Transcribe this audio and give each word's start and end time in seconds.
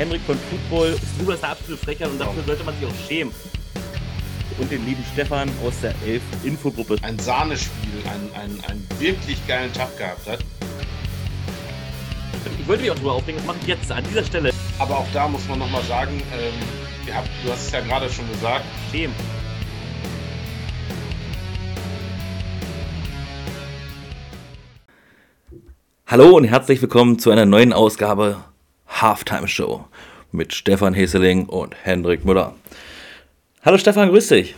Henrik 0.00 0.22
von 0.22 0.38
Football. 0.48 0.96
Du 1.18 1.26
bist 1.26 1.42
der 1.42 1.50
absolute 1.50 1.84
Frechheit 1.84 2.08
und 2.08 2.18
dafür 2.18 2.42
sollte 2.44 2.64
man 2.64 2.74
sich 2.74 2.86
auch 2.86 3.06
schämen. 3.06 3.34
Und 4.58 4.70
den 4.70 4.86
lieben 4.86 5.04
Stefan 5.12 5.50
aus 5.62 5.74
der 5.82 5.94
Elf 6.06 6.22
Infogruppe. 6.42 6.96
Ein 7.02 7.18
Sahnespiel, 7.18 8.02
einen, 8.10 8.32
einen, 8.34 8.64
einen 8.64 8.88
wirklich 8.98 9.46
geilen 9.46 9.70
Tag 9.74 9.94
gehabt 9.98 10.26
hat. 10.26 10.38
Ich 12.58 12.66
wollte 12.66 12.82
mich 12.82 12.90
auch 12.90 12.96
drüber 12.96 13.12
aufregen, 13.12 13.36
das 13.36 13.46
mache 13.46 13.58
ich 13.60 13.66
jetzt 13.66 13.92
an 13.92 14.02
dieser 14.08 14.24
Stelle. 14.24 14.52
Aber 14.78 14.96
auch 14.96 15.06
da 15.12 15.28
muss 15.28 15.46
man 15.48 15.58
nochmal 15.58 15.82
sagen, 15.82 16.22
ähm, 16.32 16.54
ihr 17.06 17.14
habt, 17.14 17.28
du 17.44 17.52
hast 17.52 17.66
es 17.66 17.70
ja 17.70 17.80
gerade 17.80 18.08
schon 18.08 18.26
gesagt. 18.32 18.64
Schämen. 18.90 19.14
Hallo 26.06 26.30
und 26.38 26.44
herzlich 26.44 26.80
willkommen 26.80 27.18
zu 27.18 27.30
einer 27.30 27.44
neuen 27.44 27.74
Ausgabe 27.74 28.44
Halftime 29.00 29.48
Show 29.48 29.86
mit 30.30 30.52
Stefan 30.52 30.92
Heseling 30.92 31.46
und 31.46 31.74
Hendrik 31.84 32.24
Müller. 32.24 32.54
Hallo 33.62 33.78
Stefan, 33.78 34.10
grüß 34.10 34.28
dich. 34.28 34.54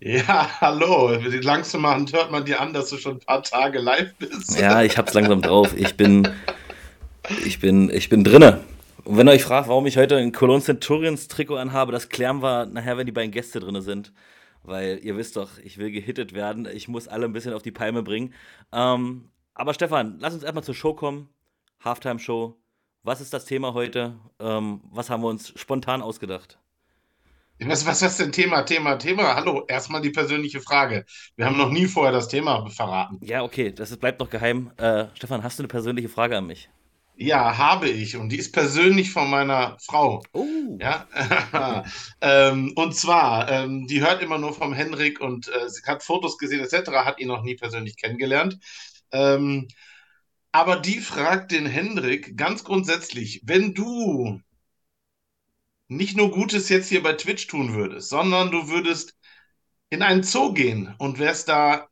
Ja, 0.00 0.60
hallo. 0.60 1.10
Langsam 1.40 1.86
hört 1.86 2.30
man 2.30 2.44
dir 2.44 2.60
an, 2.60 2.74
dass 2.74 2.90
du 2.90 2.98
schon 2.98 3.14
ein 3.14 3.20
paar 3.20 3.42
Tage 3.42 3.78
live 3.78 4.14
bist. 4.18 4.58
Ja, 4.58 4.82
ich 4.82 4.98
hab's 4.98 5.14
langsam 5.14 5.40
drauf. 5.40 5.74
Ich 5.74 5.96
bin, 5.96 6.28
ich 7.46 7.60
bin, 7.60 7.88
ich 7.88 8.10
bin 8.10 8.24
drinne. 8.24 8.60
Und 9.04 9.16
wenn 9.16 9.26
ihr 9.26 9.32
euch 9.32 9.44
fragt, 9.44 9.68
warum 9.68 9.86
ich 9.86 9.96
heute 9.96 10.18
ein 10.18 10.32
Cologne 10.32 10.62
Centurions 10.62 11.28
Trikot 11.28 11.56
anhabe, 11.56 11.92
das 11.92 12.10
klären 12.10 12.42
wir 12.42 12.66
nachher, 12.66 12.98
wenn 12.98 13.06
die 13.06 13.12
beiden 13.12 13.30
Gäste 13.30 13.60
drinne 13.60 13.80
sind. 13.80 14.12
Weil 14.64 15.00
ihr 15.02 15.16
wisst 15.16 15.36
doch, 15.36 15.50
ich 15.64 15.78
will 15.78 15.90
gehittet 15.90 16.34
werden. 16.34 16.68
Ich 16.70 16.88
muss 16.88 17.08
alle 17.08 17.24
ein 17.24 17.32
bisschen 17.32 17.54
auf 17.54 17.62
die 17.62 17.72
Palme 17.72 18.02
bringen. 18.02 18.34
Ähm, 18.70 19.30
aber 19.54 19.72
Stefan, 19.72 20.18
lass 20.20 20.34
uns 20.34 20.42
erstmal 20.42 20.64
zur 20.64 20.74
Show 20.74 20.92
kommen. 20.92 21.30
Halftime 21.82 22.18
Show. 22.18 22.59
Was 23.02 23.22
ist 23.22 23.32
das 23.32 23.46
Thema 23.46 23.72
heute? 23.72 24.18
Ähm, 24.38 24.82
was 24.90 25.08
haben 25.08 25.22
wir 25.22 25.28
uns 25.28 25.54
spontan 25.56 26.02
ausgedacht? 26.02 26.58
Was, 27.58 27.86
was 27.86 28.02
ist 28.02 28.20
denn 28.20 28.32
Thema, 28.32 28.62
Thema, 28.62 28.96
Thema? 28.96 29.34
Hallo, 29.36 29.64
erstmal 29.68 30.02
die 30.02 30.10
persönliche 30.10 30.60
Frage. 30.60 31.06
Wir 31.36 31.46
haben 31.46 31.56
noch 31.56 31.70
nie 31.70 31.86
vorher 31.86 32.12
das 32.12 32.28
Thema 32.28 32.66
verraten. 32.68 33.18
Ja, 33.22 33.42
okay, 33.42 33.72
das 33.72 33.94
bleibt 33.96 34.20
noch 34.20 34.28
geheim. 34.28 34.70
Äh, 34.76 35.06
Stefan, 35.14 35.42
hast 35.42 35.58
du 35.58 35.62
eine 35.62 35.68
persönliche 35.68 36.10
Frage 36.10 36.36
an 36.36 36.46
mich? 36.46 36.68
Ja, 37.16 37.56
habe 37.56 37.88
ich. 37.88 38.16
Und 38.16 38.30
die 38.30 38.38
ist 38.38 38.52
persönlich 38.52 39.12
von 39.12 39.28
meiner 39.28 39.76
Frau. 39.80 40.22
Oh. 40.32 40.46
Ja. 40.78 41.06
ähm, 42.20 42.72
und 42.76 42.94
zwar, 42.94 43.50
ähm, 43.50 43.86
die 43.86 44.00
hört 44.02 44.22
immer 44.22 44.38
nur 44.38 44.52
vom 44.54 44.74
Henrik 44.74 45.20
und 45.20 45.48
äh, 45.48 45.68
sie 45.68 45.82
hat 45.86 46.02
Fotos 46.02 46.36
gesehen 46.36 46.60
etc., 46.60 46.90
hat 46.92 47.18
ihn 47.18 47.28
noch 47.28 47.42
nie 47.42 47.56
persönlich 47.56 47.96
kennengelernt. 47.96 48.58
Ähm, 49.12 49.68
aber 50.52 50.76
die 50.76 51.00
fragt 51.00 51.52
den 51.52 51.66
Hendrik 51.66 52.36
ganz 52.36 52.64
grundsätzlich, 52.64 53.42
wenn 53.44 53.74
du 53.74 54.40
nicht 55.88 56.16
nur 56.16 56.30
Gutes 56.30 56.68
jetzt 56.68 56.88
hier 56.88 57.02
bei 57.02 57.14
Twitch 57.14 57.46
tun 57.46 57.74
würdest, 57.74 58.10
sondern 58.10 58.50
du 58.50 58.68
würdest 58.68 59.16
in 59.90 60.02
einen 60.02 60.22
Zoo 60.22 60.52
gehen 60.52 60.94
und 60.98 61.18
wärst 61.18 61.48
da 61.48 61.88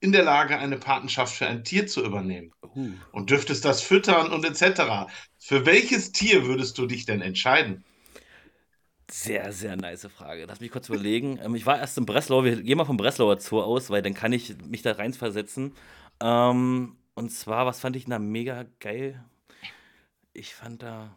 in 0.00 0.10
der 0.10 0.24
Lage, 0.24 0.58
eine 0.58 0.78
Patenschaft 0.78 1.36
für 1.36 1.46
ein 1.46 1.62
Tier 1.62 1.86
zu 1.86 2.04
übernehmen 2.04 2.52
uh. 2.74 2.90
und 3.12 3.30
dürftest 3.30 3.64
das 3.64 3.82
füttern 3.82 4.32
und 4.32 4.44
etc. 4.44 5.06
Für 5.38 5.64
welches 5.64 6.10
Tier 6.12 6.44
würdest 6.44 6.76
du 6.78 6.86
dich 6.86 7.06
denn 7.06 7.22
entscheiden? 7.22 7.84
Sehr, 9.08 9.52
sehr 9.52 9.76
nice 9.76 10.08
Frage. 10.08 10.46
Lass 10.46 10.60
mich 10.60 10.70
kurz 10.72 10.88
überlegen. 10.88 11.38
Ähm, 11.42 11.54
ich 11.54 11.66
war 11.66 11.78
erst 11.78 11.98
in 11.98 12.06
Breslau. 12.06 12.44
Wir 12.44 12.62
gehen 12.62 12.78
mal 12.78 12.86
vom 12.86 12.96
Breslauer 12.96 13.38
Zoo 13.38 13.60
aus, 13.60 13.90
weil 13.90 14.02
dann 14.02 14.14
kann 14.14 14.32
ich 14.32 14.56
mich 14.66 14.82
da 14.82 14.92
reinversetzen. 14.92 15.74
Ähm, 16.20 16.96
und 17.14 17.30
zwar, 17.30 17.66
was 17.66 17.80
fand 17.80 17.96
ich 17.96 18.06
da 18.06 18.18
mega 18.18 18.64
geil? 18.80 19.22
Ich 20.32 20.54
fand 20.54 20.82
da. 20.82 21.16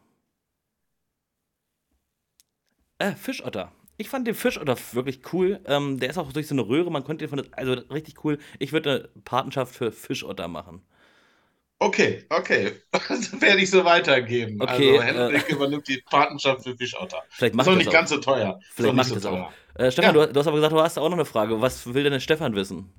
Äh, 3.00 3.14
Fischotter. 3.14 3.72
Ich 3.98 4.10
fand 4.10 4.28
den 4.28 4.36
Fischotter 4.36 4.78
wirklich 4.92 5.22
cool. 5.32 5.62
Ähm, 5.66 6.00
der 6.00 6.10
ist 6.10 6.18
auch 6.18 6.34
durch 6.34 6.48
so 6.48 6.56
eine 6.56 6.68
Röhre, 6.68 6.92
man 6.92 7.04
konnte 7.04 7.26
den 7.26 7.30
von. 7.30 7.54
Also 7.54 7.74
richtig 7.74 8.24
cool. 8.26 8.40
Ich 8.60 8.74
würde 8.74 9.10
eine 9.14 9.22
Patenschaft 9.24 9.74
für 9.74 9.92
Fischotter 9.92 10.48
machen. 10.48 10.82
Okay, 11.80 12.26
okay. 12.30 12.74
Das 12.92 13.10
werde 13.42 13.62
ich 13.62 13.70
so 13.70 13.84
weitergeben. 13.84 14.62
Okay, 14.62 14.98
also 14.98 15.04
Henrik 15.04 15.50
äh, 15.50 15.54
übernimmt 15.54 15.88
die 15.88 16.02
Patenschaft 16.10 16.64
für 16.64 16.76
Fischotter. 16.76 17.24
Vielleicht 17.30 17.56
macht 17.56 17.68
ist 17.68 17.74
auch 17.74 17.78
nicht 17.78 17.92
ganz 17.92 18.10
so 18.10 18.18
teuer. 18.18 18.60
Vielleicht 18.74 18.96
macht 18.96 19.10
so 19.10 19.16
das 19.16 19.26
auch. 19.26 19.52
Äh, 19.76 19.92
Stefan, 19.92 20.16
ja. 20.16 20.26
du, 20.26 20.34
du, 20.34 20.40
hast 20.40 20.48
aber 20.48 20.56
gesagt, 20.56 20.74
du 20.74 20.82
hast 20.82 20.98
auch 20.98 21.10
noch 21.10 21.18
eine 21.18 21.26
Frage. 21.26 21.62
Was 21.62 21.94
will 21.94 22.04
denn 22.04 22.14
der 22.14 22.22
Stefan 22.22 22.56
wissen? 22.56 22.94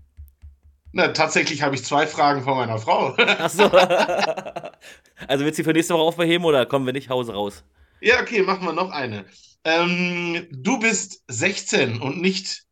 Na, 0.96 1.08
tatsächlich 1.08 1.60
habe 1.60 1.74
ich 1.74 1.84
zwei 1.84 2.06
Fragen 2.06 2.42
von 2.42 2.56
meiner 2.56 2.78
Frau. 2.78 3.14
Ach 3.18 3.50
so. 3.50 3.64
also 5.28 5.44
willst 5.44 5.58
du 5.58 5.64
für 5.64 5.74
nächste 5.74 5.92
Woche 5.92 6.04
aufbeheben 6.04 6.46
oder 6.46 6.64
kommen 6.64 6.86
wir 6.86 6.94
nicht 6.94 7.10
Hause 7.10 7.34
raus? 7.34 7.64
Ja, 8.00 8.22
okay, 8.22 8.40
machen 8.40 8.64
wir 8.64 8.72
noch 8.72 8.90
eine. 8.90 9.26
Ähm, 9.64 10.46
du 10.50 10.78
bist 10.78 11.22
16 11.28 12.00
und 12.00 12.22
nicht 12.22 12.62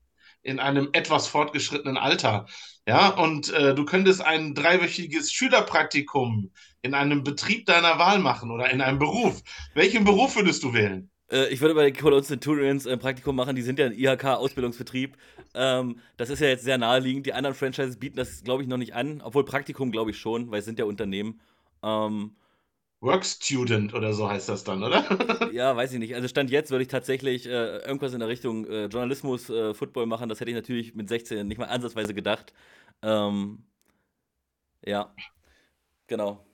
in 0.42 0.58
einem 0.58 0.88
etwas 0.94 1.28
fortgeschrittenen 1.28 1.98
Alter. 1.98 2.46
Ja, 2.88 3.08
und 3.08 3.52
äh, 3.52 3.74
du 3.74 3.84
könntest 3.84 4.22
ein 4.22 4.54
dreiwöchiges 4.54 5.30
Schülerpraktikum 5.30 6.50
in 6.80 6.94
einem 6.94 7.24
Betrieb 7.24 7.66
deiner 7.66 7.98
Wahl 7.98 8.20
machen 8.20 8.50
oder 8.50 8.70
in 8.70 8.80
einem 8.80 8.98
Beruf. 8.98 9.42
Welchen 9.74 10.04
Beruf 10.04 10.34
würdest 10.34 10.62
du 10.62 10.72
wählen? 10.72 11.10
Äh, 11.30 11.48
ich 11.48 11.60
würde 11.60 11.74
bei 11.74 11.90
den 11.90 11.96
Cologne 11.96 12.24
Centurions 12.24 12.86
ein 12.86 12.98
Praktikum 12.98 13.36
machen, 13.36 13.56
die 13.56 13.62
sind 13.62 13.78
ja 13.78 13.86
ein 13.86 13.92
IHK-Ausbildungsbetrieb. 13.92 15.16
Ähm, 15.54 16.00
das 16.16 16.30
ist 16.30 16.40
ja 16.40 16.48
jetzt 16.48 16.64
sehr 16.64 16.78
naheliegend. 16.78 17.26
Die 17.26 17.32
anderen 17.32 17.54
Franchises 17.54 17.98
bieten 17.98 18.16
das, 18.16 18.42
glaube 18.44 18.62
ich, 18.62 18.68
noch 18.68 18.76
nicht 18.76 18.94
an, 18.94 19.20
obwohl 19.22 19.44
Praktikum, 19.44 19.90
glaube 19.90 20.10
ich, 20.10 20.18
schon, 20.18 20.50
weil 20.50 20.60
es 20.60 20.64
sind 20.64 20.78
ja 20.78 20.84
Unternehmen. 20.84 21.40
Ähm, 21.82 22.36
Work 23.04 23.26
Student 23.26 23.92
oder 23.92 24.14
so 24.14 24.28
heißt 24.30 24.48
das 24.48 24.64
dann, 24.64 24.82
oder? 24.82 25.50
ja, 25.52 25.76
weiß 25.76 25.92
ich 25.92 25.98
nicht. 25.98 26.14
Also 26.14 26.26
Stand 26.26 26.50
jetzt 26.50 26.70
würde 26.70 26.82
ich 26.82 26.88
tatsächlich 26.88 27.46
äh, 27.46 27.78
irgendwas 27.78 28.14
in 28.14 28.20
der 28.20 28.28
Richtung 28.28 28.66
äh, 28.66 28.86
Journalismus, 28.86 29.50
äh, 29.50 29.74
Football 29.74 30.06
machen. 30.06 30.30
Das 30.30 30.40
hätte 30.40 30.50
ich 30.50 30.56
natürlich 30.56 30.94
mit 30.94 31.10
16 31.10 31.46
nicht 31.46 31.58
mal 31.58 31.66
ansatzweise 31.66 32.14
gedacht. 32.14 32.54
Ähm, 33.02 33.64
ja, 34.86 35.14
genau. 36.06 36.46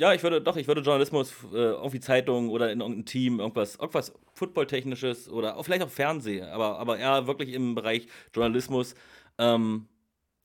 Ja, 0.00 0.14
ich 0.14 0.22
würde 0.22 0.40
doch, 0.40 0.56
ich 0.56 0.68
würde 0.68 0.80
Journalismus, 0.80 1.32
äh, 1.52 1.56
irgendwie 1.56 1.98
Zeitung 1.98 2.50
oder 2.50 2.70
in 2.70 2.80
irgendeinem 2.80 3.04
Team, 3.04 3.40
irgendwas, 3.40 3.74
irgendwas 3.76 4.12
Football-technisches 4.34 5.28
oder 5.28 5.56
auch 5.56 5.64
vielleicht 5.64 5.82
auch 5.82 5.90
Fernsehen, 5.90 6.46
aber, 6.48 6.78
aber 6.78 6.98
eher 6.98 7.26
wirklich 7.26 7.52
im 7.52 7.74
Bereich 7.74 8.06
Journalismus. 8.32 8.94
Ähm, 9.38 9.88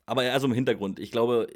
aber 0.07 0.23
eher 0.23 0.39
so 0.39 0.47
im 0.47 0.53
Hintergrund. 0.53 0.99
Ich 0.99 1.11
glaube, 1.11 1.47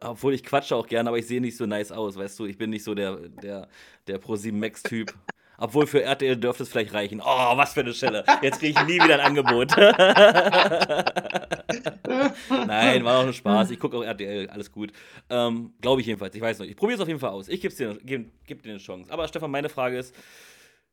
obwohl 0.00 0.34
ich 0.34 0.44
quatsche 0.44 0.76
auch 0.76 0.88
gerne, 0.88 1.10
aber 1.10 1.18
ich 1.18 1.26
sehe 1.28 1.40
nicht 1.40 1.56
so 1.56 1.66
nice 1.66 1.92
aus, 1.92 2.16
weißt 2.16 2.38
du? 2.40 2.46
Ich 2.46 2.58
bin 2.58 2.70
nicht 2.70 2.84
so 2.84 2.94
der, 2.94 3.16
der, 3.28 3.68
der 4.08 4.20
Pro7 4.22 4.52
Max-Typ. 4.54 5.14
Obwohl 5.58 5.86
für 5.86 6.02
RTL 6.02 6.36
dürfte 6.36 6.64
es 6.64 6.68
vielleicht 6.68 6.92
reichen. 6.92 7.20
Oh, 7.20 7.56
was 7.56 7.74
für 7.74 7.80
eine 7.80 7.94
Stelle. 7.94 8.24
Jetzt 8.42 8.60
kriege 8.60 8.78
ich 8.78 8.86
nie 8.86 9.02
wieder 9.02 9.14
ein 9.14 9.20
Angebot. 9.20 9.74
Nein, 12.66 13.04
war 13.04 13.20
auch 13.20 13.24
nur 13.24 13.32
Spaß. 13.32 13.70
Ich 13.70 13.80
gucke 13.80 13.96
auch 13.96 14.04
RTL, 14.04 14.48
alles 14.50 14.70
gut. 14.70 14.92
Ähm, 15.30 15.72
Glaube 15.80 16.00
ich 16.00 16.06
jedenfalls. 16.06 16.34
Ich 16.34 16.42
weiß 16.42 16.58
noch. 16.58 16.66
Ich 16.66 16.76
probiere 16.76 16.96
es 16.96 17.02
auf 17.02 17.08
jeden 17.08 17.20
Fall 17.20 17.30
aus. 17.30 17.48
Ich 17.48 17.60
gebe 17.60 17.74
dir, 17.74 17.98
geb, 18.02 18.30
geb 18.46 18.62
dir 18.62 18.70
eine 18.70 18.78
Chance. 18.78 19.12
Aber 19.12 19.26
Stefan, 19.28 19.50
meine 19.50 19.68
Frage 19.68 19.98
ist, 19.98 20.14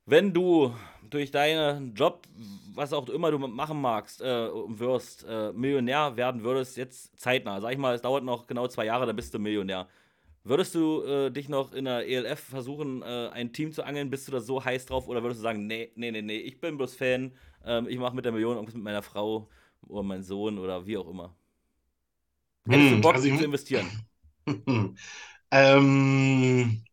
wenn 0.05 0.33
du 0.33 0.73
durch 1.09 1.31
deinen 1.31 1.93
Job, 1.93 2.27
was 2.73 2.91
auch 2.91 3.07
immer 3.09 3.31
du 3.31 3.39
machen 3.39 3.79
magst, 3.79 4.21
äh, 4.21 4.49
wirst, 4.67 5.25
äh, 5.27 5.53
Millionär 5.53 6.15
werden 6.17 6.43
würdest, 6.43 6.77
jetzt 6.77 7.17
zeitnah, 7.19 7.61
sag 7.61 7.71
ich 7.71 7.77
mal, 7.77 7.95
es 7.95 8.01
dauert 8.01 8.23
noch 8.23 8.47
genau 8.47 8.67
zwei 8.67 8.85
Jahre, 8.85 9.05
dann 9.05 9.15
bist 9.15 9.33
du 9.33 9.39
Millionär. 9.39 9.87
Würdest 10.45 10.75
du 10.75 11.03
äh, 11.03 11.31
dich 11.31 11.47
noch 11.47 11.71
in 11.71 11.85
der 11.85 12.05
ELF 12.07 12.39
versuchen, 12.39 13.01
äh, 13.01 13.29
ein 13.29 13.53
Team 13.53 13.71
zu 13.71 13.83
angeln? 13.83 14.09
Bist 14.09 14.27
du 14.27 14.31
da 14.33 14.41
so 14.41 14.63
heiß 14.63 14.85
drauf? 14.85 15.07
Oder 15.07 15.23
würdest 15.23 15.39
du 15.39 15.43
sagen, 15.43 15.67
nee, 15.67 15.91
nee, 15.95 16.11
nee, 16.11 16.21
nee, 16.21 16.37
ich 16.37 16.59
bin 16.59 16.75
bloß 16.75 16.95
Fan, 16.95 17.31
ähm, 17.65 17.87
ich 17.87 17.97
mache 17.97 18.15
mit 18.15 18.25
der 18.25 18.33
Million 18.33 18.55
irgendwas 18.55 18.75
mit 18.75 18.83
meiner 18.83 19.01
Frau 19.01 19.49
oder 19.87 20.03
meinem 20.03 20.23
Sohn 20.23 20.59
oder 20.59 20.85
wie 20.85 20.97
auch 20.97 21.07
immer? 21.07 21.33
Hättest 22.67 22.89
hm, 22.89 22.95
du 22.97 23.01
Bock 23.01 23.15
also 23.15 23.37
zu 23.37 23.43
investieren? 23.45 23.87
ähm, 25.51 26.83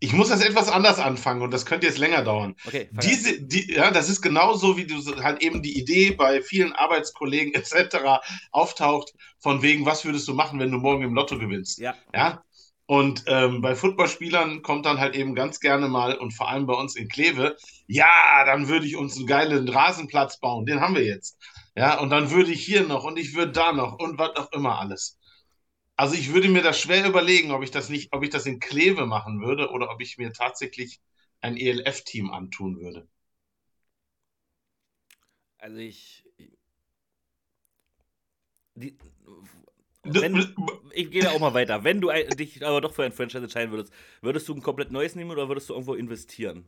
ich 0.00 0.12
muss 0.12 0.28
das 0.28 0.44
etwas 0.44 0.68
anders 0.68 0.98
anfangen 0.98 1.42
und 1.42 1.52
das 1.52 1.64
könnte 1.64 1.86
jetzt 1.86 1.98
länger 1.98 2.22
dauern. 2.22 2.56
Okay, 2.66 2.88
Diese, 3.02 3.40
die, 3.40 3.72
ja, 3.72 3.92
das 3.92 4.08
ist 4.08 4.20
genauso, 4.20 4.76
wie 4.76 4.86
du 4.86 4.96
halt 5.22 5.42
eben 5.42 5.62
die 5.62 5.78
Idee 5.78 6.10
bei 6.10 6.42
vielen 6.42 6.72
Arbeitskollegen 6.72 7.54
etc. 7.54 8.20
auftaucht, 8.50 9.14
von 9.38 9.62
wegen, 9.62 9.86
was 9.86 10.04
würdest 10.04 10.26
du 10.26 10.34
machen, 10.34 10.58
wenn 10.58 10.72
du 10.72 10.78
morgen 10.78 11.04
im 11.04 11.14
Lotto 11.14 11.38
gewinnst? 11.38 11.78
Ja. 11.78 11.94
ja? 12.12 12.42
Und 12.86 13.24
ähm, 13.26 13.62
bei 13.62 13.74
Footballspielern 13.74 14.62
kommt 14.62 14.86
dann 14.86 15.00
halt 15.00 15.16
eben 15.16 15.34
ganz 15.34 15.58
gerne 15.58 15.88
mal, 15.88 16.16
und 16.16 16.32
vor 16.32 16.48
allem 16.48 16.66
bei 16.66 16.74
uns 16.74 16.94
in 16.94 17.08
Kleve, 17.08 17.56
ja, 17.88 18.44
dann 18.44 18.68
würde 18.68 18.86
ich 18.86 18.96
uns 18.96 19.16
einen 19.16 19.26
geilen 19.26 19.68
Rasenplatz 19.68 20.38
bauen, 20.38 20.66
den 20.66 20.80
haben 20.80 20.94
wir 20.94 21.04
jetzt. 21.04 21.36
Ja, 21.74 21.98
und 21.98 22.10
dann 22.10 22.30
würde 22.30 22.52
ich 22.52 22.64
hier 22.64 22.86
noch 22.86 23.04
und 23.04 23.18
ich 23.18 23.34
würde 23.34 23.52
da 23.52 23.72
noch 23.72 23.98
und 23.98 24.18
was 24.18 24.36
auch 24.36 24.52
immer 24.52 24.78
alles. 24.78 25.18
Also 25.96 26.14
ich 26.14 26.32
würde 26.32 26.48
mir 26.48 26.62
das 26.62 26.80
schwer 26.80 27.06
überlegen, 27.08 27.50
ob 27.50 27.62
ich 27.62 27.70
das 27.70 27.88
nicht, 27.88 28.12
ob 28.12 28.22
ich 28.22 28.30
das 28.30 28.46
in 28.46 28.60
Kleve 28.60 29.06
machen 29.06 29.40
würde 29.40 29.70
oder 29.70 29.90
ob 29.90 30.00
ich 30.00 30.18
mir 30.18 30.32
tatsächlich 30.32 31.00
ein 31.40 31.56
ELF-Team 31.56 32.30
antun 32.30 32.78
würde. 32.78 33.08
Also 35.58 35.78
ich. 35.78 36.24
Die, 38.74 38.96
wenn, 40.14 40.56
ich 40.92 41.10
gehe 41.10 41.30
auch 41.30 41.40
mal 41.40 41.54
weiter. 41.54 41.84
Wenn 41.84 42.00
du 42.00 42.10
dich 42.34 42.64
aber 42.64 42.80
doch 42.80 42.94
für 42.94 43.04
ein 43.04 43.12
Franchise 43.12 43.42
entscheiden 43.44 43.70
würdest, 43.72 43.92
würdest 44.22 44.48
du 44.48 44.54
ein 44.54 44.62
komplett 44.62 44.90
neues 44.92 45.14
nehmen 45.14 45.30
oder 45.30 45.48
würdest 45.48 45.68
du 45.68 45.74
irgendwo 45.74 45.94
investieren? 45.94 46.66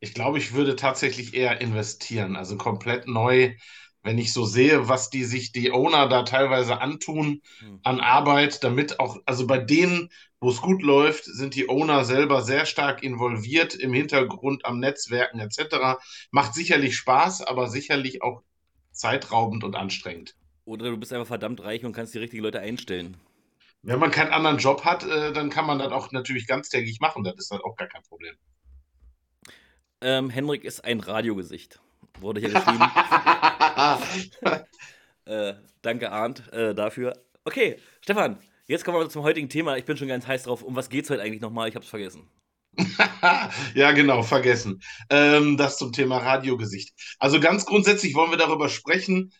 Ich 0.00 0.14
glaube, 0.14 0.38
ich 0.38 0.52
würde 0.52 0.76
tatsächlich 0.76 1.34
eher 1.34 1.60
investieren, 1.60 2.36
also 2.36 2.56
komplett 2.56 3.06
neu. 3.06 3.54
Wenn 4.02 4.18
ich 4.18 4.32
so 4.32 4.44
sehe, 4.44 4.88
was 4.88 5.10
die 5.10 5.24
sich 5.24 5.52
die 5.52 5.70
Owner 5.72 6.08
da 6.08 6.24
teilweise 6.24 6.80
antun 6.80 7.40
Hm. 7.60 7.76
an 7.84 8.00
Arbeit, 8.00 8.64
damit 8.64 8.98
auch, 9.00 9.18
also 9.26 9.46
bei 9.46 9.58
denen, 9.58 10.10
wo 10.40 10.50
es 10.50 10.60
gut 10.60 10.82
läuft, 10.82 11.24
sind 11.24 11.54
die 11.54 11.68
Owner 11.68 12.04
selber 12.04 12.42
sehr 12.42 12.66
stark 12.66 13.02
involviert 13.02 13.74
im 13.74 13.92
Hintergrund 13.92 14.64
am 14.66 14.80
Netzwerken 14.80 15.38
etc. 15.40 15.98
Macht 16.32 16.54
sicherlich 16.54 16.96
Spaß, 16.96 17.42
aber 17.42 17.68
sicherlich 17.68 18.22
auch 18.22 18.42
zeitraubend 18.90 19.62
und 19.64 19.76
anstrengend. 19.76 20.34
Oder 20.64 20.90
du 20.90 20.96
bist 20.96 21.12
einfach 21.12 21.26
verdammt 21.26 21.62
reich 21.62 21.84
und 21.84 21.92
kannst 21.92 22.14
die 22.14 22.18
richtigen 22.18 22.42
Leute 22.42 22.60
einstellen. 22.60 23.16
Wenn 23.82 23.98
man 23.98 24.12
keinen 24.12 24.32
anderen 24.32 24.58
Job 24.58 24.84
hat, 24.84 25.04
äh, 25.04 25.32
dann 25.32 25.50
kann 25.50 25.66
man 25.66 25.78
das 25.80 25.90
auch 25.90 26.12
natürlich 26.12 26.46
ganztägig 26.46 27.00
machen. 27.00 27.24
Das 27.24 27.34
ist 27.36 27.50
dann 27.50 27.60
auch 27.60 27.74
gar 27.76 27.88
kein 27.88 28.02
Problem. 28.04 28.36
Ähm, 30.00 30.30
Henrik 30.30 30.64
ist 30.64 30.84
ein 30.84 31.00
Radiogesicht. 31.00 31.80
Wurde 32.20 32.40
hier 32.40 32.50
geschrieben. 32.50 32.82
äh, 35.24 35.54
danke, 35.82 36.12
Arndt, 36.12 36.52
äh, 36.52 36.74
dafür. 36.74 37.14
Okay, 37.44 37.76
Stefan, 38.00 38.38
jetzt 38.66 38.84
kommen 38.84 38.98
wir 38.98 39.08
zum 39.08 39.22
heutigen 39.22 39.48
Thema. 39.48 39.76
Ich 39.76 39.84
bin 39.84 39.96
schon 39.96 40.08
ganz 40.08 40.26
heiß 40.26 40.44
drauf. 40.44 40.62
Um 40.62 40.76
was 40.76 40.88
geht 40.88 41.04
es 41.04 41.10
heute 41.10 41.22
eigentlich 41.22 41.40
nochmal? 41.40 41.68
Ich 41.68 41.74
habe 41.74 41.84
es 41.84 41.90
vergessen. 41.90 42.28
ja, 43.74 43.92
genau, 43.92 44.22
vergessen. 44.22 44.80
Ähm, 45.10 45.56
das 45.56 45.76
zum 45.76 45.92
Thema 45.92 46.18
Radiogesicht. 46.18 46.94
Also 47.18 47.40
ganz 47.40 47.66
grundsätzlich 47.66 48.14
wollen 48.14 48.30
wir 48.30 48.38
darüber 48.38 48.68
sprechen, 48.68 49.32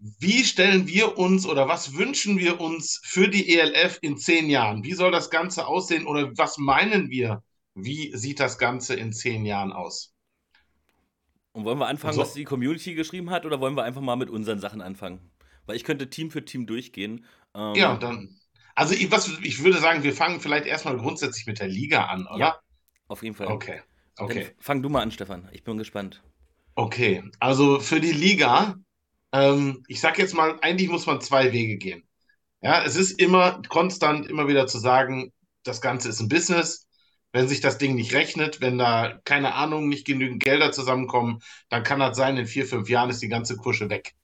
wie 0.00 0.44
stellen 0.44 0.86
wir 0.86 1.18
uns 1.18 1.46
oder 1.46 1.68
was 1.68 1.94
wünschen 1.94 2.38
wir 2.38 2.60
uns 2.60 3.00
für 3.04 3.28
die 3.28 3.54
ELF 3.56 3.98
in 4.02 4.16
zehn 4.16 4.48
Jahren? 4.50 4.84
Wie 4.84 4.92
soll 4.94 5.10
das 5.10 5.30
Ganze 5.30 5.66
aussehen 5.66 6.06
oder 6.06 6.32
was 6.36 6.58
meinen 6.58 7.10
wir? 7.10 7.42
Wie 7.74 8.16
sieht 8.16 8.40
das 8.40 8.58
Ganze 8.58 8.94
in 8.94 9.12
zehn 9.12 9.44
Jahren 9.44 9.72
aus? 9.72 10.14
Und 11.52 11.64
wollen 11.64 11.78
wir 11.78 11.86
anfangen, 11.86 12.16
So. 12.16 12.20
was 12.20 12.34
die 12.34 12.44
Community 12.44 12.94
geschrieben 12.94 13.30
hat, 13.30 13.46
oder 13.46 13.60
wollen 13.60 13.76
wir 13.76 13.84
einfach 13.84 14.02
mal 14.02 14.16
mit 14.16 14.30
unseren 14.30 14.60
Sachen 14.60 14.80
anfangen? 14.82 15.30
Weil 15.64 15.76
ich 15.76 15.84
könnte 15.84 16.10
Team 16.10 16.30
für 16.30 16.44
Team 16.44 16.66
durchgehen. 16.66 17.24
Ähm, 17.54 17.74
Ja, 17.76 17.96
dann. 17.96 18.40
Also 18.74 18.94
ich, 18.94 19.10
was, 19.10 19.28
ich 19.42 19.62
würde 19.64 19.78
sagen, 19.78 20.02
wir 20.02 20.12
fangen 20.14 20.40
vielleicht 20.40 20.66
erstmal 20.66 20.96
grundsätzlich 20.98 21.46
mit 21.46 21.60
der 21.60 21.68
Liga 21.68 22.06
an, 22.06 22.26
oder? 22.26 22.38
Ja. 22.38 22.60
Auf 23.08 23.22
jeden 23.22 23.34
Fall. 23.34 23.46
Okay. 23.48 23.80
Dann 24.16 24.26
Okay. 24.26 24.54
fang 24.58 24.82
du 24.82 24.88
mal 24.88 25.02
an, 25.02 25.10
Stefan. 25.10 25.48
Ich 25.52 25.64
bin 25.64 25.78
gespannt. 25.78 26.22
Okay. 26.74 27.22
Also 27.40 27.80
für 27.80 28.00
die 28.00 28.12
Liga, 28.12 28.76
ähm, 29.36 29.84
ich 29.88 30.00
sag 30.00 30.18
jetzt 30.18 30.34
mal, 30.34 30.58
eigentlich 30.62 30.88
muss 30.88 31.06
man 31.06 31.20
zwei 31.20 31.52
Wege 31.52 31.76
gehen. 31.76 32.08
Ja, 32.62 32.84
es 32.84 32.96
ist 32.96 33.20
immer 33.20 33.60
konstant 33.68 34.26
immer 34.26 34.48
wieder 34.48 34.66
zu 34.66 34.78
sagen, 34.78 35.32
das 35.62 35.80
Ganze 35.80 36.08
ist 36.08 36.20
ein 36.20 36.28
Business. 36.28 36.88
Wenn 37.32 37.48
sich 37.48 37.60
das 37.60 37.76
Ding 37.78 37.96
nicht 37.96 38.14
rechnet, 38.14 38.60
wenn 38.62 38.78
da, 38.78 39.20
keine 39.24 39.54
Ahnung, 39.54 39.88
nicht 39.88 40.06
genügend 40.06 40.42
Gelder 40.42 40.72
zusammenkommen, 40.72 41.40
dann 41.68 41.82
kann 41.82 41.98
das 41.98 42.16
sein, 42.16 42.36
in 42.38 42.46
vier, 42.46 42.66
fünf 42.66 42.88
Jahren 42.88 43.10
ist 43.10 43.20
die 43.20 43.28
ganze 43.28 43.56
Kusche 43.56 43.90
weg. 43.90 44.14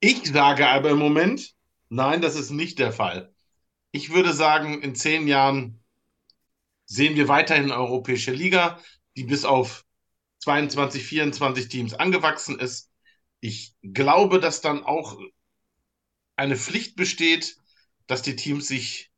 Ich 0.00 0.26
sage 0.28 0.68
aber 0.68 0.90
im 0.90 0.98
Moment, 0.98 1.54
nein, 1.88 2.20
das 2.20 2.36
ist 2.36 2.50
nicht 2.50 2.78
der 2.78 2.92
Fall. 2.92 3.34
Ich 3.90 4.12
würde 4.12 4.32
sagen, 4.32 4.80
in 4.82 4.94
zehn 4.94 5.26
Jahren 5.26 5.82
sehen 6.84 7.16
wir 7.16 7.26
weiterhin 7.28 7.64
eine 7.64 7.76
europäische 7.76 8.32
Liga, 8.32 8.78
die 9.16 9.24
bis 9.24 9.44
auf 9.44 9.84
22, 10.40 11.04
24 11.04 11.68
Teams 11.68 11.94
angewachsen 11.94 12.58
ist. 12.60 12.90
Ich 13.40 13.74
glaube, 13.82 14.40
dass 14.40 14.60
dann 14.60 14.84
auch 14.84 15.18
eine 16.36 16.56
Pflicht 16.56 16.96
besteht, 16.96 17.56
dass 18.06 18.22
die 18.22 18.36
Teams 18.36 18.68
sich, 18.68 19.10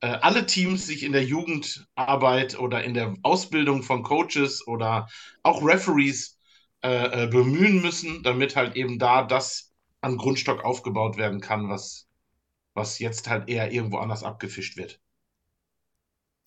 äh, 0.00 0.08
alle 0.08 0.46
Teams 0.46 0.86
sich 0.86 1.02
in 1.04 1.12
der 1.12 1.24
Jugendarbeit 1.24 2.58
oder 2.58 2.84
in 2.84 2.94
der 2.94 3.16
Ausbildung 3.22 3.82
von 3.82 4.02
Coaches 4.02 4.66
oder 4.66 5.08
auch 5.42 5.64
Referees 5.64 6.38
äh, 6.84 7.24
äh, 7.24 7.28
bemühen 7.28 7.82
müssen, 7.82 8.22
damit 8.22 8.56
halt 8.56 8.76
eben 8.76 8.98
da 8.98 9.24
das 9.24 9.72
an 10.02 10.16
Grundstock 10.18 10.64
aufgebaut 10.64 11.16
werden 11.16 11.40
kann, 11.40 11.68
was, 11.70 12.08
was 12.74 12.98
jetzt 12.98 13.28
halt 13.28 13.48
eher 13.48 13.72
irgendwo 13.72 13.98
anders 13.98 14.24
abgefischt 14.24 14.76
wird. 14.78 15.00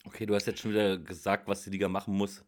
Okay, 0.06 0.26
du 0.26 0.36
hast 0.36 0.46
jetzt 0.46 0.60
schon 0.62 0.72
wieder 0.72 0.98
gesagt, 0.98 1.48
was 1.48 1.64
die 1.64 1.72
Liga 1.72 1.90
machen 1.90 2.16
muss. 2.16 2.44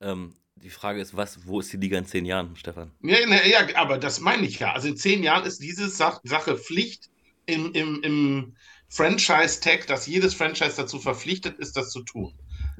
Ähm, 0.00 0.34
die 0.56 0.70
Frage 0.70 1.00
ist, 1.00 1.16
was, 1.16 1.46
wo 1.46 1.60
ist 1.60 1.72
die 1.72 1.76
Liga 1.76 1.98
in 1.98 2.06
zehn 2.06 2.24
Jahren, 2.24 2.56
Stefan? 2.56 2.90
Ja, 3.02 3.18
ja, 3.44 3.76
aber 3.76 3.98
das 3.98 4.20
meine 4.20 4.46
ich 4.46 4.58
ja. 4.58 4.72
Also 4.72 4.88
in 4.88 4.96
zehn 4.96 5.22
Jahren 5.22 5.44
ist 5.44 5.62
diese 5.62 5.88
Sach 5.88 6.20
Sache 6.24 6.56
Pflicht 6.56 7.10
im, 7.44 7.72
im, 7.72 8.02
im 8.02 8.56
Franchise-Tag, 8.88 9.86
dass 9.86 10.06
jedes 10.06 10.34
Franchise 10.34 10.76
dazu 10.76 10.98
verpflichtet 10.98 11.58
ist, 11.58 11.76
das 11.76 11.90
zu 11.90 12.02
tun. 12.02 12.34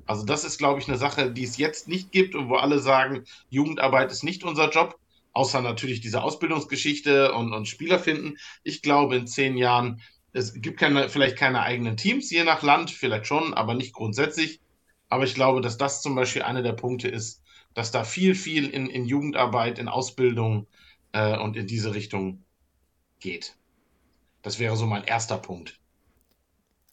Also 0.06 0.24
das 0.24 0.44
ist, 0.44 0.58
glaube 0.58 0.80
ich, 0.80 0.88
eine 0.88 0.98
Sache, 0.98 1.30
die 1.32 1.44
es 1.44 1.58
jetzt 1.58 1.88
nicht 1.88 2.12
gibt 2.12 2.34
und 2.34 2.48
wo 2.48 2.56
alle 2.56 2.78
sagen, 2.78 3.24
Jugendarbeit 3.50 4.12
ist 4.12 4.22
nicht 4.22 4.44
unser 4.44 4.70
Job, 4.70 4.98
außer 5.32 5.60
natürlich 5.60 6.00
diese 6.00 6.22
Ausbildungsgeschichte 6.22 7.32
und, 7.34 7.52
und 7.52 7.66
Spieler 7.66 7.98
finden. 7.98 8.36
Ich 8.62 8.82
glaube, 8.82 9.16
in 9.16 9.26
zehn 9.26 9.56
Jahren, 9.56 10.00
es 10.32 10.54
gibt 10.54 10.78
keine, 10.78 11.08
vielleicht 11.08 11.36
keine 11.36 11.62
eigenen 11.62 11.96
Teams, 11.96 12.30
je 12.30 12.44
nach 12.44 12.62
Land, 12.62 12.90
vielleicht 12.90 13.26
schon, 13.26 13.52
aber 13.52 13.74
nicht 13.74 13.92
grundsätzlich. 13.92 14.60
Aber 15.08 15.24
ich 15.24 15.34
glaube, 15.34 15.60
dass 15.60 15.78
das 15.78 16.02
zum 16.02 16.14
Beispiel 16.14 16.42
einer 16.42 16.62
der 16.62 16.72
Punkte 16.72 17.08
ist, 17.08 17.42
dass 17.74 17.90
da 17.90 18.04
viel, 18.04 18.34
viel 18.34 18.68
in, 18.68 18.86
in 18.88 19.04
Jugendarbeit, 19.04 19.78
in 19.78 19.88
Ausbildung 19.88 20.66
äh, 21.12 21.38
und 21.38 21.56
in 21.56 21.66
diese 21.66 21.94
Richtung 21.94 22.44
geht. 23.20 23.56
Das 24.42 24.58
wäre 24.58 24.76
so 24.76 24.86
mein 24.86 25.04
erster 25.04 25.38
Punkt. 25.38 25.80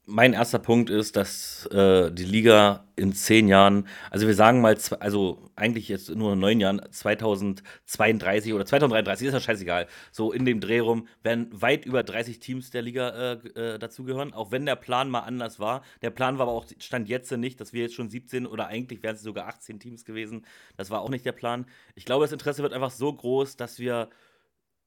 Mein 0.06 0.34
erster 0.34 0.60
Punkt 0.60 0.90
ist, 0.90 1.16
dass 1.16 1.66
äh, 1.68 2.12
die 2.12 2.26
Liga 2.26 2.86
in 2.98 3.14
zehn 3.14 3.48
Jahren, 3.48 3.88
also 4.12 4.28
wir 4.28 4.36
sagen 4.36 4.60
mal, 4.60 4.78
also 5.00 5.50
eigentlich 5.56 5.88
jetzt 5.88 6.10
nur 6.10 6.34
in 6.34 6.40
neun 6.40 6.60
Jahren, 6.60 6.82
2032 6.92 8.54
oder 8.54 8.66
2033, 8.66 9.28
ist 9.28 9.34
ja 9.34 9.40
scheißegal, 9.40 9.88
so 10.12 10.34
in 10.34 10.44
dem 10.44 10.60
Dreh 10.60 10.80
rum, 10.80 11.08
werden 11.22 11.48
weit 11.54 11.86
über 11.86 12.04
30 12.04 12.40
Teams 12.40 12.70
der 12.70 12.82
Liga 12.82 13.10
äh, 13.10 13.76
äh, 13.76 13.80
dazugehören, 13.80 14.34
auch 14.34 14.52
wenn 14.52 14.66
der 14.66 14.76
Plan 14.76 15.10
mal 15.10 15.22
anders 15.22 15.62
war. 15.62 15.84
Der 16.02 16.10
Plan 16.10 16.38
war 16.38 16.48
aber 16.48 16.58
auch, 16.58 16.66
stand 16.80 17.08
jetzt 17.08 17.32
nicht, 17.32 17.62
dass 17.62 17.72
wir 17.72 17.84
jetzt 17.84 17.96
schon 17.96 18.10
17 18.10 18.46
oder 18.46 18.68
eigentlich 18.68 19.04
wären 19.04 19.16
es 19.16 19.22
sogar 19.22 19.48
18 19.48 19.80
Teams 19.80 20.04
gewesen. 20.04 20.46
Das 20.76 20.90
war 20.90 21.00
auch 21.00 21.10
nicht 21.10 21.26
der 21.26 21.32
Plan. 21.32 21.66
Ich 21.96 22.04
glaube, 22.04 22.26
das 22.26 22.34
Interesse 22.34 22.62
wird 22.62 22.74
einfach 22.74 22.92
so 22.92 23.14
groß, 23.14 23.56
dass 23.56 23.80
wir 23.80 24.10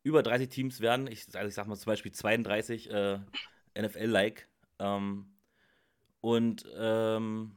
über 0.03 0.23
30 0.23 0.51
Teams 0.51 0.81
werden. 0.83 1.07
Ich, 1.07 1.25
also 1.35 1.49
ich 1.49 1.55
sag 1.55 1.67
mal 1.67 1.77
zum 1.77 1.91
Beispiel 1.91 2.13
32 2.13 2.91
äh, 2.91 3.19
NFL-like. 3.81 4.47
Ähm, 4.79 5.27
und 6.21 6.65
ähm, 6.77 7.53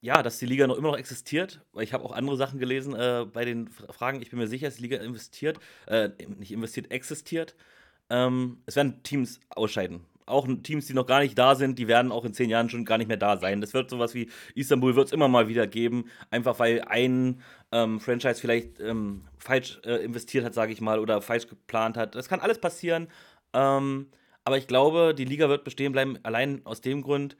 ja, 0.00 0.22
dass 0.22 0.38
die 0.38 0.46
Liga 0.46 0.66
noch 0.66 0.76
immer 0.76 0.88
noch 0.92 0.98
existiert, 0.98 1.60
weil 1.72 1.84
ich 1.84 1.92
habe 1.92 2.04
auch 2.04 2.12
andere 2.12 2.36
Sachen 2.36 2.58
gelesen 2.58 2.94
äh, 2.94 3.26
bei 3.30 3.44
den 3.44 3.68
Fragen. 3.68 4.22
Ich 4.22 4.30
bin 4.30 4.38
mir 4.38 4.48
sicher, 4.48 4.66
dass 4.66 4.76
die 4.76 4.82
Liga 4.82 4.96
investiert, 4.98 5.60
äh, 5.86 6.10
nicht 6.38 6.52
investiert, 6.52 6.90
existiert. 6.90 7.54
Ähm, 8.08 8.62
es 8.66 8.76
werden 8.76 9.02
Teams 9.02 9.40
ausscheiden. 9.50 10.06
Auch 10.26 10.46
Teams, 10.62 10.86
die 10.86 10.94
noch 10.94 11.06
gar 11.06 11.20
nicht 11.20 11.36
da 11.36 11.54
sind, 11.54 11.78
die 11.78 11.88
werden 11.88 12.12
auch 12.12 12.24
in 12.24 12.32
zehn 12.32 12.48
Jahren 12.50 12.70
schon 12.70 12.84
gar 12.84 12.98
nicht 12.98 13.08
mehr 13.08 13.16
da 13.16 13.36
sein. 13.36 13.60
Das 13.60 13.74
wird 13.74 13.90
sowas 13.90 14.14
wie 14.14 14.30
Istanbul 14.54 14.96
wird 14.96 15.08
es 15.08 15.12
immer 15.12 15.28
mal 15.28 15.48
wieder 15.48 15.66
geben, 15.66 16.04
einfach 16.30 16.58
weil 16.58 16.82
ein 16.82 17.42
ähm, 17.72 18.00
Franchise 18.00 18.40
vielleicht 18.40 18.80
ähm, 18.80 19.24
falsch 19.38 19.80
äh, 19.84 20.04
investiert 20.04 20.44
hat, 20.44 20.54
sage 20.54 20.72
ich 20.72 20.80
mal, 20.80 20.98
oder 21.00 21.20
falsch 21.20 21.48
geplant 21.48 21.96
hat. 21.96 22.14
Das 22.14 22.28
kann 22.28 22.40
alles 22.40 22.58
passieren. 22.60 23.08
Ähm, 23.52 24.06
aber 24.50 24.58
ich 24.58 24.66
glaube, 24.66 25.14
die 25.16 25.24
Liga 25.24 25.48
wird 25.48 25.62
bestehen 25.62 25.92
bleiben, 25.92 26.18
allein 26.24 26.66
aus 26.66 26.80
dem 26.80 27.02
Grund, 27.02 27.36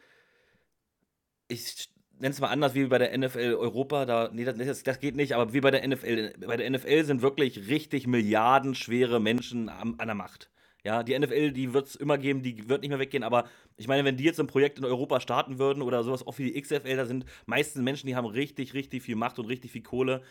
ich 1.49 1.91
nenne 2.21 2.33
es 2.33 2.41
mal 2.41 2.51
anders 2.51 2.75
wie 2.75 2.85
bei 2.85 2.99
der 2.99 3.19
NFL 3.19 3.57
Europa, 3.59 4.07
da, 4.07 4.31
nee, 4.33 4.45
das, 4.45 4.85
das 4.85 5.01
geht 5.01 5.17
nicht, 5.17 5.35
aber 5.35 5.53
wie 5.53 5.61
bei 5.61 5.73
der 5.73 5.85
NFL. 5.89 6.35
Bei 6.47 6.57
der 6.57 6.71
NFL 6.71 7.03
sind 7.05 7.21
wirklich 7.21 7.67
richtig 7.69 8.07
milliardenschwere 8.07 9.19
Menschen 9.19 9.69
am, 9.69 9.97
an 9.99 10.07
der 10.07 10.15
Macht. 10.15 10.51
Ja, 10.85 11.03
die 11.03 11.19
NFL, 11.19 11.51
die 11.51 11.75
wird 11.75 11.89
es 11.89 11.97
immer 11.97 12.17
geben, 12.17 12.45
die 12.45 12.69
wird 12.69 12.83
nicht 12.83 12.91
mehr 12.91 13.01
weggehen, 13.01 13.25
aber 13.25 13.49
ich 13.77 13.89
meine, 13.89 14.05
wenn 14.05 14.17
die 14.17 14.23
jetzt 14.23 14.39
ein 14.39 14.47
Projekt 14.47 14.79
in 14.79 14.85
Europa 14.85 15.19
starten 15.19 15.59
würden 15.59 15.83
oder 15.83 16.05
sowas 16.05 16.25
auch 16.25 16.39
wie 16.39 16.53
die 16.53 16.63
XFL, 16.63 16.97
da 16.97 17.07
sind 17.07 17.25
meistens 17.45 17.83
Menschen, 17.83 18.07
die 18.07 18.15
haben 18.15 18.27
richtig, 18.27 18.73
richtig 18.73 19.03
viel 19.03 19.17
Macht 19.17 19.41
und 19.41 19.47
richtig 19.47 19.73
viel 19.73 19.83
Kohle. 19.83 20.23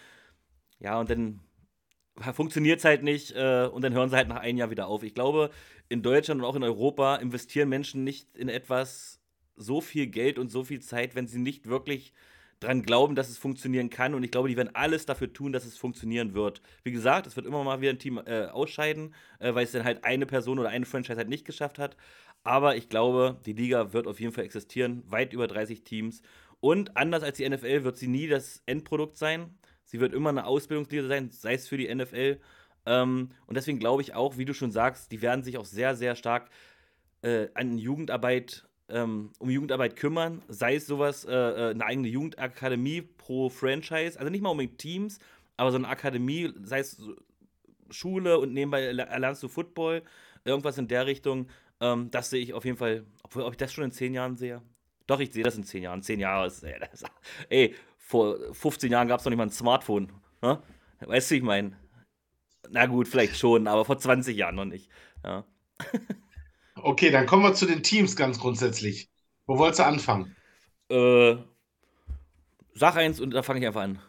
Ja, 0.79 0.97
und 0.97 1.09
dann 1.09 1.41
funktioniert 2.33 2.79
es 2.79 2.85
halt 2.85 3.03
nicht 3.03 3.31
äh, 3.35 3.69
und 3.71 3.83
dann 3.83 3.93
hören 3.93 4.09
sie 4.09 4.15
halt 4.15 4.27
nach 4.27 4.41
einem 4.41 4.57
Jahr 4.57 4.71
wieder 4.71 4.87
auf. 4.87 5.03
Ich 5.03 5.13
glaube, 5.13 5.49
in 5.89 6.01
Deutschland 6.01 6.41
und 6.41 6.47
auch 6.47 6.55
in 6.55 6.63
Europa 6.63 7.15
investieren 7.17 7.69
Menschen 7.69 8.03
nicht 8.03 8.35
in 8.35 8.49
etwas 8.49 9.19
so 9.55 9.81
viel 9.81 10.07
Geld 10.07 10.39
und 10.39 10.49
so 10.49 10.63
viel 10.63 10.81
Zeit, 10.81 11.15
wenn 11.15 11.27
sie 11.27 11.39
nicht 11.39 11.67
wirklich 11.67 12.13
dran 12.59 12.83
glauben, 12.83 13.15
dass 13.15 13.29
es 13.29 13.37
funktionieren 13.37 13.89
kann. 13.89 14.13
Und 14.13 14.23
ich 14.23 14.31
glaube, 14.31 14.49
die 14.49 14.57
werden 14.57 14.75
alles 14.75 15.05
dafür 15.05 15.31
tun, 15.31 15.53
dass 15.53 15.65
es 15.65 15.77
funktionieren 15.77 16.33
wird. 16.33 16.61
Wie 16.83 16.91
gesagt, 16.91 17.27
es 17.27 17.35
wird 17.35 17.45
immer 17.45 17.63
mal 17.63 17.81
wieder 17.81 17.91
ein 17.91 17.99
Team 17.99 18.19
äh, 18.25 18.45
ausscheiden, 18.45 19.13
äh, 19.39 19.53
weil 19.53 19.63
es 19.63 19.71
dann 19.71 19.85
halt 19.85 20.03
eine 20.03 20.25
Person 20.25 20.59
oder 20.59 20.69
eine 20.69 20.85
Franchise 20.85 21.17
halt 21.17 21.29
nicht 21.29 21.45
geschafft 21.45 21.79
hat. 21.79 21.95
Aber 22.43 22.75
ich 22.75 22.89
glaube, 22.89 23.39
die 23.45 23.53
Liga 23.53 23.93
wird 23.93 24.07
auf 24.07 24.19
jeden 24.19 24.33
Fall 24.33 24.45
existieren, 24.45 25.03
weit 25.07 25.33
über 25.33 25.47
30 25.47 25.83
Teams. 25.83 26.21
Und 26.59 26.97
anders 26.97 27.23
als 27.23 27.37
die 27.37 27.49
NFL 27.49 27.83
wird 27.83 27.97
sie 27.97 28.07
nie 28.07 28.27
das 28.27 28.61
Endprodukt 28.65 29.17
sein. 29.17 29.57
Sie 29.89 29.99
wird 29.99 30.13
immer 30.13 30.29
eine 30.29 30.45
Ausbildungsliga 30.45 31.07
sein, 31.07 31.31
sei 31.31 31.55
es 31.55 31.67
für 31.67 31.75
die 31.75 31.93
NFL. 31.93 32.39
Ähm, 32.85 33.31
und 33.47 33.57
deswegen 33.57 33.79
glaube 33.79 34.03
ich 34.03 34.13
auch, 34.13 34.37
wie 34.37 34.45
du 34.45 34.53
schon 34.53 34.71
sagst, 34.71 35.11
die 35.11 35.23
werden 35.23 35.43
sich 35.43 35.57
auch 35.57 35.65
sehr, 35.65 35.95
sehr 35.95 36.15
stark 36.15 36.51
äh, 37.23 37.47
an 37.55 37.79
Jugendarbeit 37.79 38.69
ähm, 38.87 39.31
um 39.39 39.49
Jugendarbeit 39.49 39.95
kümmern, 39.95 40.43
sei 40.47 40.75
es 40.75 40.85
sowas, 40.85 41.25
äh, 41.25 41.31
äh, 41.31 41.71
eine 41.71 41.85
eigene 41.85 42.07
Jugendakademie 42.07 43.01
pro 43.01 43.49
Franchise, 43.49 44.19
also 44.19 44.29
nicht 44.29 44.41
mal 44.41 44.49
unbedingt 44.49 44.77
Teams, 44.77 45.19
aber 45.57 45.71
so 45.71 45.77
eine 45.77 45.87
Akademie, 45.87 46.53
sei 46.61 46.79
es 46.79 47.01
Schule 47.89 48.37
und 48.37 48.53
nebenbei 48.53 48.83
erlernst 48.83 49.41
du 49.43 49.47
Football, 49.47 50.03
irgendwas 50.45 50.77
in 50.77 50.87
der 50.87 51.07
Richtung, 51.07 51.47
ähm, 51.81 52.11
das 52.11 52.29
sehe 52.29 52.41
ich 52.41 52.53
auf 52.53 52.65
jeden 52.65 52.77
Fall, 52.77 53.05
obwohl, 53.23 53.43
ob 53.43 53.53
ich 53.53 53.57
das 53.57 53.73
schon 53.73 53.85
in 53.85 53.91
zehn 53.91 54.13
Jahren 54.13 54.37
sehe. 54.37 54.61
Doch, 55.07 55.19
ich 55.19 55.31
sehe 55.33 55.43
das 55.43 55.57
in 55.57 55.63
zehn 55.63 55.81
Jahren. 55.81 56.03
Zehn 56.03 56.19
Jahre 56.19 56.47
ist, 56.47 56.63
ey, 56.63 56.79
das, 56.79 57.03
ey 57.49 57.75
vor 58.09 58.37
15 58.53 58.91
Jahren 58.91 59.07
gab 59.07 59.19
es 59.19 59.25
noch 59.25 59.29
nicht 59.29 59.37
mal 59.37 59.43
ein 59.43 59.51
Smartphone. 59.51 60.11
Ne? 60.41 60.59
Weißt 60.99 61.29
du, 61.29 61.35
ich 61.35 61.43
meine, 61.43 61.77
na 62.71 62.87
gut, 62.87 63.07
vielleicht 63.07 63.37
schon, 63.37 63.67
aber 63.67 63.85
vor 63.85 63.99
20 63.99 64.35
Jahren 64.35 64.55
noch 64.55 64.65
nicht. 64.65 64.89
Ja. 65.23 65.45
Okay, 66.81 67.11
dann 67.11 67.25
kommen 67.25 67.43
wir 67.43 67.53
zu 67.53 67.65
den 67.65 67.83
Teams 67.83 68.15
ganz 68.15 68.39
grundsätzlich. 68.39 69.09
Wo 69.45 69.57
wolltest 69.57 69.81
du 69.81 69.85
anfangen? 69.85 70.33
Äh, 70.89 71.35
sag 72.73 72.95
eins 72.95 73.19
und 73.19 73.31
da 73.31 73.43
fange 73.43 73.59
ich 73.59 73.67
einfach 73.67 73.81
an. 73.81 73.99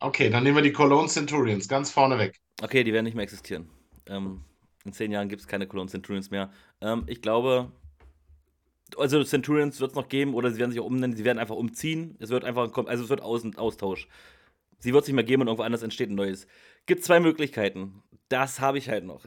Okay, 0.00 0.28
dann 0.28 0.42
nehmen 0.42 0.56
wir 0.56 0.62
die 0.62 0.72
Cologne 0.72 1.08
Centurions 1.08 1.68
ganz 1.68 1.92
vorne 1.92 2.18
weg. 2.18 2.40
Okay, 2.60 2.82
die 2.82 2.92
werden 2.92 3.04
nicht 3.04 3.14
mehr 3.14 3.22
existieren. 3.22 3.70
Ähm, 4.06 4.44
in 4.84 4.92
zehn 4.92 5.12
Jahren 5.12 5.28
gibt 5.28 5.40
es 5.40 5.46
keine 5.46 5.68
Cologne 5.68 5.88
Centurions 5.88 6.32
mehr. 6.32 6.50
Ähm, 6.80 7.04
ich 7.06 7.22
glaube, 7.22 7.70
also 8.96 9.22
Centurions 9.24 9.80
wird 9.80 9.90
es 9.90 9.96
noch 9.96 10.08
geben 10.08 10.34
oder 10.34 10.50
sie 10.50 10.58
werden 10.58 10.70
sich 10.70 10.80
auch 10.80 10.86
umnennen, 10.86 11.16
sie 11.16 11.24
werden 11.24 11.38
einfach 11.38 11.56
umziehen. 11.56 12.16
Es 12.20 12.30
wird 12.30 12.44
einfach, 12.44 12.70
also 12.86 13.04
es 13.04 13.10
wird 13.10 13.22
Austausch. 13.22 14.08
Sie 14.78 14.92
wird 14.92 15.02
es 15.02 15.08
nicht 15.08 15.16
mehr 15.16 15.24
geben 15.24 15.42
und 15.42 15.48
irgendwo 15.48 15.64
anders 15.64 15.82
entsteht 15.82 16.10
ein 16.10 16.14
neues. 16.14 16.46
Gibt 16.86 17.04
zwei 17.04 17.20
Möglichkeiten. 17.20 18.02
Das 18.28 18.60
habe 18.60 18.78
ich 18.78 18.88
halt 18.88 19.04
noch. 19.04 19.26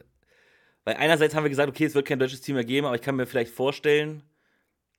Weil 0.84 0.96
einerseits 0.96 1.34
haben 1.34 1.44
wir 1.44 1.50
gesagt, 1.50 1.68
okay, 1.68 1.84
es 1.84 1.94
wird 1.94 2.06
kein 2.06 2.18
deutsches 2.18 2.40
Team 2.40 2.56
mehr 2.56 2.64
geben, 2.64 2.86
aber 2.86 2.96
ich 2.96 3.02
kann 3.02 3.16
mir 3.16 3.26
vielleicht 3.26 3.52
vorstellen, 3.52 4.22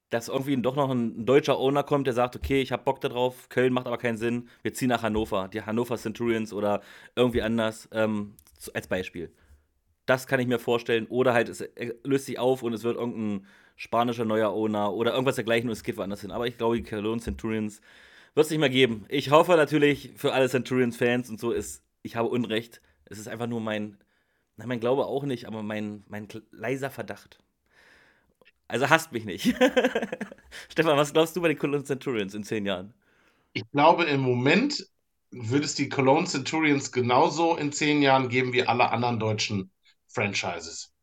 dass 0.10 0.28
irgendwie 0.28 0.56
doch 0.62 0.76
noch 0.76 0.92
ein 0.92 1.26
deutscher 1.26 1.58
Owner 1.58 1.84
kommt, 1.84 2.08
der 2.08 2.14
sagt, 2.14 2.36
okay, 2.36 2.62
ich 2.62 2.72
habe 2.72 2.84
Bock 2.84 3.02
darauf, 3.02 3.50
Köln 3.50 3.74
macht 3.74 3.88
aber 3.88 3.98
keinen 3.98 4.18
Sinn, 4.18 4.48
wir 4.62 4.74
ziehen 4.74 4.90
nach 4.90 5.02
Hannover, 5.02 5.48
die 5.48 5.64
Hannover 5.64 5.98
Centurions 5.98 6.54
oder 6.54 6.82
irgendwie 7.16 7.42
anders, 7.42 7.90
ähm, 7.92 8.36
als 8.74 8.88
Beispiel. 8.88 9.34
Das 10.06 10.28
kann 10.28 10.40
ich 10.40 10.48
mir 10.48 10.60
vorstellen. 10.60 11.08
Oder 11.08 11.34
halt, 11.34 11.50
es 11.50 11.64
löst 12.04 12.26
sich 12.26 12.40
auf 12.40 12.64
und 12.64 12.74
es 12.74 12.84
wird 12.84 12.98
irgendein 12.98 13.48
spanischer 13.76 14.26
neuer 14.26 14.52
Owner 14.52 14.94
oder 14.94 15.14
irgendwas 15.14 15.36
dergleichen 15.36 15.70
und 15.70 15.74
es 15.74 15.84
geht 15.84 15.98
woanders 15.98 16.22
hin. 16.22 16.32
Aber 16.32 16.48
ich 16.48 16.58
glaube, 16.58 16.78
die 16.78 16.84
Cologne 16.84 17.22
Centurions 17.22 17.82
wird 18.36 18.46
es 18.46 18.52
nicht 18.52 18.60
mehr 18.60 18.70
geben. 18.70 19.06
Ich 19.10 19.32
hoffe 19.32 19.56
natürlich 19.56 20.12
für 20.16 20.34
alle 20.34 20.50
Centurions-Fans 20.50 21.30
und 21.30 21.40
so 21.40 21.52
ist, 21.52 21.84
ich 22.04 22.16
habe 22.16 22.30
Unrecht. 22.30 22.82
Es 23.06 23.20
ist 23.20 23.28
einfach 23.28 23.48
nur 23.48 23.62
mein, 23.62 23.98
nein, 24.58 24.68
mein 24.70 24.80
Glaube 24.80 25.06
auch 25.06 25.24
nicht, 25.24 25.48
aber 25.48 25.64
mein, 25.64 26.04
mein 26.10 26.28
leiser 26.52 26.90
Verdacht. 26.92 27.40
Also 28.68 28.90
hasst 28.90 29.12
mich 29.12 29.26
nicht. 29.26 29.46
Stefan, 30.70 30.98
was 30.98 31.14
glaubst 31.14 31.36
du 31.36 31.42
bei 31.42 31.48
den 31.50 31.58
Cologne 31.60 31.84
Centurions 31.86 32.34
in 32.34 32.44
zehn 32.44 32.66
Jahren? 32.66 32.94
Ich 33.54 33.64
glaube, 33.72 34.06
im 34.06 34.22
Moment 34.22 34.88
würde 35.32 35.66
es 35.66 35.76
die 35.76 35.90
Cologne 35.90 36.28
Centurions 36.28 36.92
genauso 36.92 37.56
in 37.58 37.72
zehn 37.72 38.02
Jahren 38.02 38.30
geben 38.30 38.54
wie 38.54 38.64
alle 38.64 38.90
anderen 38.92 39.20
deutschen 39.20 39.72
Franchises. 40.14 40.94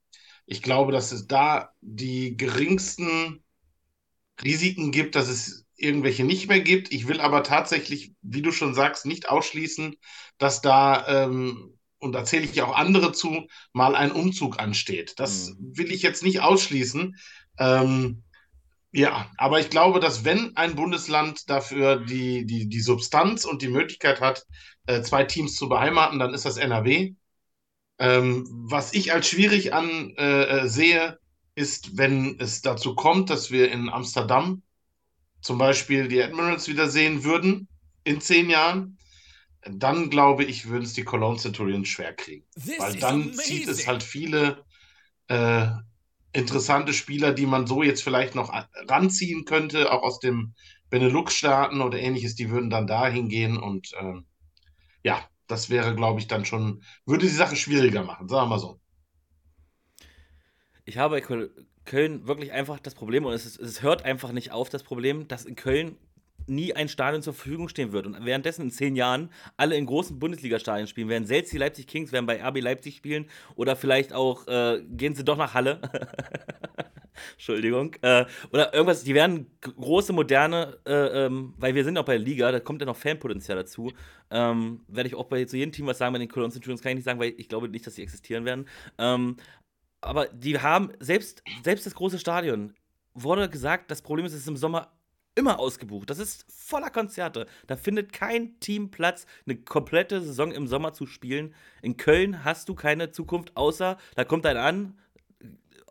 Ich 0.46 0.62
glaube, 0.62 0.92
dass 0.92 1.12
es 1.12 1.26
da 1.26 1.72
die 1.80 2.36
geringsten 2.36 3.42
Risiken 4.42 4.90
gibt, 4.90 5.14
dass 5.14 5.28
es 5.28 5.66
irgendwelche 5.76 6.24
nicht 6.24 6.48
mehr 6.48 6.60
gibt. 6.60 6.92
Ich 6.92 7.08
will 7.08 7.20
aber 7.20 7.42
tatsächlich, 7.42 8.12
wie 8.22 8.42
du 8.42 8.52
schon 8.52 8.74
sagst, 8.74 9.06
nicht 9.06 9.28
ausschließen, 9.28 9.96
dass 10.38 10.60
da, 10.60 11.24
ähm, 11.24 11.78
und 11.98 12.12
da 12.12 12.24
zähle 12.24 12.44
ich 12.44 12.62
auch 12.62 12.74
andere 12.74 13.12
zu, 13.12 13.46
mal 13.72 13.94
ein 13.94 14.12
Umzug 14.12 14.58
ansteht. 14.58 15.14
Das 15.18 15.50
mhm. 15.50 15.76
will 15.76 15.92
ich 15.92 16.02
jetzt 16.02 16.22
nicht 16.22 16.40
ausschließen. 16.40 17.16
Ähm, 17.58 18.22
ja, 18.92 19.30
aber 19.36 19.60
ich 19.60 19.70
glaube, 19.70 20.00
dass 20.00 20.24
wenn 20.24 20.56
ein 20.56 20.74
Bundesland 20.74 21.48
dafür 21.48 21.96
die, 21.96 22.44
die, 22.44 22.68
die 22.68 22.80
Substanz 22.80 23.44
und 23.44 23.62
die 23.62 23.68
Möglichkeit 23.68 24.20
hat, 24.20 24.44
äh, 24.86 25.02
zwei 25.02 25.24
Teams 25.24 25.54
zu 25.54 25.68
beheimaten, 25.68 26.18
dann 26.18 26.34
ist 26.34 26.44
das 26.44 26.56
NRW. 26.56 27.14
Ähm, 28.00 28.48
was 28.50 28.94
ich 28.94 29.12
als 29.12 29.28
schwierig 29.28 29.72
ansehe, 29.74 30.16
äh, 30.16 31.06
äh 31.06 31.12
ist, 31.54 31.98
wenn 31.98 32.40
es 32.40 32.62
dazu 32.62 32.94
kommt, 32.94 33.28
dass 33.28 33.50
wir 33.50 33.70
in 33.70 33.90
Amsterdam 33.90 34.62
zum 35.42 35.58
Beispiel 35.58 36.08
die 36.08 36.22
Admirals 36.22 36.68
wieder 36.68 36.88
sehen 36.88 37.24
würden 37.24 37.68
in 38.04 38.20
zehn 38.20 38.48
Jahren, 38.48 38.98
dann 39.62 40.08
glaube 40.08 40.44
ich, 40.44 40.68
würden 40.68 40.84
es 40.84 40.94
die 40.94 41.04
Cologne 41.04 41.38
Centurions 41.38 41.88
schwer 41.88 42.14
kriegen. 42.14 42.46
This 42.54 42.78
Weil 42.78 42.96
dann 42.96 43.34
zieht 43.34 43.68
es 43.68 43.86
halt 43.86 44.02
viele 44.02 44.64
äh, 45.28 45.66
interessante 46.32 46.94
Spieler, 46.94 47.32
die 47.32 47.46
man 47.46 47.66
so 47.66 47.82
jetzt 47.82 48.02
vielleicht 48.02 48.34
noch 48.34 48.50
ranziehen 48.88 49.44
könnte, 49.44 49.92
auch 49.92 50.02
aus 50.02 50.20
dem 50.20 50.54
Benelux-Staaten 50.88 51.82
oder 51.82 51.98
ähnliches, 51.98 52.34
die 52.34 52.50
würden 52.50 52.70
dann 52.70 52.86
dahin 52.86 53.28
gehen 53.28 53.58
und 53.58 53.92
äh, 53.92 54.20
ja, 55.02 55.22
das 55.50 55.70
wäre, 55.70 55.94
glaube 55.94 56.20
ich, 56.20 56.26
dann 56.28 56.44
schon, 56.44 56.82
würde 57.06 57.26
die 57.26 57.32
Sache 57.32 57.56
schwieriger 57.56 58.04
machen, 58.04 58.28
sagen 58.28 58.46
wir 58.46 58.50
mal 58.50 58.58
so. 58.58 58.80
Ich 60.84 60.98
habe 60.98 61.20
bei 61.20 61.48
Köln 61.84 62.26
wirklich 62.26 62.52
einfach 62.52 62.80
das 62.80 62.94
Problem, 62.94 63.24
und 63.24 63.32
es, 63.32 63.46
ist, 63.46 63.60
es 63.60 63.82
hört 63.82 64.04
einfach 64.04 64.32
nicht 64.32 64.52
auf, 64.52 64.68
das 64.68 64.82
Problem, 64.82 65.28
dass 65.28 65.44
in 65.44 65.56
Köln 65.56 65.96
nie 66.50 66.74
ein 66.74 66.88
Stadion 66.88 67.22
zur 67.22 67.32
Verfügung 67.32 67.68
stehen 67.68 67.92
wird. 67.92 68.06
Und 68.06 68.24
währenddessen 68.24 68.62
in 68.62 68.70
zehn 68.70 68.96
Jahren 68.96 69.30
alle 69.56 69.76
in 69.76 69.86
großen 69.86 70.18
Bundesliga-Stadien 70.18 70.86
spielen 70.86 71.08
werden. 71.08 71.24
Selbst 71.24 71.52
die 71.52 71.58
Leipzig 71.58 71.86
Kings 71.86 72.12
werden 72.12 72.26
bei 72.26 72.42
RB 72.42 72.60
Leipzig 72.60 72.96
spielen 72.96 73.26
oder 73.54 73.76
vielleicht 73.76 74.12
auch 74.12 74.46
äh, 74.46 74.82
gehen 74.90 75.14
sie 75.14 75.24
doch 75.24 75.36
nach 75.36 75.54
Halle. 75.54 75.80
Entschuldigung. 77.32 77.94
Äh, 78.02 78.26
oder 78.52 78.72
irgendwas, 78.74 79.04
die 79.04 79.14
werden 79.14 79.46
große, 79.60 80.12
moderne, 80.12 80.78
äh, 80.86 81.26
ähm, 81.26 81.54
weil 81.58 81.74
wir 81.74 81.84
sind 81.84 81.96
auch 81.98 82.04
bei 82.04 82.16
der 82.16 82.24
Liga, 82.24 82.50
da 82.50 82.60
kommt 82.60 82.80
ja 82.80 82.86
noch 82.86 82.96
Fanpotenzial 82.96 83.58
dazu. 83.58 83.92
Ähm, 84.30 84.80
werde 84.88 85.08
ich 85.08 85.14
auch 85.14 85.26
bei 85.26 85.44
zu 85.44 85.56
jedem 85.56 85.72
Team 85.72 85.86
was 85.86 85.98
sagen, 85.98 86.12
bei 86.12 86.18
den 86.18 86.28
Cologne 86.28 86.52
Centurions 86.52 86.82
kann 86.82 86.90
ich 86.90 86.96
nicht 86.96 87.04
sagen, 87.04 87.20
weil 87.20 87.34
ich 87.36 87.48
glaube 87.48 87.68
nicht, 87.68 87.86
dass 87.86 87.94
sie 87.94 88.02
existieren 88.02 88.44
werden. 88.44 88.66
Ähm, 88.98 89.36
aber 90.00 90.26
die 90.26 90.58
haben, 90.58 90.92
selbst, 90.98 91.42
selbst 91.62 91.86
das 91.86 91.94
große 91.94 92.18
Stadion, 92.18 92.74
wurde 93.12 93.48
gesagt, 93.48 93.90
das 93.90 94.02
Problem 94.02 94.24
ist, 94.24 94.32
es 94.32 94.40
ist 94.40 94.48
im 94.48 94.56
Sommer 94.56 94.92
immer 95.34 95.58
ausgebucht. 95.58 96.10
Das 96.10 96.18
ist 96.18 96.44
voller 96.48 96.90
Konzerte. 96.90 97.46
Da 97.66 97.76
findet 97.76 98.12
kein 98.12 98.58
Team 98.60 98.90
Platz, 98.90 99.26
eine 99.46 99.56
komplette 99.56 100.20
Saison 100.20 100.52
im 100.52 100.66
Sommer 100.66 100.92
zu 100.92 101.06
spielen. 101.06 101.54
In 101.82 101.96
Köln 101.96 102.44
hast 102.44 102.68
du 102.68 102.74
keine 102.74 103.10
Zukunft, 103.10 103.56
außer 103.56 103.96
da 104.14 104.24
kommt 104.24 104.46
einer 104.46 104.62
an, 104.62 104.98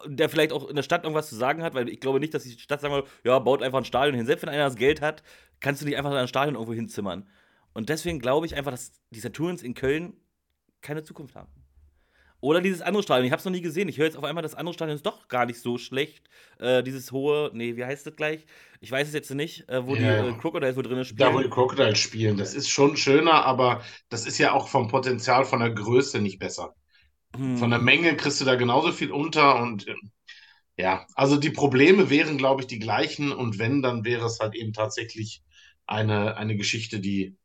der 0.06 0.30
vielleicht 0.30 0.54
auch 0.54 0.70
in 0.70 0.76
der 0.76 0.84
Stadt 0.84 1.04
irgendwas 1.04 1.30
zu 1.30 1.36
sagen 1.36 1.62
hat, 1.62 1.74
weil 1.74 1.90
ich 1.90 2.00
glaube 2.00 2.20
nicht, 2.20 2.34
dass 2.34 2.44
die 2.44 2.58
Stadt 2.58 2.82
sagen 2.82 2.94
will, 2.94 3.04
ja, 3.24 3.38
baut 3.40 3.62
einfach 3.62 3.80
ein 3.80 3.86
Stadion 3.86 4.16
hin. 4.16 4.26
Selbst 4.26 4.44
wenn 4.44 4.50
einer 4.50 4.66
das 4.66 4.76
Geld 4.76 5.02
hat, 5.02 5.24
kannst 5.60 5.82
du 5.82 5.86
nicht 5.86 5.98
einfach 5.98 6.12
ein 6.12 6.28
Stadion 6.28 6.56
irgendwo 6.56 6.74
hinzimmern. 6.74 7.28
Und 7.74 7.90
deswegen 7.90 8.20
glaube 8.20 8.46
ich 8.46 8.56
einfach, 8.56 8.72
dass 8.72 8.94
die 9.10 9.20
Saturns 9.20 9.62
in 9.62 9.74
Köln 9.74 10.14
keine 10.82 11.04
Zukunft 11.04 11.36
haben. 11.36 11.52
Oder 12.42 12.62
dieses 12.62 12.82
andere 12.82 13.04
Stadion, 13.04 13.26
ich 13.26 13.32
habe 13.32 13.40
es 13.40 13.46
noch 13.46 13.52
nie 13.52 13.62
gesehen. 13.62 13.90
Ich 13.90 13.98
höre 13.98 14.06
jetzt 14.06 14.18
auf 14.18 14.24
einmal, 14.24 14.42
das 14.42 14.56
andere 14.56 14.74
Stadion 14.74 14.96
ist 14.96 15.06
doch 15.06 15.28
gar 15.28 15.46
nicht 15.46 15.60
so 15.60 15.78
schlecht. 15.78 16.30
Äh, 16.58 16.84
dieses 16.84 17.12
hohe, 17.12 17.52
nee, 17.54 17.76
wie 17.76 17.84
heißt 17.84 18.06
das 18.08 18.16
gleich? 18.16 18.46
Ich 18.80 18.92
weiß 18.92 19.08
es 19.08 19.14
jetzt 19.14 19.32
nicht, 19.32 19.68
äh, 19.68 19.86
wo 19.86 19.96
ja, 19.96 20.24
die 20.24 20.30
äh, 20.30 20.34
Crocodiles 20.38 20.78
wo 20.78 20.82
drin 20.82 21.04
spielen. 21.04 21.30
Da, 21.30 21.34
wo 21.34 21.42
die 21.42 21.50
Crocodiles 21.50 22.00
spielen. 22.00 22.38
Das 22.38 22.54
ist 22.54 22.70
schon 22.70 22.96
schöner, 22.96 23.46
aber 23.46 23.84
das 24.08 24.26
ist 24.26 24.38
ja 24.38 24.54
auch 24.54 24.70
vom 24.70 24.88
Potenzial, 24.88 25.44
von 25.44 25.60
der 25.60 25.72
Größe 25.72 26.22
nicht 26.22 26.40
besser. 26.40 26.76
Hm. 27.36 27.58
Von 27.58 27.70
der 27.72 27.80
Menge 27.80 28.16
kriegst 28.16 28.40
du 28.40 28.46
da 28.46 28.56
genauso 28.56 28.92
viel 28.92 29.12
unter 29.12 29.62
und 29.62 29.88
ähm, 29.88 30.12
ja, 30.78 31.06
also 31.16 31.36
die 31.36 31.50
Probleme 31.50 32.10
wären, 32.10 32.38
glaube 32.38 32.62
ich, 32.62 32.68
die 32.68 32.80
gleichen 32.80 33.34
und 33.34 33.60
wenn, 33.60 33.82
dann 33.82 34.06
wäre 34.06 34.26
es 34.26 34.40
halt 34.40 34.56
eben 34.56 34.72
tatsächlich 34.72 35.44
eine, 35.86 36.38
eine 36.38 36.56
Geschichte, 36.56 37.02
die 37.02 37.36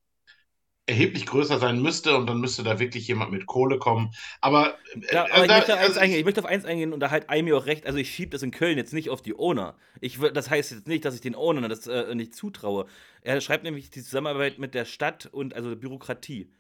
erheblich 0.87 1.25
größer 1.27 1.59
sein 1.59 1.81
müsste 1.81 2.17
und 2.17 2.27
dann 2.27 2.41
müsste 2.41 2.63
da 2.63 2.79
wirklich 2.79 3.09
jemand 3.09 3.33
mit 3.33 3.47
Kohle 3.47 3.79
kommen. 3.79 4.11
Aber, 4.41 4.75
äh, 4.95 5.15
ja, 5.15 5.25
aber 5.25 5.43
äh, 5.43 5.47
ich, 5.47 5.49
möchte 5.49 5.79
also 5.79 6.01
eingehen, 6.01 6.19
ich, 6.19 6.25
möchte 6.25 6.41
auf 6.41 6.47
eins 6.47 6.65
eingehen 6.65 6.93
und 6.93 7.01
da 7.01 7.11
halt 7.11 7.31
Aimi 7.31 7.53
auch 7.55 7.67
recht. 7.67 7.87
Also 7.87 7.99
ich 7.99 8.11
schiebe 8.11 8.31
das 8.31 8.43
in 8.43 8.51
Köln 8.51 8.77
jetzt 8.77 8.93
nicht 8.93 9.09
auf 9.09 9.23
die 9.23 9.35
Owner. 9.35 9.77
Ich, 10.01 10.19
das 10.19 10.51
heißt 10.51 10.73
jetzt 10.73 10.87
nicht, 10.87 11.05
dass 11.05 11.15
ich 11.15 11.23
den 11.23 11.35
Owner 11.35 11.69
das 11.69 11.87
äh, 11.87 12.15
nicht 12.15 12.35
zutraue. 12.35 12.87
Er 13.23 13.41
schreibt 13.41 13.65
nämlich 13.65 13.91
die 13.91 14.03
Zusammenarbeit 14.03 14.59
mit 14.59 14.75
der 14.75 14.85
Stadt 14.85 15.27
und 15.27 15.55
also 15.55 15.75
Bürokratie. 15.75 16.51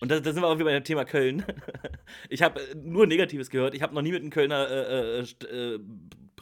Und 0.00 0.10
da, 0.10 0.20
da 0.20 0.32
sind 0.32 0.42
wir 0.42 0.48
auch 0.48 0.56
wieder 0.56 0.64
bei 0.64 0.72
dem 0.72 0.84
Thema 0.84 1.04
Köln. 1.04 1.44
ich 2.28 2.42
habe 2.42 2.60
äh, 2.60 2.74
nur 2.74 3.06
Negatives 3.06 3.48
gehört. 3.48 3.74
Ich 3.74 3.82
habe 3.82 3.94
noch 3.94 4.02
nie 4.02 4.12
mit 4.12 4.20
einem 4.20 4.30
Kölner 4.30 4.68
äh, 4.68 5.20
äh, 5.20 5.78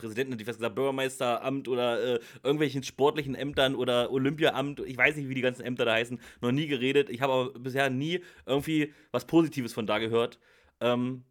Präsidenten, 0.00 0.38
ich 0.38 0.46
fast 0.46 0.58
gesagt, 0.58 0.74
Bürgermeisteramt 0.74 1.68
oder 1.68 2.02
äh, 2.02 2.20
irgendwelchen 2.42 2.82
sportlichen 2.82 3.34
Ämtern 3.34 3.74
oder 3.74 4.10
Olympiaamt, 4.10 4.80
ich 4.80 4.96
weiß 4.96 5.16
nicht, 5.16 5.28
wie 5.28 5.34
die 5.34 5.40
ganzen 5.40 5.62
Ämter 5.62 5.84
da 5.84 5.92
heißen, 5.92 6.20
noch 6.40 6.52
nie 6.52 6.66
geredet. 6.66 7.10
Ich 7.10 7.20
habe 7.20 7.32
aber 7.32 7.58
bisher 7.58 7.90
nie 7.90 8.20
irgendwie 8.46 8.92
was 9.12 9.26
Positives 9.26 9.72
von 9.72 9.86
da 9.86 9.98
gehört. 9.98 10.38
Ähm, 10.80 11.24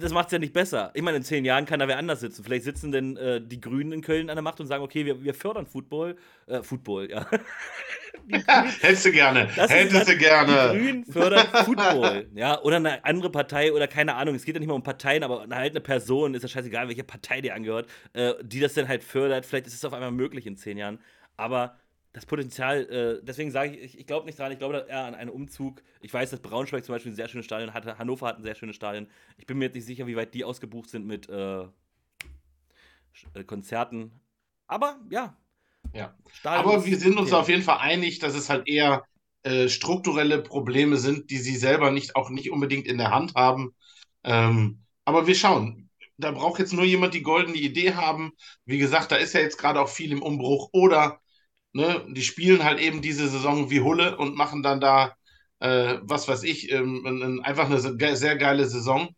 das 0.00 0.12
macht 0.12 0.26
es 0.26 0.32
ja 0.32 0.38
nicht 0.38 0.52
besser. 0.52 0.90
Ich 0.94 1.02
meine, 1.02 1.18
in 1.18 1.22
zehn 1.22 1.44
Jahren 1.44 1.66
kann 1.66 1.80
da 1.80 1.88
wer 1.88 1.98
anders 1.98 2.20
sitzen. 2.20 2.44
Vielleicht 2.44 2.64
sitzen 2.64 2.92
denn 2.92 3.16
äh, 3.16 3.40
die 3.40 3.60
Grünen 3.60 3.92
in 3.92 4.02
Köln 4.02 4.30
an 4.30 4.36
der 4.36 4.42
Macht 4.42 4.60
und 4.60 4.66
sagen, 4.66 4.82
okay, 4.82 5.04
wir, 5.04 5.22
wir 5.22 5.34
fördern 5.34 5.66
Football. 5.66 6.16
Äh, 6.46 6.62
Football, 6.62 7.10
ja. 7.10 7.26
Hättest 8.80 9.06
du 9.06 9.12
gerne. 9.12 9.48
Hättest 9.48 10.08
du 10.08 10.16
gerne. 10.16 10.72
Die 10.72 10.78
Grünen 10.78 11.04
fördern 11.04 11.46
Football. 11.64 12.28
Ja, 12.34 12.60
oder 12.62 12.76
eine 12.76 13.04
andere 13.04 13.30
Partei 13.30 13.72
oder 13.72 13.86
keine 13.86 14.14
Ahnung. 14.14 14.34
Es 14.34 14.44
geht 14.44 14.54
ja 14.54 14.60
nicht 14.60 14.68
mal 14.68 14.74
um 14.74 14.82
Parteien, 14.82 15.22
aber 15.22 15.46
halt 15.50 15.72
eine 15.72 15.80
Person, 15.80 16.34
ist 16.34 16.42
ja 16.42 16.48
scheißegal, 16.48 16.88
welche 16.88 17.04
Partei 17.04 17.40
die 17.40 17.52
angehört, 17.52 17.88
äh, 18.14 18.34
die 18.42 18.60
das 18.60 18.74
dann 18.74 18.88
halt 18.88 19.04
fördert. 19.04 19.44
Vielleicht 19.44 19.66
ist 19.66 19.74
es 19.74 19.84
auf 19.84 19.92
einmal 19.92 20.12
möglich 20.12 20.46
in 20.46 20.56
zehn 20.56 20.78
Jahren. 20.78 20.98
Aber 21.36 21.76
das 22.14 22.26
Potenzial, 22.26 22.84
äh, 22.84 23.24
deswegen 23.24 23.50
sage 23.50 23.72
ich, 23.72 23.82
ich, 23.82 23.98
ich 23.98 24.06
glaube 24.06 24.24
nicht 24.24 24.38
dran, 24.38 24.52
ich 24.52 24.58
glaube 24.58 24.86
eher 24.88 25.04
an 25.04 25.16
einen 25.16 25.30
Umzug. 25.30 25.82
Ich 26.00 26.14
weiß, 26.14 26.30
dass 26.30 26.40
Braunschweig 26.40 26.84
zum 26.84 26.94
Beispiel 26.94 27.10
ein 27.10 27.16
sehr 27.16 27.28
schönes 27.28 27.44
Stadion 27.44 27.74
hatte, 27.74 27.98
Hannover 27.98 28.28
hat 28.28 28.38
ein 28.38 28.44
sehr 28.44 28.54
schönes 28.54 28.76
Stadion. 28.76 29.08
Ich 29.36 29.46
bin 29.46 29.58
mir 29.58 29.64
jetzt 29.64 29.74
nicht 29.74 29.84
sicher, 29.84 30.06
wie 30.06 30.14
weit 30.14 30.32
die 30.32 30.44
ausgebucht 30.44 30.88
sind 30.88 31.06
mit 31.06 31.28
äh, 31.28 31.62
äh 31.62 33.44
Konzerten. 33.44 34.12
Aber 34.68 35.00
ja. 35.10 35.36
Ja. 35.92 36.14
Stadion 36.32 36.64
Aber 36.64 36.86
wir 36.86 36.96
sind 36.98 37.18
uns 37.18 37.32
auf 37.32 37.48
jeden 37.48 37.64
Fall 37.64 37.78
einig, 37.78 38.20
dass 38.20 38.36
es 38.36 38.48
halt 38.48 38.68
eher 38.68 39.04
äh, 39.42 39.68
strukturelle 39.68 40.40
Probleme 40.40 40.98
sind, 40.98 41.30
die 41.30 41.38
sie 41.38 41.56
selber 41.56 41.90
nicht 41.90 42.14
auch 42.14 42.30
nicht 42.30 42.52
unbedingt 42.52 42.86
in 42.86 42.96
der 42.96 43.10
Hand 43.10 43.34
haben. 43.34 43.74
Ähm, 44.22 44.84
aber 45.04 45.26
wir 45.26 45.34
schauen. 45.34 45.90
Da 46.16 46.30
braucht 46.30 46.60
jetzt 46.60 46.72
nur 46.72 46.84
jemand 46.84 47.12
die 47.14 47.22
goldene 47.22 47.56
Idee 47.56 47.94
haben. 47.94 48.34
Wie 48.66 48.78
gesagt, 48.78 49.10
da 49.10 49.16
ist 49.16 49.32
ja 49.32 49.40
jetzt 49.40 49.58
gerade 49.58 49.80
auch 49.80 49.88
viel 49.88 50.12
im 50.12 50.22
Umbruch. 50.22 50.68
Oder 50.72 51.20
Ne? 51.74 52.06
Die 52.08 52.22
spielen 52.22 52.64
halt 52.64 52.80
eben 52.80 53.02
diese 53.02 53.28
Saison 53.28 53.68
wie 53.70 53.80
Hulle 53.80 54.16
und 54.16 54.36
machen 54.36 54.62
dann 54.62 54.80
da, 54.80 55.16
äh, 55.58 55.98
was 56.02 56.28
weiß 56.28 56.44
ich, 56.44 56.70
ähm, 56.70 57.40
einfach 57.44 57.66
eine 57.66 57.80
sehr 57.80 58.36
geile 58.36 58.66
Saison. 58.66 59.08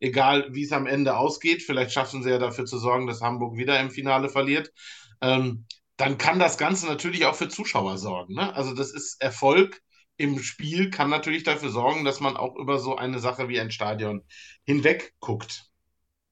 Egal, 0.00 0.48
wie 0.52 0.64
es 0.64 0.72
am 0.72 0.86
Ende 0.86 1.16
ausgeht. 1.16 1.62
Vielleicht 1.62 1.92
schaffen 1.92 2.22
sie 2.22 2.30
ja 2.30 2.38
dafür 2.38 2.64
zu 2.64 2.78
sorgen, 2.78 3.06
dass 3.06 3.22
Hamburg 3.22 3.56
wieder 3.56 3.78
im 3.80 3.90
Finale 3.90 4.28
verliert. 4.28 4.72
Ähm, 5.20 5.66
dann 5.96 6.18
kann 6.18 6.38
das 6.38 6.58
Ganze 6.58 6.86
natürlich 6.86 7.24
auch 7.26 7.34
für 7.34 7.48
Zuschauer 7.48 7.98
sorgen. 7.98 8.34
Ne? 8.34 8.54
Also 8.54 8.74
das 8.74 8.92
ist 8.92 9.20
Erfolg 9.20 9.80
im 10.16 10.38
Spiel, 10.38 10.90
kann 10.90 11.10
natürlich 11.10 11.42
dafür 11.42 11.70
sorgen, 11.70 12.04
dass 12.04 12.20
man 12.20 12.36
auch 12.36 12.56
über 12.56 12.78
so 12.78 12.96
eine 12.96 13.18
Sache 13.18 13.48
wie 13.48 13.60
ein 13.60 13.70
Stadion 13.70 14.24
hinweg 14.64 15.14
guckt. 15.20 15.64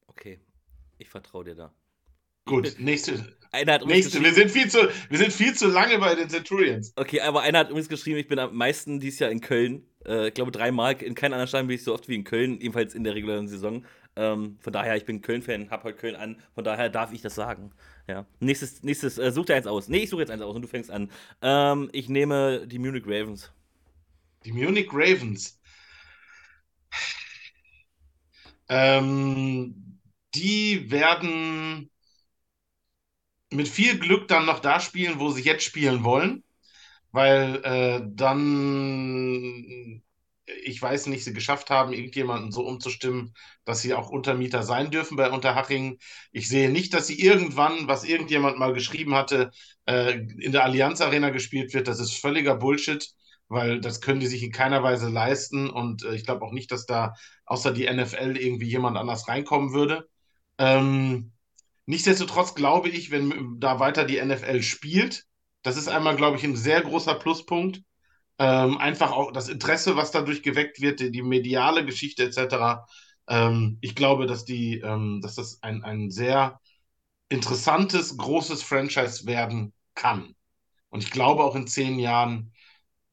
Okay, 0.07 0.39
ich 0.97 1.09
vertraue 1.09 1.45
dir 1.45 1.55
da. 1.55 1.73
Gut, 2.45 2.75
nächste, 2.79 3.35
einer 3.55 3.73
hat 3.73 3.85
Nächste. 3.85 4.21
Wir 4.21 4.33
sind, 4.33 4.51
viel 4.51 4.69
zu, 4.69 4.79
wir 5.09 5.17
sind 5.17 5.31
viel 5.31 5.55
zu 5.55 5.67
lange 5.67 5.97
bei 5.97 6.13
den 6.13 6.29
Centurions. 6.29 6.93
Okay, 6.95 7.21
aber 7.21 7.41
einer 7.41 7.59
hat 7.59 7.69
übrigens 7.69 7.89
geschrieben, 7.89 8.19
ich 8.19 8.27
bin 8.27 8.37
am 8.37 8.55
meisten 8.55 8.99
dieses 8.99 9.19
Jahr 9.19 9.31
in 9.31 9.41
Köln. 9.41 9.87
Äh, 10.05 10.27
ich 10.27 10.33
glaube, 10.33 10.51
dreimal. 10.51 11.01
In 11.01 11.15
keinem 11.15 11.33
anderen 11.33 11.47
Stadion 11.47 11.67
bin 11.67 11.75
ich 11.75 11.83
so 11.83 11.93
oft 11.93 12.07
wie 12.07 12.15
in 12.15 12.23
Köln, 12.23 12.59
ebenfalls 12.59 12.93
in 12.93 13.03
der 13.03 13.15
regulären 13.15 13.47
Saison. 13.47 13.85
Ähm, 14.17 14.57
von 14.59 14.73
daher, 14.73 14.95
ich 14.95 15.05
bin 15.05 15.21
Köln-Fan, 15.21 15.69
hab 15.69 15.83
heute 15.85 15.97
Köln 15.97 16.15
an. 16.15 16.41
Von 16.53 16.63
daher 16.63 16.89
darf 16.89 17.13
ich 17.13 17.21
das 17.21 17.35
sagen. 17.35 17.71
Ja. 18.07 18.25
Nächstes, 18.39 18.83
nächstes, 18.83 19.17
äh, 19.17 19.31
such 19.31 19.45
dir 19.45 19.55
eins 19.55 19.67
aus. 19.67 19.87
Nee, 19.87 19.99
ich 19.99 20.09
suche 20.09 20.21
jetzt 20.21 20.31
eins 20.31 20.41
aus 20.41 20.55
und 20.55 20.61
du 20.61 20.67
fängst 20.67 20.91
an. 20.91 21.09
Ähm, 21.41 21.89
ich 21.93 22.09
nehme 22.09 22.67
die 22.67 22.79
Munich 22.79 23.03
Ravens. 23.05 23.51
Die 24.43 24.51
Munich 24.51 24.89
Ravens. 24.91 25.59
Ähm, 28.67 29.99
die 30.33 30.91
werden 30.91 31.89
mit 33.55 33.67
viel 33.67 33.99
Glück 33.99 34.27
dann 34.27 34.45
noch 34.45 34.59
da 34.59 34.79
spielen, 34.79 35.19
wo 35.19 35.31
sie 35.31 35.43
jetzt 35.43 35.63
spielen 35.63 36.03
wollen, 36.03 36.43
weil 37.11 37.61
äh, 37.63 38.01
dann, 38.07 40.03
ich 40.63 40.81
weiß 40.81 41.07
nicht, 41.07 41.23
sie 41.23 41.33
geschafft 41.33 41.69
haben, 41.69 41.93
irgendjemanden 41.93 42.51
so 42.51 42.65
umzustimmen, 42.65 43.33
dass 43.65 43.81
sie 43.81 43.93
auch 43.93 44.09
Untermieter 44.09 44.63
sein 44.63 44.91
dürfen 44.91 45.17
bei 45.17 45.31
Unterhaching. 45.31 45.97
Ich 46.31 46.47
sehe 46.49 46.69
nicht, 46.69 46.93
dass 46.93 47.07
sie 47.07 47.19
irgendwann, 47.19 47.87
was 47.87 48.03
irgendjemand 48.03 48.57
mal 48.59 48.73
geschrieben 48.73 49.15
hatte, 49.15 49.51
äh, 49.85 50.13
in 50.39 50.51
der 50.51 50.63
Allianz 50.63 51.01
Arena 51.01 51.29
gespielt 51.29 51.73
wird. 51.73 51.87
Das 51.87 51.99
ist 51.99 52.13
völliger 52.19 52.55
Bullshit 52.55 53.11
weil 53.47 53.79
das 53.79 54.01
können 54.01 54.19
die 54.19 54.27
sich 54.27 54.41
in 54.43 54.51
keiner 54.51 54.81
Weise 54.83 55.07
leisten 55.09 55.69
und 55.69 56.03
äh, 56.03 56.15
ich 56.15 56.25
glaube 56.25 56.43
auch 56.43 56.51
nicht, 56.51 56.71
dass 56.71 56.85
da 56.87 57.13
außer 57.45 57.71
die 57.71 57.85
NFL 57.85 58.37
irgendwie 58.37 58.65
jemand 58.67 58.97
anders 58.97 59.27
reinkommen 59.27 59.71
würde. 59.73 60.07
Ähm, 60.57 61.31
Nichtsdestotrotz 61.85 62.55
glaube 62.55 62.89
ich, 62.89 63.11
wenn 63.11 63.59
da 63.59 63.79
weiter 63.79 64.05
die 64.05 64.17
NFL 64.17 64.61
spielt, 64.63 65.25
das 65.61 65.77
ist 65.77 65.87
einmal, 65.87 66.15
glaube 66.15 66.37
ich, 66.37 66.43
ein 66.43 66.55
sehr 66.55 66.81
großer 66.81 67.15
Pluspunkt. 67.15 67.81
Ähm, 68.39 68.77
einfach 68.77 69.11
auch 69.11 69.31
das 69.31 69.49
Interesse, 69.49 69.95
was 69.95 70.11
dadurch 70.11 70.43
geweckt 70.43 70.81
wird, 70.81 70.99
die, 70.99 71.11
die 71.11 71.21
mediale 71.21 71.85
Geschichte 71.85 72.23
etc. 72.25 72.85
Ähm, 73.27 73.77
ich 73.81 73.95
glaube, 73.95 74.25
dass, 74.27 74.45
die, 74.45 74.79
ähm, 74.79 75.21
dass 75.21 75.35
das 75.35 75.61
ein, 75.63 75.83
ein 75.83 76.11
sehr 76.11 76.59
interessantes, 77.29 78.17
großes 78.17 78.63
Franchise 78.63 79.25
werden 79.25 79.73
kann. 79.95 80.35
Und 80.89 81.03
ich 81.03 81.11
glaube 81.11 81.43
auch 81.43 81.55
in 81.55 81.67
zehn 81.67 81.99
Jahren, 81.99 82.53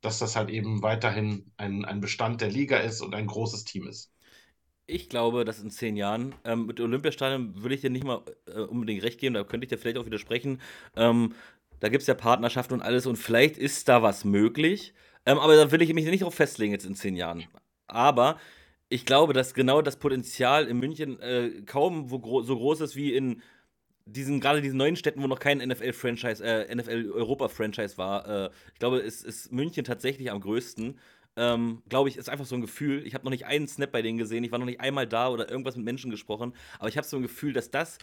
dass 0.00 0.18
das 0.18 0.36
halt 0.36 0.50
eben 0.50 0.82
weiterhin 0.82 1.52
ein, 1.56 1.84
ein 1.84 2.00
Bestand 2.00 2.40
der 2.40 2.50
Liga 2.50 2.78
ist 2.78 3.00
und 3.00 3.14
ein 3.14 3.26
großes 3.26 3.64
Team 3.64 3.86
ist 3.88 4.12
ich 4.86 5.08
glaube, 5.08 5.44
dass 5.44 5.60
in 5.60 5.70
zehn 5.70 5.96
Jahren 5.96 6.34
ähm, 6.44 6.66
mit 6.66 6.80
Olympiastadion 6.80 7.62
würde 7.62 7.74
ich 7.74 7.80
dir 7.80 7.90
nicht 7.90 8.04
mal 8.04 8.22
äh, 8.46 8.60
unbedingt 8.60 9.02
recht 9.02 9.20
geben, 9.20 9.34
da 9.34 9.44
könnte 9.44 9.64
ich 9.64 9.68
dir 9.68 9.78
vielleicht 9.78 9.98
auch 9.98 10.06
widersprechen. 10.06 10.60
Ähm, 10.96 11.34
da 11.80 11.88
gibt 11.88 12.02
es 12.02 12.06
ja 12.06 12.14
Partnerschaften 12.14 12.74
und 12.74 12.82
alles 12.82 13.06
und 13.06 13.16
vielleicht 13.16 13.58
ist 13.58 13.88
da 13.88 14.02
was 14.02 14.24
möglich. 14.24 14.94
Ähm, 15.26 15.38
aber 15.38 15.56
da 15.56 15.70
will 15.70 15.82
ich 15.82 15.92
mich 15.94 16.04
nicht 16.04 16.22
darauf 16.22 16.34
festlegen 16.34 16.72
jetzt 16.72 16.86
in 16.86 16.94
zehn 16.94 17.16
Jahren. 17.16 17.44
Aber 17.86 18.38
ich 18.88 19.06
glaube, 19.06 19.32
dass 19.32 19.54
genau 19.54 19.82
das 19.82 19.96
Potenzial 19.96 20.66
in 20.66 20.78
München 20.78 21.18
äh, 21.20 21.62
kaum 21.64 22.08
gro 22.08 22.42
so 22.42 22.56
groß 22.56 22.82
ist 22.82 22.96
wie 22.96 23.14
in 23.14 23.42
diesen, 24.04 24.40
gerade 24.40 24.60
diesen 24.60 24.76
neuen 24.76 24.96
Städten, 24.96 25.22
wo 25.22 25.26
noch 25.26 25.38
kein 25.38 25.58
NFL-Franchise, 25.58 26.44
äh, 26.44 26.74
NFL-Europa-Franchise 26.74 27.98
war. 27.98 28.28
Äh, 28.28 28.50
ich 28.72 28.78
glaube, 28.78 28.98
es 28.98 29.22
ist 29.22 29.52
München 29.52 29.84
tatsächlich 29.84 30.30
am 30.30 30.40
größten. 30.40 30.98
Ähm, 31.36 31.82
glaube 31.88 32.08
ich, 32.08 32.16
ist 32.16 32.28
einfach 32.28 32.44
so 32.44 32.54
ein 32.54 32.60
Gefühl. 32.60 33.06
Ich 33.06 33.14
habe 33.14 33.24
noch 33.24 33.30
nicht 33.30 33.46
einen 33.46 33.66
Snap 33.66 33.90
bei 33.90 34.02
denen 34.02 34.18
gesehen, 34.18 34.44
ich 34.44 34.52
war 34.52 34.58
noch 34.58 34.66
nicht 34.66 34.80
einmal 34.80 35.06
da 35.06 35.28
oder 35.30 35.50
irgendwas 35.50 35.76
mit 35.76 35.84
Menschen 35.84 36.10
gesprochen, 36.10 36.54
aber 36.78 36.88
ich 36.88 36.96
habe 36.96 37.06
so 37.06 37.16
ein 37.16 37.22
Gefühl, 37.22 37.52
dass 37.52 37.70
das 37.70 37.98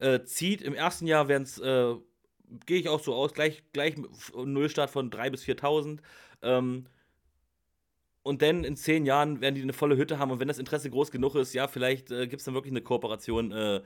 äh, 0.00 0.22
zieht. 0.24 0.62
Im 0.62 0.74
ersten 0.74 1.06
Jahr 1.06 1.28
werden 1.28 1.44
es, 1.44 1.58
äh, 1.58 1.94
gehe 2.66 2.80
ich 2.80 2.88
auch 2.88 3.00
so 3.00 3.14
aus, 3.14 3.34
gleich, 3.34 3.62
gleich 3.72 3.94
Nullstart 4.34 4.90
von 4.90 5.10
3.000 5.10 5.30
bis 5.30 5.44
4.000. 5.44 5.98
Ähm, 6.42 6.86
und 8.24 8.42
dann 8.42 8.64
in 8.64 8.76
zehn 8.76 9.04
Jahren 9.04 9.40
werden 9.40 9.56
die 9.56 9.62
eine 9.62 9.72
volle 9.72 9.96
Hütte 9.96 10.18
haben 10.18 10.30
und 10.30 10.40
wenn 10.40 10.48
das 10.48 10.58
Interesse 10.58 10.90
groß 10.90 11.10
genug 11.10 11.34
ist, 11.34 11.54
ja, 11.54 11.66
vielleicht 11.66 12.10
äh, 12.10 12.26
gibt 12.26 12.40
es 12.40 12.44
dann 12.44 12.54
wirklich 12.54 12.72
eine 12.72 12.82
Kooperation 12.82 13.52
äh, 13.52 13.82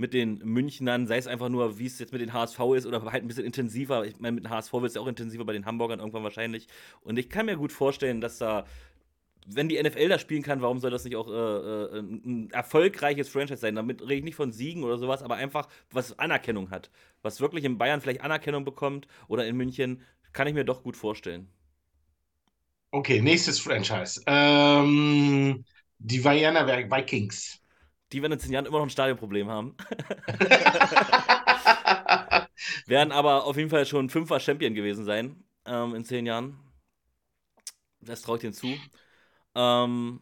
mit 0.00 0.14
den 0.14 0.38
Münchnern, 0.38 1.06
sei 1.06 1.18
es 1.18 1.26
einfach 1.26 1.50
nur, 1.50 1.78
wie 1.78 1.86
es 1.86 1.98
jetzt 1.98 2.12
mit 2.12 2.22
den 2.22 2.32
HSV 2.32 2.58
ist 2.76 2.86
oder 2.86 3.02
halt 3.12 3.22
ein 3.22 3.28
bisschen 3.28 3.44
intensiver. 3.44 4.04
Ich 4.06 4.18
meine, 4.18 4.32
mit 4.36 4.44
dem 4.44 4.50
HSV 4.50 4.72
wird 4.72 4.86
es 4.86 4.94
ja 4.94 5.02
auch 5.02 5.06
intensiver 5.06 5.44
bei 5.44 5.52
den 5.52 5.66
Hamburgern 5.66 6.00
irgendwann 6.00 6.24
wahrscheinlich. 6.24 6.66
Und 7.02 7.18
ich 7.18 7.28
kann 7.28 7.46
mir 7.46 7.56
gut 7.56 7.70
vorstellen, 7.70 8.20
dass 8.22 8.38
da, 8.38 8.64
wenn 9.46 9.68
die 9.68 9.78
NFL 9.78 10.08
da 10.08 10.18
spielen 10.18 10.42
kann, 10.42 10.62
warum 10.62 10.78
soll 10.80 10.90
das 10.90 11.04
nicht 11.04 11.16
auch 11.16 11.28
äh, 11.28 11.98
äh, 11.98 12.00
ein 12.00 12.50
erfolgreiches 12.52 13.28
Franchise 13.28 13.60
sein? 13.60 13.74
Damit 13.74 14.02
rede 14.02 14.14
ich 14.14 14.24
nicht 14.24 14.36
von 14.36 14.52
Siegen 14.52 14.84
oder 14.84 14.98
sowas, 14.98 15.22
aber 15.22 15.36
einfach, 15.36 15.68
was 15.90 16.18
Anerkennung 16.18 16.70
hat. 16.70 16.90
Was 17.22 17.40
wirklich 17.40 17.64
in 17.64 17.78
Bayern 17.78 18.00
vielleicht 18.00 18.22
Anerkennung 18.22 18.64
bekommt 18.64 19.06
oder 19.28 19.46
in 19.46 19.56
München, 19.56 20.02
kann 20.32 20.46
ich 20.48 20.54
mir 20.54 20.64
doch 20.64 20.82
gut 20.82 20.96
vorstellen. 20.96 21.48
Okay, 22.92 23.20
nächstes 23.20 23.60
Franchise. 23.60 24.20
Ähm, 24.26 25.64
die 25.98 26.24
Vienna 26.24 26.66
Vikings 26.66 27.59
die 28.12 28.22
werden 28.22 28.32
in 28.32 28.40
zehn 28.40 28.52
Jahren 28.52 28.66
immer 28.66 28.78
noch 28.78 28.86
ein 28.86 28.90
Stadionproblem 28.90 29.48
haben. 29.48 29.76
werden 32.86 33.12
aber 33.12 33.44
auf 33.44 33.56
jeden 33.56 33.70
Fall 33.70 33.86
schon 33.86 34.10
fünfmal 34.10 34.40
Champion 34.40 34.74
gewesen 34.74 35.04
sein 35.04 35.44
ähm, 35.64 35.94
in 35.94 36.04
zehn 36.04 36.26
Jahren. 36.26 36.58
Das 38.00 38.22
traue 38.22 38.36
ich 38.36 38.42
denen 38.42 38.54
zu. 38.54 38.74
Ähm, 39.54 40.20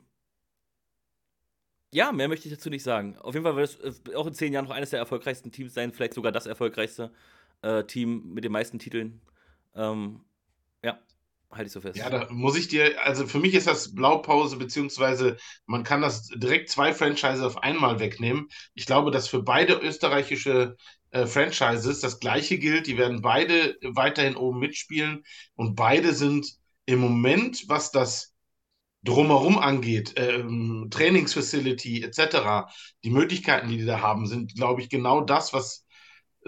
ja, 1.90 2.12
mehr 2.12 2.28
möchte 2.28 2.48
ich 2.48 2.54
dazu 2.54 2.70
nicht 2.70 2.82
sagen. 2.82 3.16
Auf 3.18 3.34
jeden 3.34 3.44
Fall 3.44 3.56
wird 3.56 3.78
es 3.82 4.02
äh, 4.08 4.14
auch 4.14 4.26
in 4.26 4.34
zehn 4.34 4.52
Jahren 4.52 4.66
noch 4.66 4.74
eines 4.74 4.90
der 4.90 4.98
erfolgreichsten 4.98 5.50
Teams 5.50 5.74
sein, 5.74 5.92
vielleicht 5.92 6.14
sogar 6.14 6.32
das 6.32 6.46
erfolgreichste 6.46 7.12
äh, 7.62 7.84
Team 7.84 8.34
mit 8.34 8.44
den 8.44 8.52
meisten 8.52 8.78
Titeln. 8.78 9.20
Ähm, 9.74 10.24
halte 11.50 11.66
ich 11.66 11.72
so 11.72 11.80
fest. 11.80 11.98
Ja, 11.98 12.10
da 12.10 12.28
muss 12.30 12.56
ich 12.56 12.68
dir, 12.68 13.02
also 13.04 13.26
für 13.26 13.38
mich 13.38 13.54
ist 13.54 13.66
das 13.66 13.94
Blaupause, 13.94 14.56
beziehungsweise 14.56 15.36
man 15.66 15.82
kann 15.84 16.02
das 16.02 16.28
direkt 16.28 16.70
zwei 16.70 16.92
Franchises 16.92 17.42
auf 17.42 17.62
einmal 17.62 17.98
wegnehmen. 18.00 18.48
Ich 18.74 18.86
glaube, 18.86 19.10
dass 19.10 19.28
für 19.28 19.42
beide 19.42 19.74
österreichische 19.74 20.76
äh, 21.10 21.26
Franchises 21.26 22.00
das 22.00 22.20
gleiche 22.20 22.58
gilt. 22.58 22.86
Die 22.86 22.98
werden 22.98 23.22
beide 23.22 23.76
weiterhin 23.82 24.36
oben 24.36 24.58
mitspielen 24.60 25.24
und 25.54 25.74
beide 25.74 26.14
sind 26.14 26.46
im 26.86 27.00
Moment, 27.00 27.64
was 27.68 27.90
das 27.90 28.34
drumherum 29.04 29.58
angeht, 29.58 30.14
ähm, 30.16 30.88
Trainingsfacility 30.90 32.02
etc., 32.02 32.68
die 33.04 33.10
Möglichkeiten, 33.10 33.68
die 33.68 33.78
die 33.78 33.86
da 33.86 34.00
haben, 34.00 34.26
sind, 34.26 34.54
glaube 34.54 34.82
ich, 34.82 34.88
genau 34.88 35.20
das, 35.22 35.52
was 35.52 35.86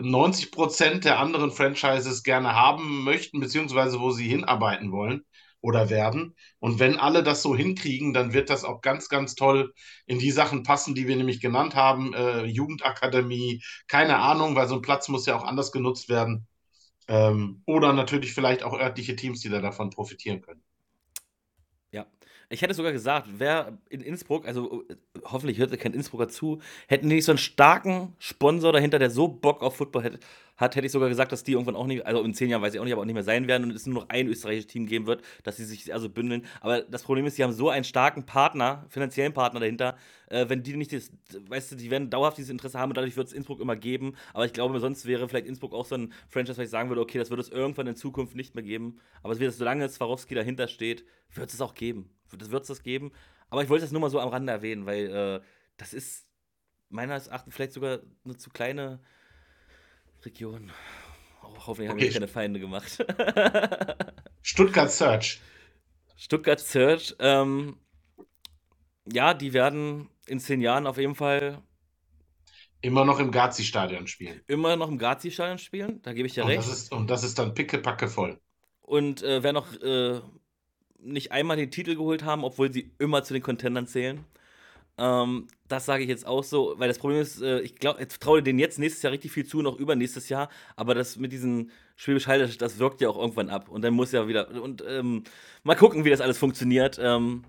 90 0.00 0.50
Prozent 0.52 1.04
der 1.04 1.18
anderen 1.20 1.50
Franchises 1.52 2.22
gerne 2.22 2.54
haben 2.54 3.04
möchten, 3.04 3.40
beziehungsweise 3.40 4.00
wo 4.00 4.10
sie 4.10 4.28
hinarbeiten 4.28 4.92
wollen. 4.92 5.22
oder 5.62 5.90
werden. 5.90 6.34
Und 6.58 6.78
wenn 6.78 6.96
alle 6.98 7.22
das 7.22 7.42
so 7.42 7.54
hinkriegen, 7.54 8.14
dann 8.14 8.32
wird 8.32 8.48
das 8.48 8.64
auch 8.64 8.80
ganz, 8.80 9.08
ganz 9.10 9.34
toll 9.34 9.74
in 10.06 10.18
die 10.18 10.30
Sachen 10.30 10.62
passen, 10.62 10.94
die 10.94 11.06
wir 11.06 11.16
nämlich 11.16 11.40
genannt 11.40 11.74
haben. 11.74 12.14
Äh, 12.14 12.44
Jugendakademie, 12.46 13.62
keine 13.86 14.16
Ahnung, 14.18 14.56
weil 14.56 14.68
so 14.68 14.76
ein 14.76 14.82
Platz 14.82 15.08
muss 15.08 15.26
ja 15.26 15.36
auch 15.36 15.44
anders 15.44 15.70
genutzt 15.72 16.08
werden. 16.08 16.46
Ähm, 17.08 17.62
oder 17.66 17.92
natürlich 17.92 18.34
vielleicht 18.34 18.62
auch 18.64 18.78
örtliche 18.78 19.16
Teams, 19.16 19.40
die 19.40 19.50
da 19.50 19.60
davon 19.60 19.90
profitieren 19.90 20.42
können. 20.42 20.62
Ja, 21.92 22.06
ich 22.50 22.62
hätte 22.62 22.74
sogar 22.74 22.92
gesagt, 22.92 23.28
wer 23.38 23.78
in 23.88 24.00
Innsbruck, 24.00 24.46
also 24.46 24.84
äh, 24.88 24.96
hoffentlich 25.24 25.58
hört 25.58 25.78
kein 25.78 25.94
Innsbrucker 25.94 26.28
zu, 26.28 26.60
hätten 26.88 27.06
nicht 27.06 27.24
so 27.24 27.32
einen 27.32 27.38
starken 27.38 28.14
Sponsor 28.18 28.72
dahinter, 28.72 28.98
der 28.98 29.10
so 29.10 29.28
Bock 29.28 29.62
auf 29.62 29.76
Football 29.76 30.02
hätte, 30.02 30.18
hat, 30.60 30.76
hätte 30.76 30.86
ich 30.86 30.92
sogar 30.92 31.08
gesagt, 31.08 31.32
dass 31.32 31.42
die 31.42 31.52
irgendwann 31.52 31.74
auch 31.74 31.86
nicht, 31.86 32.04
also 32.06 32.22
in 32.22 32.34
zehn 32.34 32.50
Jahren 32.50 32.62
weiß 32.62 32.74
ich 32.74 32.80
auch 32.80 32.84
nicht, 32.84 32.92
aber 32.92 33.02
auch 33.02 33.06
nicht 33.06 33.14
mehr 33.14 33.24
sein 33.24 33.48
werden 33.48 33.64
und 33.64 33.74
es 33.74 33.86
nur 33.86 34.02
noch 34.02 34.08
ein 34.10 34.28
österreichisches 34.28 34.66
Team 34.66 34.86
geben 34.86 35.06
wird, 35.06 35.22
dass 35.42 35.56
sie 35.56 35.64
sich 35.64 35.92
also 35.92 36.10
bündeln. 36.10 36.44
Aber 36.60 36.82
das 36.82 37.02
Problem 37.02 37.24
ist, 37.24 37.36
sie 37.36 37.42
haben 37.42 37.52
so 37.52 37.70
einen 37.70 37.84
starken 37.84 38.26
Partner, 38.26 38.84
finanziellen 38.88 39.32
Partner 39.32 39.60
dahinter, 39.60 39.96
äh, 40.28 40.48
wenn 40.48 40.62
die 40.62 40.76
nicht 40.76 40.92
das, 40.92 41.10
weißt 41.48 41.72
du, 41.72 41.76
die 41.76 41.90
werden 41.90 42.10
dauerhaft 42.10 42.36
dieses 42.36 42.50
Interesse 42.50 42.78
haben 42.78 42.90
und 42.90 42.96
dadurch 42.96 43.16
wird 43.16 43.28
es 43.28 43.32
Innsbruck 43.32 43.60
immer 43.60 43.76
geben. 43.76 44.14
Aber 44.34 44.44
ich 44.44 44.52
glaube, 44.52 44.78
sonst 44.80 45.06
wäre 45.06 45.28
vielleicht 45.28 45.46
Innsbruck 45.46 45.72
auch 45.72 45.86
so 45.86 45.94
ein 45.94 46.12
Franchise, 46.28 46.58
was 46.58 46.64
ich 46.66 46.70
sagen 46.70 46.90
würde, 46.90 47.00
okay, 47.00 47.18
das 47.18 47.30
wird 47.30 47.40
es 47.40 47.48
irgendwann 47.48 47.86
in 47.86 47.96
Zukunft 47.96 48.36
nicht 48.36 48.54
mehr 48.54 48.64
geben. 48.64 48.98
Aber 49.22 49.32
es 49.32 49.40
wird, 49.40 49.54
solange 49.54 49.88
Swarovski 49.88 50.34
dahinter 50.34 50.68
steht, 50.68 51.04
wird 51.34 51.52
es 51.52 51.60
auch 51.60 51.74
geben. 51.74 52.10
Das 52.36 52.50
wird 52.50 52.68
es 52.68 52.82
geben. 52.82 53.12
Aber 53.48 53.62
ich 53.62 53.68
wollte 53.68 53.84
das 53.84 53.92
nur 53.92 54.00
mal 54.00 54.10
so 54.10 54.20
am 54.20 54.28
Rande 54.28 54.52
erwähnen, 54.52 54.86
weil 54.86 55.06
äh, 55.06 55.40
das 55.76 55.92
ist 55.92 56.26
meines 56.88 57.28
Erachtens 57.28 57.54
vielleicht 57.54 57.72
sogar 57.72 58.00
eine 58.24 58.36
zu 58.36 58.50
kleine 58.50 59.00
Region. 60.24 60.70
Oh, 61.42 61.48
hoffentlich 61.66 61.90
haben 61.90 62.00
wir 62.00 62.12
keine 62.12 62.28
Feinde 62.28 62.60
gemacht. 62.60 62.98
Stuttgart 64.42 64.90
Search. 64.90 65.40
Stuttgart 66.16 66.60
Search. 66.60 67.14
Ähm, 67.18 67.78
ja, 69.10 69.34
die 69.34 69.52
werden 69.52 70.08
in 70.26 70.40
zehn 70.40 70.60
Jahren 70.60 70.86
auf 70.86 70.98
jeden 70.98 71.14
Fall 71.14 71.62
immer 72.82 73.04
noch 73.04 73.18
im 73.18 73.30
Gazi-Stadion 73.30 74.06
spielen. 74.06 74.40
Immer 74.46 74.76
noch 74.76 74.88
im 74.88 74.98
Gazi-Stadion 74.98 75.58
spielen, 75.58 76.00
da 76.02 76.12
gebe 76.12 76.26
ich 76.26 76.36
ja 76.36 76.44
und 76.44 76.50
recht. 76.50 76.60
Das 76.60 76.68
ist, 76.68 76.92
und 76.92 77.10
das 77.10 77.24
ist 77.24 77.38
dann 77.38 77.54
pickepacke 77.54 78.08
voll. 78.08 78.40
Und 78.80 79.22
äh, 79.22 79.42
wer 79.42 79.52
noch 79.52 79.74
äh, 79.80 80.20
nicht 80.98 81.32
einmal 81.32 81.56
den 81.56 81.70
Titel 81.70 81.94
geholt 81.94 82.24
haben, 82.24 82.44
obwohl 82.44 82.72
sie 82.72 82.92
immer 82.98 83.22
zu 83.22 83.34
den 83.34 83.42
Contendern 83.42 83.86
zählen. 83.86 84.24
Ähm, 85.00 85.46
das 85.66 85.86
sage 85.86 86.02
ich 86.02 86.10
jetzt 86.10 86.26
auch 86.26 86.44
so, 86.44 86.74
weil 86.76 86.88
das 86.88 86.98
Problem 86.98 87.22
ist, 87.22 87.40
äh, 87.40 87.60
ich 87.60 87.76
glaube, 87.76 88.02
ich 88.02 88.08
traue 88.18 88.42
denen 88.42 88.58
jetzt 88.58 88.78
nächstes 88.78 89.02
Jahr 89.02 89.12
richtig 89.12 89.32
viel 89.32 89.46
zu, 89.46 89.62
noch 89.62 89.78
über 89.78 89.96
nächstes 89.96 90.28
Jahr, 90.28 90.50
aber 90.76 90.94
das 90.94 91.16
mit 91.16 91.32
diesen 91.32 91.70
Schwäbisch 91.96 92.26
Hall, 92.26 92.38
das, 92.38 92.58
das 92.58 92.78
wirkt 92.78 93.00
ja 93.00 93.08
auch 93.08 93.16
irgendwann 93.16 93.48
ab 93.48 93.70
und 93.70 93.80
dann 93.82 93.94
muss 93.94 94.12
ja 94.12 94.28
wieder, 94.28 94.50
und 94.62 94.84
ähm, 94.86 95.24
mal 95.62 95.74
gucken, 95.74 96.04
wie 96.04 96.10
das 96.10 96.20
alles 96.20 96.36
funktioniert. 96.36 97.00
Ähm, 97.02 97.44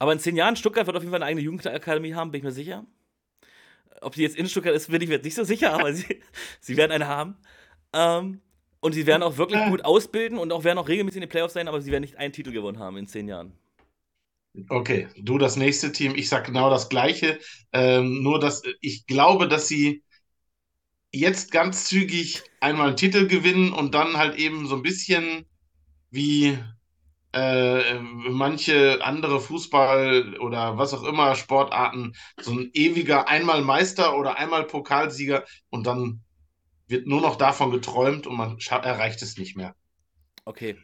aber 0.00 0.12
in 0.12 0.18
zehn 0.18 0.34
Jahren, 0.34 0.56
Stuttgart 0.56 0.86
wird 0.86 0.96
auf 0.96 1.04
jeden 1.04 1.12
Fall 1.12 1.22
eine 1.22 1.28
eigene 1.28 1.42
Jugendakademie 1.42 2.14
haben, 2.14 2.32
bin 2.32 2.40
ich 2.40 2.44
mir 2.44 2.50
sicher. 2.50 2.84
Ob 4.00 4.16
sie 4.16 4.22
jetzt 4.22 4.34
in 4.34 4.48
Stuttgart 4.48 4.74
ist, 4.74 4.90
bin 4.90 5.00
ich 5.00 5.08
mir 5.08 5.14
jetzt 5.14 5.24
nicht 5.24 5.36
so 5.36 5.44
sicher, 5.44 5.74
aber 5.74 5.94
sie, 5.94 6.20
sie 6.60 6.76
werden 6.76 6.90
eine 6.90 7.06
haben. 7.06 7.36
Ähm, 7.92 8.40
und 8.80 8.92
sie 8.92 9.06
werden 9.06 9.22
auch 9.22 9.36
wirklich 9.36 9.64
gut 9.66 9.84
ausbilden 9.84 10.36
und 10.36 10.50
auch 10.50 10.64
werden 10.64 10.78
auch 10.78 10.88
regelmäßig 10.88 11.18
in 11.18 11.20
den 11.20 11.30
Playoffs 11.30 11.54
sein, 11.54 11.68
aber 11.68 11.80
sie 11.80 11.92
werden 11.92 12.02
nicht 12.02 12.16
einen 12.16 12.32
Titel 12.32 12.50
gewonnen 12.50 12.80
haben 12.80 12.96
in 12.96 13.06
zehn 13.06 13.28
Jahren. 13.28 13.52
Okay, 14.68 15.08
du 15.16 15.38
das 15.38 15.56
nächste 15.56 15.92
Team. 15.92 16.14
Ich 16.14 16.28
sage 16.28 16.46
genau 16.46 16.68
das 16.68 16.88
Gleiche. 16.88 17.38
Ähm, 17.72 18.22
nur, 18.22 18.38
dass 18.38 18.62
ich 18.80 19.06
glaube, 19.06 19.48
dass 19.48 19.66
sie 19.66 20.02
jetzt 21.12 21.52
ganz 21.52 21.86
zügig 21.86 22.42
einmal 22.60 22.88
einen 22.88 22.96
Titel 22.96 23.26
gewinnen 23.26 23.72
und 23.72 23.94
dann 23.94 24.16
halt 24.16 24.36
eben 24.36 24.66
so 24.66 24.76
ein 24.76 24.82
bisschen 24.82 25.46
wie 26.10 26.58
äh, 27.32 27.98
manche 27.98 29.02
andere 29.02 29.40
Fußball 29.40 30.38
oder 30.38 30.76
was 30.78 30.92
auch 30.92 31.04
immer 31.04 31.34
Sportarten, 31.34 32.12
so 32.40 32.52
ein 32.52 32.70
ewiger 32.74 33.28
einmal 33.28 33.62
Meister 33.62 34.16
oder 34.18 34.38
einmal 34.38 34.64
Pokalsieger 34.64 35.44
und 35.70 35.86
dann 35.86 36.20
wird 36.88 37.06
nur 37.06 37.22
noch 37.22 37.36
davon 37.36 37.70
geträumt 37.70 38.26
und 38.26 38.36
man 38.36 38.58
erreicht 38.58 39.22
es 39.22 39.38
nicht 39.38 39.56
mehr. 39.56 39.74
Okay. 40.44 40.76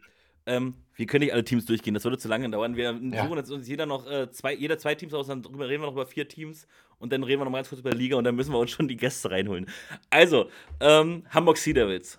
Ähm, 0.47 0.75
wir 0.99 1.07
können 1.07 1.23
nicht 1.23 1.33
alle 1.33 1.45
Teams 1.45 1.65
durchgehen, 1.65 1.95
das 1.95 2.03
würde 2.03 2.19
zu 2.19 2.27
lange 2.27 2.51
dauern. 2.51 2.75
Wir 2.75 2.93
ja. 2.93 3.25
suchen 3.25 3.39
jetzt 3.39 3.51
uns 3.53 3.69
jeder 3.69 3.87
noch 3.87 4.11
äh, 4.11 4.31
zwei, 4.33 4.53
jeder 4.53 4.79
zwei 4.79 4.97
Teams 4.97 5.15
aus, 5.15 5.29
dann 5.29 5.43
drüber 5.43 5.69
reden 5.69 5.81
wir 5.81 5.87
noch 5.87 5.93
über 5.93 6.07
vier 6.07 6.27
Teams 6.27 6.67
und 6.99 7.13
dann 7.13 7.23
reden 7.23 7.41
wir 7.41 7.45
noch 7.45 7.53
mal 7.53 7.59
ganz 7.59 7.69
kurz 7.69 7.81
über 7.81 7.93
die 7.93 7.99
Liga 7.99 8.17
und 8.17 8.25
dann 8.25 8.35
müssen 8.35 8.53
wir 8.53 8.59
uns 8.59 8.73
schon 8.73 8.89
die 8.89 8.97
Gäste 8.97 9.31
reinholen. 9.31 9.71
Also, 10.11 10.51
ähm, 10.81 11.25
Hamburg 11.31 11.57
Sea 11.57 11.73
Devils. 11.73 12.19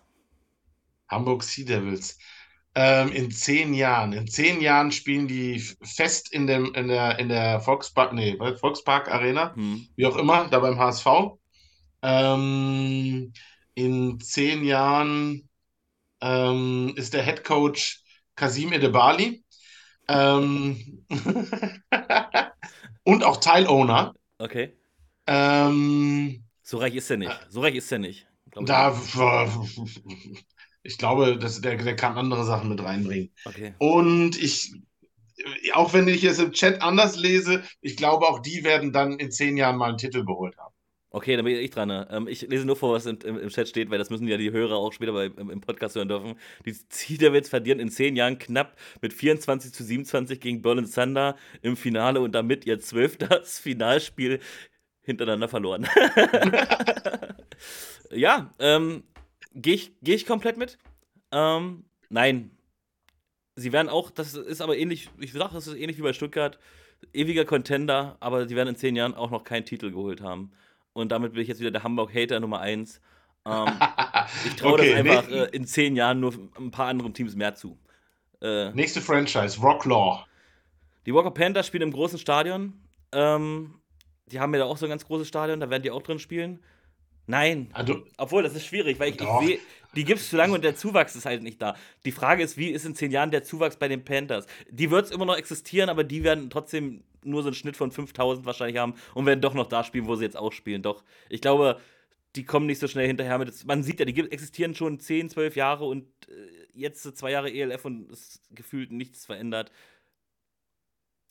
Hamburg 1.09 1.43
Sea 1.43 1.65
Devils. 1.65 2.17
Ähm, 2.73 3.11
in 3.11 3.31
zehn 3.31 3.73
Jahren. 3.73 4.13
In 4.13 4.27
zehn 4.27 4.61
Jahren 4.61 4.93
spielen 4.93 5.27
die 5.27 5.59
fest 5.83 6.31
in, 6.31 6.47
dem, 6.47 6.73
in 6.73 6.87
der, 6.87 7.19
in 7.19 7.27
der 7.27 7.59
Volkspark, 7.59 8.13
nee, 8.13 8.37
Volkspark 8.37 9.11
Arena, 9.11 9.53
hm. 9.55 9.89
wie 9.97 10.05
auch 10.05 10.15
immer, 10.15 10.47
da 10.47 10.59
beim 10.59 10.79
HSV. 10.79 11.07
Ähm, 12.01 13.33
in 13.73 14.19
zehn 14.21 14.63
Jahren 14.63 15.49
ähm, 16.21 16.93
ist 16.95 17.13
der 17.13 17.25
Head 17.25 17.43
Coach 17.43 18.03
Kasim 18.39 18.71
Edebali 18.71 19.43
ähm, 20.07 21.05
und 23.03 23.23
auch 23.25 23.37
Teilowner. 23.37 24.15
Okay. 24.37 24.77
Ähm, 25.27 26.45
so 26.63 26.77
reich 26.77 26.95
ist 26.95 27.11
er 27.11 27.17
nicht. 27.17 27.37
So 27.49 27.59
reich 27.61 27.75
ist 27.75 27.91
er 27.91 27.99
nicht. 27.99 28.27
Da, 28.55 28.97
ich 30.83 30.97
glaube, 30.97 31.37
dass 31.37 31.59
der, 31.59 31.75
der 31.75 31.95
kann 31.97 32.17
andere 32.17 32.45
Sachen 32.45 32.69
mit 32.69 32.81
reinbringen. 32.81 33.31
Okay. 33.43 33.73
Und 33.77 34.41
ich, 34.41 34.73
auch 35.73 35.93
wenn 35.93 36.07
ich 36.07 36.23
es 36.23 36.39
im 36.39 36.53
Chat 36.53 36.81
anders 36.81 37.17
lese, 37.17 37.61
ich 37.81 37.97
glaube, 37.97 38.25
auch 38.27 38.39
die 38.39 38.63
werden 38.63 38.93
dann 38.93 39.19
in 39.19 39.31
zehn 39.31 39.57
Jahren 39.57 39.75
mal 39.75 39.89
einen 39.89 39.97
Titel 39.97 40.23
geholt 40.23 40.57
haben. 40.57 40.73
Okay, 41.11 41.35
dann 41.35 41.43
bin 41.43 41.55
ich 41.55 41.71
dran. 41.71 41.87
Ne? 41.87 42.07
Ähm, 42.11 42.27
ich 42.27 42.41
lese 42.41 42.65
nur 42.65 42.75
vor, 42.75 42.93
was 42.93 43.07
im, 43.07 43.17
im, 43.21 43.49
Chat 43.49 43.67
steht, 43.67 43.89
weil 43.89 43.97
das 43.97 44.11
müssen 44.11 44.27
ja 44.27 44.37
die 44.37 44.51
Hörer 44.51 44.75
auch 44.75 44.93
später 44.93 45.11
bei, 45.11 45.25
im, 45.25 45.49
im, 45.49 45.61
Podcast 45.61 45.95
hören 45.95 46.07
dürfen. 46.07 46.35
Die 46.65 46.73
Cedar 46.73 47.33
verlieren 47.43 47.79
in 47.79 47.89
zehn 47.89 48.15
Jahren 48.15 48.37
knapp 48.37 48.77
mit 49.01 49.13
24 49.13 49.73
zu 49.73 49.83
27 49.83 50.39
gegen 50.39 50.61
Berlin 50.61 50.89
Thunder 50.89 51.35
im 51.63 51.75
Finale 51.75 52.21
und 52.21 52.33
damit 52.33 52.65
ihr 52.65 52.79
zwölftes 52.79 53.59
Finalspiel 53.59 54.39
hintereinander 55.01 55.47
verloren. 55.47 55.87
ja, 58.11 58.53
ähm, 58.59 59.03
gehe 59.55 59.73
ich, 59.73 59.93
geh 60.03 60.13
ich 60.13 60.27
komplett 60.27 60.57
mit? 60.57 60.77
Ähm, 61.31 61.85
nein. 62.09 62.51
Sie 63.55 63.73
werden 63.73 63.89
auch, 63.89 64.11
das 64.11 64.35
ist 64.35 64.61
aber 64.61 64.77
ähnlich, 64.77 65.09
ich 65.19 65.33
sage, 65.33 65.53
das 65.53 65.67
ist 65.67 65.75
ähnlich 65.75 65.97
wie 65.97 66.03
bei 66.03 66.13
Stuttgart, 66.13 66.59
ewiger 67.13 67.45
Contender, 67.45 68.15
aber 68.19 68.47
sie 68.47 68.55
werden 68.55 68.69
in 68.69 68.75
zehn 68.75 68.95
Jahren 68.95 69.15
auch 69.15 69.31
noch 69.31 69.43
keinen 69.43 69.65
Titel 69.65 69.89
geholt 69.89 70.21
haben. 70.21 70.51
Und 70.93 71.11
damit 71.11 71.33
bin 71.33 71.41
ich 71.41 71.47
jetzt 71.47 71.59
wieder 71.59 71.71
der 71.71 71.83
Hamburg-Hater 71.83 72.39
Nummer 72.39 72.59
1. 72.59 73.01
Ähm, 73.45 73.67
ich 74.45 74.55
traue 74.55 74.73
okay, 74.73 74.89
das 74.89 74.99
einfach 74.99 75.29
äh, 75.29 75.49
in 75.55 75.65
zehn 75.65 75.95
Jahren 75.95 76.19
nur 76.19 76.33
ein 76.57 76.71
paar 76.71 76.87
anderen 76.87 77.13
Teams 77.13 77.35
mehr 77.35 77.55
zu. 77.55 77.77
Äh, 78.41 78.71
Nächste 78.71 79.01
Franchise, 79.01 79.59
Rocklaw. 79.59 80.25
Die 81.05 81.13
Walker 81.13 81.31
Panthers 81.31 81.67
spielen 81.67 81.83
im 81.83 81.91
großen 81.91 82.19
Stadion. 82.19 82.73
Ähm, 83.11 83.75
die 84.27 84.39
haben 84.39 84.53
ja 84.53 84.59
da 84.59 84.65
auch 84.65 84.77
so 84.77 84.85
ein 84.85 84.89
ganz 84.89 85.05
großes 85.05 85.27
Stadion, 85.27 85.59
da 85.59 85.69
werden 85.69 85.83
die 85.83 85.91
auch 85.91 86.03
drin 86.03 86.19
spielen. 86.19 86.59
Nein. 87.25 87.69
Also, 87.73 88.03
Obwohl, 88.17 88.43
das 88.43 88.55
ist 88.55 88.65
schwierig, 88.65 88.99
weil 88.99 89.09
ich, 89.09 89.21
ich 89.21 89.27
sehe, 89.39 89.59
die 89.95 90.03
gibt 90.03 90.19
es 90.19 90.29
zu 90.29 90.37
lange 90.37 90.53
und 90.53 90.63
der 90.63 90.75
Zuwachs 90.75 91.15
ist 91.15 91.25
halt 91.25 91.41
nicht 91.41 91.61
da. 91.61 91.75
Die 92.05 92.11
Frage 92.11 92.43
ist, 92.43 92.57
wie 92.57 92.69
ist 92.69 92.85
in 92.85 92.95
zehn 92.95 93.11
Jahren 93.11 93.31
der 93.31 93.43
Zuwachs 93.43 93.77
bei 93.77 93.87
den 93.87 94.03
Panthers? 94.05 94.45
Die 94.69 94.91
wird 94.91 95.05
es 95.05 95.11
immer 95.11 95.25
noch 95.25 95.37
existieren, 95.37 95.89
aber 95.89 96.03
die 96.03 96.23
werden 96.23 96.49
trotzdem 96.49 97.03
nur 97.23 97.41
so 97.41 97.49
einen 97.49 97.55
Schnitt 97.55 97.75
von 97.75 97.91
5000 97.91 98.45
wahrscheinlich 98.45 98.77
haben 98.77 98.93
und 99.13 99.25
werden 99.25 99.41
doch 99.41 99.53
noch 99.53 99.67
da 99.67 99.83
spielen, 99.83 100.07
wo 100.07 100.15
sie 100.15 100.23
jetzt 100.23 100.37
auch 100.37 100.51
spielen. 100.51 100.81
Doch, 100.81 101.03
ich 101.29 101.41
glaube, 101.41 101.79
die 102.35 102.45
kommen 102.45 102.67
nicht 102.67 102.79
so 102.79 102.87
schnell 102.87 103.07
hinterher 103.07 103.37
mit. 103.37 103.65
Man 103.65 103.83
sieht 103.83 103.99
ja, 103.99 104.05
die 104.05 104.31
existieren 104.31 104.75
schon 104.75 104.99
10, 104.99 105.29
12 105.29 105.55
Jahre 105.55 105.85
und 105.85 106.05
äh, 106.27 106.67
jetzt 106.73 107.03
zwei 107.17 107.31
Jahre 107.31 107.51
ELF 107.51 107.85
und 107.85 108.11
es 108.11 108.41
gefühlt 108.51 108.91
nichts 108.91 109.25
verändert. 109.25 109.71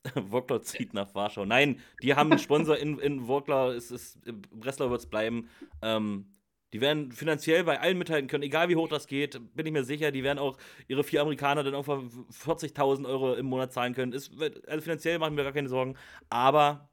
Wokler 0.14 0.62
zieht 0.62 0.94
nach 0.94 1.14
Warschau. 1.14 1.44
Nein, 1.44 1.81
die 2.03 2.14
haben 2.14 2.31
einen 2.31 2.40
Sponsor 2.40 2.77
in, 2.77 2.99
in 2.99 3.29
Wokler. 3.29 3.75
Es 3.75 3.90
ist, 3.90 4.18
Breslau 4.51 4.90
wird 4.90 5.01
es 5.01 5.07
bleiben. 5.07 5.49
Ähm, 5.83 6.27
die 6.72 6.81
werden 6.81 7.12
finanziell 7.12 7.64
bei 7.64 7.81
allen 7.81 7.96
mithalten 7.96 8.28
können, 8.28 8.42
egal 8.42 8.68
wie 8.68 8.76
hoch 8.76 8.88
das 8.88 9.07
geht, 9.07 9.40
bin 9.54 9.66
ich 9.66 9.72
mir 9.72 9.85
sicher. 9.85 10.11
Die 10.11 10.22
werden 10.22 10.38
auch 10.38 10.59
ihre 10.87 11.02
vier 11.02 11.22
Amerikaner 11.22 11.62
dann 11.62 11.72
irgendwann 11.72 12.11
40.000 12.31 13.07
Euro 13.07 13.35
im 13.35 13.46
Monat 13.46 13.72
zahlen 13.72 13.94
können. 13.94 14.12
Ist, 14.12 14.33
also 14.66 14.83
finanziell 14.83 15.18
machen 15.18 15.37
wir 15.37 15.44
gar 15.44 15.52
keine 15.52 15.68
Sorgen. 15.68 15.96
Aber 16.28 16.90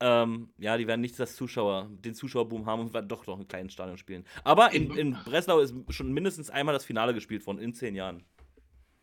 ähm, 0.00 0.52
ja, 0.58 0.76
die 0.76 0.88
werden 0.88 1.00
nicht 1.00 1.18
das 1.20 1.36
Zuschauer, 1.36 1.88
den 1.92 2.14
Zuschauerboom 2.14 2.66
haben 2.66 2.80
und 2.80 2.94
werden 2.94 3.08
doch 3.08 3.24
noch 3.28 3.36
einen 3.36 3.46
kleinen 3.46 3.70
Stadion 3.70 3.98
spielen. 3.98 4.24
Aber 4.42 4.72
in, 4.72 4.90
in 4.96 5.12
Breslau 5.24 5.60
ist 5.60 5.74
schon 5.90 6.12
mindestens 6.12 6.50
einmal 6.50 6.74
das 6.74 6.84
Finale 6.84 7.14
gespielt 7.14 7.46
worden 7.46 7.58
in 7.58 7.72
zehn 7.72 7.94
Jahren. 7.94 8.24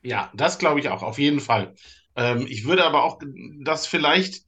Ja, 0.02 0.30
das 0.34 0.60
glaube 0.60 0.82
ich 0.82 0.90
auch, 0.90 1.02
auf 1.02 1.18
jeden 1.18 1.40
Fall. 1.40 1.74
Ähm, 2.16 2.46
ich 2.50 2.66
würde 2.66 2.84
aber 2.84 3.04
auch 3.04 3.20
das 3.64 3.88
vielleicht. 3.88 4.44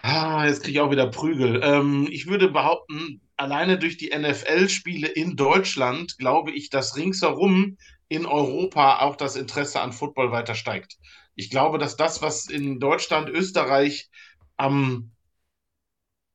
Ah, 0.00 0.46
jetzt 0.46 0.62
kriege 0.62 0.78
ich 0.78 0.80
auch 0.80 0.92
wieder 0.92 1.08
Prügel. 1.08 1.60
Ähm, 1.62 2.06
ich 2.08 2.28
würde 2.28 2.48
behaupten, 2.48 3.20
alleine 3.42 3.76
durch 3.76 3.96
die 3.96 4.16
NFL-Spiele 4.16 5.08
in 5.08 5.34
Deutschland 5.36 6.16
glaube 6.16 6.52
ich, 6.52 6.70
dass 6.70 6.96
ringsherum 6.96 7.76
in 8.08 8.24
Europa 8.24 9.00
auch 9.00 9.16
das 9.16 9.34
Interesse 9.34 9.80
an 9.80 9.92
Football 9.92 10.30
weiter 10.30 10.54
steigt. 10.54 10.96
Ich 11.34 11.50
glaube, 11.50 11.78
dass 11.78 11.96
das, 11.96 12.22
was 12.22 12.48
in 12.48 12.78
Deutschland, 12.78 13.28
Österreich 13.28 14.10
am 14.56 15.10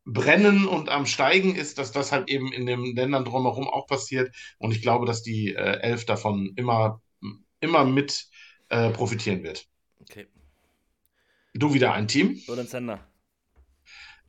Brennen 0.04 0.68
und 0.68 0.90
am 0.90 1.06
Steigen 1.06 1.56
ist, 1.56 1.78
dass 1.78 1.92
das 1.92 2.12
halt 2.12 2.30
eben 2.30 2.52
in 2.52 2.66
den 2.66 2.96
Ländern 2.96 3.24
drumherum 3.24 3.70
auch 3.70 3.88
passiert. 3.88 4.36
Und 4.58 4.72
ich 4.72 4.82
glaube, 4.82 5.06
dass 5.06 5.22
die 5.22 5.54
äh, 5.54 5.80
Elf 5.80 6.06
davon 6.06 6.54
immer, 6.56 7.02
immer 7.62 7.86
mit 7.86 8.28
äh, 8.70 8.90
profitieren 8.90 9.44
wird. 9.44 9.66
Okay. 10.02 10.28
Du 11.54 11.74
wieder 11.74 11.94
ein 11.94 12.08
Team. 12.08 12.42
Roland 12.48 12.70
Sander. 12.70 13.08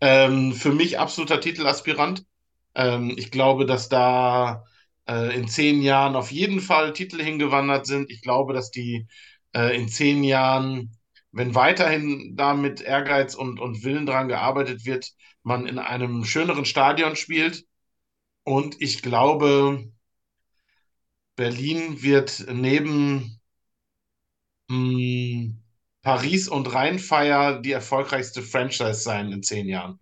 Ähm, 0.00 0.52
für 0.52 0.72
mich 0.72 0.98
absoluter 0.98 1.40
Titelaspirant. 1.40 2.24
Ähm, 2.74 3.14
ich 3.16 3.30
glaube, 3.30 3.66
dass 3.66 3.88
da 3.88 4.64
äh, 5.08 5.34
in 5.34 5.48
zehn 5.48 5.82
Jahren 5.82 6.16
auf 6.16 6.30
jeden 6.30 6.60
Fall 6.60 6.92
Titel 6.92 7.22
hingewandert 7.22 7.86
sind. 7.86 8.10
Ich 8.10 8.22
glaube, 8.22 8.52
dass 8.52 8.70
die 8.70 9.06
äh, 9.54 9.76
in 9.76 9.88
zehn 9.88 10.22
Jahren, 10.24 10.96
wenn 11.32 11.54
weiterhin 11.54 12.34
da 12.36 12.54
mit 12.54 12.80
Ehrgeiz 12.80 13.34
und, 13.34 13.58
und 13.60 13.84
Willen 13.84 14.06
dran 14.06 14.28
gearbeitet 14.28 14.84
wird, 14.84 15.12
man 15.42 15.66
in 15.66 15.78
einem 15.78 16.24
schöneren 16.24 16.64
Stadion 16.64 17.16
spielt. 17.16 17.64
Und 18.44 18.80
ich 18.80 19.02
glaube, 19.02 19.90
Berlin 21.36 22.02
wird 22.02 22.46
neben 22.52 23.40
mh, 24.68 24.74
hm, 24.76 25.62
Paris 26.02 26.48
und 26.48 26.72
Rheinfeier 26.72 27.60
die 27.60 27.72
erfolgreichste 27.72 28.42
Franchise 28.42 29.02
sein 29.02 29.32
in 29.32 29.42
zehn 29.42 29.68
Jahren. 29.68 29.98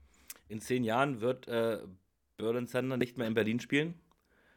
In 0.49 0.61
zehn 0.61 0.85
Jahren 0.85 1.21
wird 1.21 1.49
äh, 1.49 1.79
Berlin 2.37 2.66
Thunder 2.66 2.96
nicht 2.96 3.18
mehr 3.18 3.27
in 3.27 3.35
Berlin 3.35 3.61
spielen? 3.61 3.94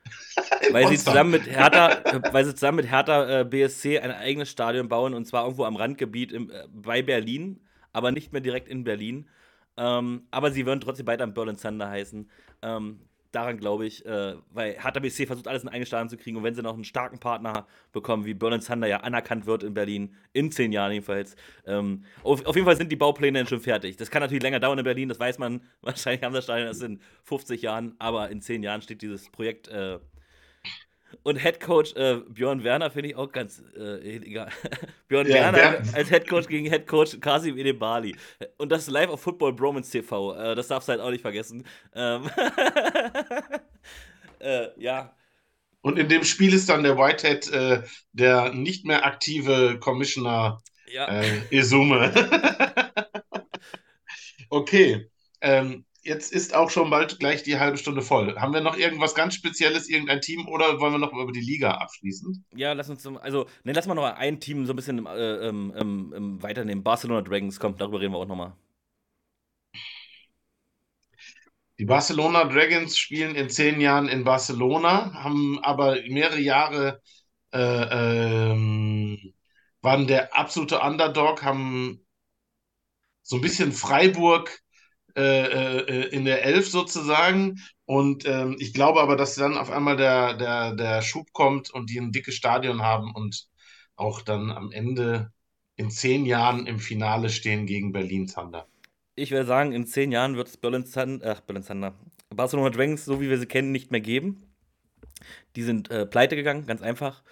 weil, 0.72 0.88
sie 0.88 0.98
zusammen 0.98 1.32
mit 1.32 1.48
Hertha, 1.48 2.04
weil 2.32 2.46
sie 2.46 2.56
zusammen 2.56 2.78
mit 2.78 2.90
Hertha 2.90 3.42
äh, 3.42 3.46
BSC 3.46 4.00
ein 4.00 4.12
eigenes 4.12 4.50
Stadion 4.50 4.90
bauen 4.90 5.14
und 5.14 5.26
zwar 5.26 5.44
irgendwo 5.44 5.66
am 5.66 5.76
Randgebiet 5.76 6.32
im, 6.32 6.50
äh, 6.50 6.68
bei 6.72 7.02
Berlin, 7.02 7.62
aber 7.94 8.12
nicht 8.12 8.32
mehr 8.32 8.42
direkt 8.42 8.68
in 8.68 8.84
Berlin. 8.84 9.30
Ähm, 9.78 10.28
aber 10.32 10.52
sie 10.52 10.66
würden 10.66 10.82
trotzdem 10.82 11.08
weiter 11.08 11.28
Berlin 11.28 11.58
Thunder 11.58 11.90
heißen. 11.90 12.30
Ähm, 12.62 13.00
daran 13.32 13.58
glaube 13.58 13.86
ich, 13.86 14.06
äh, 14.06 14.36
weil 14.52 14.76
HTBC 14.80 15.28
versucht 15.28 15.48
alles 15.48 15.64
in 15.64 15.70
eigenen 15.70 16.10
zu 16.10 16.18
kriegen 16.18 16.38
und 16.38 16.44
wenn 16.44 16.56
sie 16.56 16.64
noch 16.64 16.74
einen 16.74 16.84
starken 16.84 17.20
Partner 17.20 17.68
bekommen, 17.92 18.26
wie 18.26 18.34
Berlin 18.34 18.62
Thunder 18.62 18.88
ja 18.88 18.98
anerkannt 18.98 19.46
wird 19.46 19.64
in 19.64 19.74
Berlin, 19.74 20.16
in 20.34 20.52
zehn 20.52 20.72
Jahren 20.72 20.92
jedenfalls, 20.92 21.36
ähm, 21.66 22.04
auf, 22.24 22.46
auf, 22.46 22.56
jeden 22.56 22.66
Fall 22.66 22.78
sind 22.78 22.92
die 22.92 22.96
Baupläne 22.96 23.40
dann 23.40 23.48
schon 23.48 23.62
fertig. 23.62 23.98
Das 23.98 24.10
kann 24.10 24.22
natürlich 24.22 24.44
länger 24.44 24.60
dauern 24.60 24.80
in 24.80 24.84
Berlin, 24.84 25.10
das 25.10 25.20
weiß 25.20 25.38
man, 25.38 25.62
wahrscheinlich 25.82 26.24
haben 26.24 26.34
das 26.34 26.46
Stadion 26.46 26.68
erst 26.68 26.84
in 26.84 27.00
50 27.24 27.62
Jahren, 27.62 27.96
aber 28.00 28.30
in 28.30 28.42
zehn 28.42 28.64
Jahren 28.64 28.82
steht 28.82 29.02
dieses 29.02 29.30
Projekt 29.30 29.68
äh, 29.68 30.00
und 31.24 31.36
Headcoach 31.36 31.96
äh, 31.96 32.22
Björn 32.28 32.64
Werner 32.64 32.92
finde 32.92 33.10
ich 33.10 33.16
auch 33.16 33.32
ganz 33.32 33.62
äh, 33.78 34.18
egal. 34.18 34.50
Björn 35.08 35.28
ja, 35.28 35.36
Werner 35.36 35.58
Ber 35.58 35.84
als 35.94 36.10
Headcoach 36.10 36.48
gegen 36.48 36.68
Headcoach 36.68 37.20
Kasim 37.20 37.58
Edebali. 37.58 38.16
Und 38.58 38.72
das 38.72 38.88
live 38.88 39.10
auf 39.10 39.22
Football 39.22 39.54
Bromance 39.54 39.92
TV. 39.92 40.36
Äh, 40.36 40.56
das 40.56 40.68
darfst 40.68 40.88
du 40.88 40.92
halt 40.92 41.02
auch 41.02 41.12
nicht 41.12 41.22
vergessen. 41.22 41.66
Ähm 41.94 42.24
äh, 44.40 44.68
ja. 44.78 45.14
Und 45.82 45.98
in 45.98 46.10
dem 46.10 46.24
Spiel 46.24 46.54
ist 46.54 46.70
dann 46.70 46.84
der 46.84 46.98
Whitehead 46.98 47.52
äh, 47.52 47.84
der 48.12 48.54
nicht 48.54 48.86
mehr 48.86 49.06
aktive 49.06 49.80
Commissioner 49.80 50.62
ja. 50.92 51.08
Äh, 51.08 51.42
Isume. 51.50 52.12
okay. 54.50 55.10
Ähm, 55.42 55.86
jetzt 56.04 56.32
ist 56.32 56.54
auch 56.56 56.70
schon 56.70 56.90
bald 56.90 57.20
gleich 57.20 57.44
die 57.44 57.60
halbe 57.60 57.78
Stunde 57.78 58.02
voll. 58.02 58.36
Haben 58.38 58.54
wir 58.54 58.62
noch 58.62 58.78
irgendwas 58.78 59.16
ganz 59.16 59.36
Spezielles, 59.36 59.90
irgendein 59.90 60.22
Team 60.22 60.48
oder 60.48 60.80
wollen 60.80 60.94
wir 60.94 61.00
noch 61.00 61.14
über 61.14 61.32
die 61.32 61.42
Liga 61.42 61.72
abschließen? 61.72 62.46
Ja, 62.56 62.74
lass 62.74 62.90
uns 62.90 63.06
also, 63.06 63.46
ne, 63.64 63.74
lass 63.74 63.88
mal 63.88 63.96
noch 63.96 64.06
ein 64.06 64.40
Team 64.40 64.66
so 64.66 64.74
ein 64.74 64.76
bisschen 64.76 65.06
äh, 65.06 65.48
ähm, 65.48 65.74
ähm, 65.76 66.14
ähm, 66.16 66.44
weiternehmen. 66.44 66.84
Barcelona 66.84 67.22
Dragons, 67.22 67.60
kommt, 67.60 67.82
darüber 67.82 68.00
reden 68.00 68.14
wir 68.14 68.18
auch 68.18 68.28
nochmal. 68.28 68.54
Die 71.80 71.86
Barcelona 71.86 72.44
Dragons 72.44 72.98
spielen 72.98 73.36
in 73.36 73.50
zehn 73.50 73.80
Jahren 73.80 74.10
in 74.10 74.26
Barcelona, 74.26 75.14
haben 75.14 75.60
aber 75.64 75.98
mehrere 76.10 76.40
Jahre 76.40 77.02
äh, 77.54 78.52
ähm, 78.52 79.34
waren 79.82 80.08
der 80.08 80.38
absolute 80.38 80.80
Underdog, 80.80 81.42
haben 81.44 82.06
so 83.22 83.38
ein 83.38 83.42
bisschen 83.42 83.72
Freiburg 83.72 84.60
in 85.16 86.26
der 86.26 86.44
Elf 86.44 86.70
sozusagen. 86.70 87.60
Und 87.86 88.26
ähm, 88.28 88.56
ich 88.60 88.74
glaube 88.74 89.02
aber, 89.02 89.16
dass 89.16 89.36
dann 89.36 89.58
auf 89.58 89.72
einmal 89.72 89.98
der, 89.98 90.36
der, 90.36 90.76
der 90.76 91.02
Schub 91.02 91.34
kommt 91.34 91.72
und 91.72 91.90
die 91.90 92.00
ein 92.00 92.12
dickes 92.12 92.36
Stadion 92.36 92.82
haben 92.84 93.14
und 93.16 93.48
auch 93.96 94.22
dann 94.22 94.52
am 94.52 94.72
Ende 94.72 95.32
in 95.76 95.90
zehn 95.90 96.26
Jahren 96.26 96.68
im 96.68 96.80
Finale 96.80 97.30
stehen 97.30 97.66
gegen 97.66 97.92
Berlin 97.92 98.28
Thunder. 98.28 98.68
Ich 99.16 99.32
würde 99.32 99.46
sagen, 99.46 99.72
in 99.72 99.86
zehn 99.86 100.12
Jahren 100.12 100.36
wird 100.36 100.50
es 100.50 100.58
Berlin 100.58 100.86
Thunder, 100.86 101.32
ach, 101.32 101.42
Berlin 101.42 101.66
Thunder, 101.66 101.94
Barcelona 102.30 102.70
Dragons, 102.70 103.06
so 103.06 103.20
wie 103.20 103.30
wir 103.30 103.40
sie 103.40 103.48
kennen, 103.48 103.72
nicht 103.72 103.92
mehr 103.92 104.02
geben. 104.02 104.44
Die 105.56 105.64
sind 105.64 105.90
äh, 105.90 106.06
pleite 106.06 106.36
gegangen, 106.36 106.66
ganz 106.66 106.82
einfach 106.82 107.24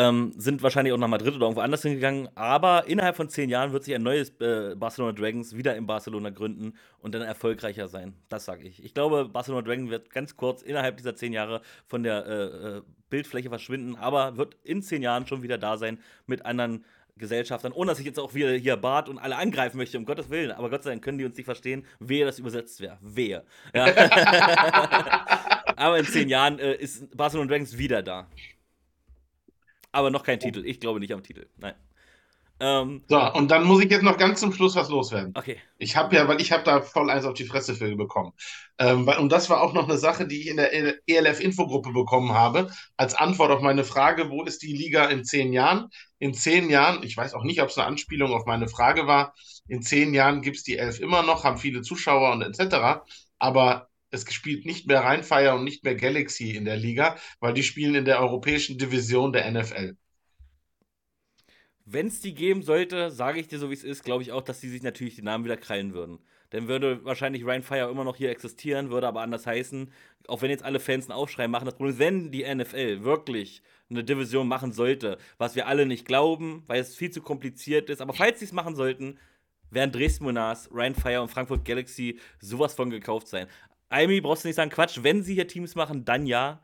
ähm, 0.00 0.32
sind 0.36 0.62
wahrscheinlich 0.62 0.94
auch 0.94 0.98
nach 0.98 1.08
Madrid 1.08 1.34
oder 1.34 1.44
irgendwo 1.44 1.60
anders 1.60 1.82
hingegangen. 1.82 2.28
Aber 2.34 2.86
innerhalb 2.86 3.16
von 3.16 3.28
zehn 3.28 3.50
Jahren 3.50 3.72
wird 3.72 3.84
sich 3.84 3.94
ein 3.94 4.02
neues 4.02 4.30
äh, 4.40 4.74
Barcelona 4.74 5.12
Dragons 5.12 5.54
wieder 5.54 5.76
in 5.76 5.86
Barcelona 5.86 6.30
gründen 6.30 6.72
und 7.00 7.14
dann 7.14 7.22
erfolgreicher 7.22 7.86
sein. 7.88 8.14
Das 8.30 8.46
sage 8.46 8.66
ich. 8.66 8.82
Ich 8.82 8.94
glaube, 8.94 9.28
Barcelona 9.28 9.62
Dragons 9.62 9.90
wird 9.90 10.10
ganz 10.10 10.36
kurz 10.36 10.62
innerhalb 10.62 10.96
dieser 10.96 11.14
zehn 11.16 11.34
Jahre 11.34 11.60
von 11.86 12.02
der 12.02 12.26
äh, 12.26 12.44
äh, 12.78 12.82
Bildfläche 13.10 13.50
verschwinden, 13.50 13.96
aber 13.96 14.38
wird 14.38 14.56
in 14.64 14.82
zehn 14.82 15.02
Jahren 15.02 15.26
schon 15.26 15.42
wieder 15.42 15.58
da 15.58 15.76
sein 15.76 15.98
mit 16.26 16.46
anderen 16.46 16.84
Gesellschaftern, 17.18 17.72
ohne 17.72 17.90
dass 17.90 17.98
ich 17.98 18.06
jetzt 18.06 18.18
auch 18.18 18.32
wieder 18.32 18.52
hier 18.52 18.76
Bart 18.78 19.10
und 19.10 19.18
alle 19.18 19.36
angreifen 19.36 19.76
möchte, 19.76 19.98
um 19.98 20.06
Gottes 20.06 20.30
Willen. 20.30 20.52
Aber 20.52 20.70
Gott 20.70 20.84
sei 20.84 20.90
Dank 20.90 21.04
können 21.04 21.18
die 21.18 21.26
uns 21.26 21.36
nicht 21.36 21.44
verstehen, 21.44 21.84
wer 21.98 22.24
das 22.24 22.38
übersetzt 22.38 22.80
wäre. 22.80 22.96
Wer. 23.02 23.44
Ja. 23.74 23.84
aber 25.76 25.98
in 25.98 26.06
zehn 26.06 26.30
Jahren 26.30 26.58
äh, 26.58 26.76
ist 26.76 27.14
Barcelona 27.14 27.50
Dragons 27.50 27.76
wieder 27.76 28.02
da. 28.02 28.26
Aber 29.92 30.10
noch 30.10 30.22
kein 30.22 30.38
oh. 30.38 30.42
Titel. 30.42 30.64
Ich 30.64 30.80
glaube 30.80 31.00
nicht 31.00 31.12
am 31.12 31.22
Titel. 31.22 31.46
Nein. 31.58 31.74
Ähm, 32.62 33.02
so, 33.08 33.18
und 33.32 33.50
dann 33.50 33.64
muss 33.64 33.82
ich 33.82 33.90
jetzt 33.90 34.02
noch 34.02 34.18
ganz 34.18 34.40
zum 34.40 34.52
Schluss 34.52 34.76
was 34.76 34.90
loswerden. 34.90 35.32
Okay. 35.34 35.56
Ich 35.78 35.96
habe 35.96 36.14
ja, 36.14 36.28
weil 36.28 36.42
ich 36.42 36.52
habe 36.52 36.62
da 36.62 36.82
voll 36.82 37.08
eins 37.08 37.24
auf 37.24 37.32
die 37.32 37.46
Fresse 37.46 37.74
für 37.74 37.96
bekommen. 37.96 38.32
Ähm, 38.78 39.06
weil, 39.06 39.18
und 39.18 39.32
das 39.32 39.48
war 39.48 39.62
auch 39.62 39.72
noch 39.72 39.88
eine 39.88 39.96
Sache, 39.96 40.26
die 40.26 40.42
ich 40.42 40.48
in 40.48 40.58
der 40.58 40.70
ELF-Infogruppe 41.08 41.90
bekommen 41.92 42.32
habe, 42.32 42.70
als 42.98 43.14
Antwort 43.14 43.50
auf 43.50 43.62
meine 43.62 43.82
Frage, 43.82 44.28
wo 44.28 44.44
ist 44.44 44.62
die 44.62 44.76
Liga 44.76 45.06
in 45.06 45.24
zehn 45.24 45.54
Jahren? 45.54 45.88
In 46.18 46.34
zehn 46.34 46.68
Jahren, 46.68 47.02
ich 47.02 47.16
weiß 47.16 47.32
auch 47.32 47.44
nicht, 47.44 47.62
ob 47.62 47.70
es 47.70 47.78
eine 47.78 47.86
Anspielung 47.86 48.34
auf 48.34 48.44
meine 48.44 48.68
Frage 48.68 49.06
war, 49.06 49.34
in 49.66 49.80
zehn 49.80 50.12
Jahren 50.12 50.42
gibt 50.42 50.58
es 50.58 50.62
die 50.62 50.76
Elf 50.76 51.00
immer 51.00 51.22
noch, 51.22 51.44
haben 51.44 51.56
viele 51.56 51.80
Zuschauer 51.80 52.32
und 52.32 52.42
etc. 52.42 53.00
Aber 53.38 53.88
es 54.10 54.32
spielt 54.32 54.66
nicht 54.66 54.86
mehr 54.86 55.00
Rheinfire 55.00 55.54
und 55.54 55.64
nicht 55.64 55.84
mehr 55.84 55.94
Galaxy 55.94 56.50
in 56.50 56.64
der 56.64 56.76
Liga, 56.76 57.16
weil 57.40 57.54
die 57.54 57.62
spielen 57.62 57.94
in 57.94 58.04
der 58.04 58.20
europäischen 58.20 58.78
Division 58.78 59.32
der 59.32 59.50
NFL. 59.50 59.96
Wenn 61.84 62.06
es 62.06 62.20
die 62.20 62.34
geben 62.34 62.62
sollte, 62.62 63.10
sage 63.10 63.40
ich 63.40 63.48
dir 63.48 63.58
so, 63.58 63.70
wie 63.70 63.74
es 63.74 63.82
ist, 63.84 64.04
glaube 64.04 64.22
ich 64.22 64.32
auch, 64.32 64.42
dass 64.42 64.60
die 64.60 64.68
sich 64.68 64.82
natürlich 64.82 65.16
die 65.16 65.22
Namen 65.22 65.44
wieder 65.44 65.56
krallen 65.56 65.92
würden. 65.92 66.20
Dann 66.50 66.68
würde 66.68 67.04
wahrscheinlich 67.04 67.46
Rheinfire 67.46 67.90
immer 67.90 68.04
noch 68.04 68.16
hier 68.16 68.30
existieren, 68.30 68.90
würde 68.90 69.08
aber 69.08 69.22
anders 69.22 69.46
heißen. 69.46 69.90
Auch 70.26 70.42
wenn 70.42 70.50
jetzt 70.50 70.64
alle 70.64 70.80
Fans 70.80 71.08
einen 71.08 71.18
Aufschrei 71.18 71.48
machen. 71.48 71.64
Das 71.64 71.74
Problem 71.74 71.92
ist, 71.92 71.98
wenn 71.98 72.30
die 72.32 72.42
NFL 72.42 73.02
wirklich 73.04 73.62
eine 73.88 74.04
Division 74.04 74.48
machen 74.48 74.72
sollte, 74.72 75.18
was 75.38 75.54
wir 75.54 75.66
alle 75.66 75.86
nicht 75.86 76.06
glauben, 76.06 76.64
weil 76.66 76.80
es 76.80 76.94
viel 76.94 77.10
zu 77.10 77.22
kompliziert 77.22 77.90
ist, 77.90 78.00
aber 78.00 78.12
falls 78.12 78.38
sie 78.40 78.44
es 78.44 78.52
machen 78.52 78.76
sollten, 78.76 79.18
werden 79.70 79.92
Dresden 79.92 80.24
Monarchs, 80.24 80.68
Rheinfire 80.72 81.22
und 81.22 81.28
Frankfurt 81.28 81.64
Galaxy 81.64 82.18
sowas 82.40 82.74
von 82.74 82.90
gekauft 82.90 83.28
sein. 83.28 83.46
Amy 83.90 84.20
brauchst 84.20 84.44
du 84.44 84.48
nicht 84.48 84.56
sagen, 84.56 84.70
Quatsch, 84.70 85.00
wenn 85.02 85.22
sie 85.22 85.34
hier 85.34 85.46
Teams 85.46 85.74
machen, 85.74 86.04
dann 86.04 86.26
ja. 86.26 86.62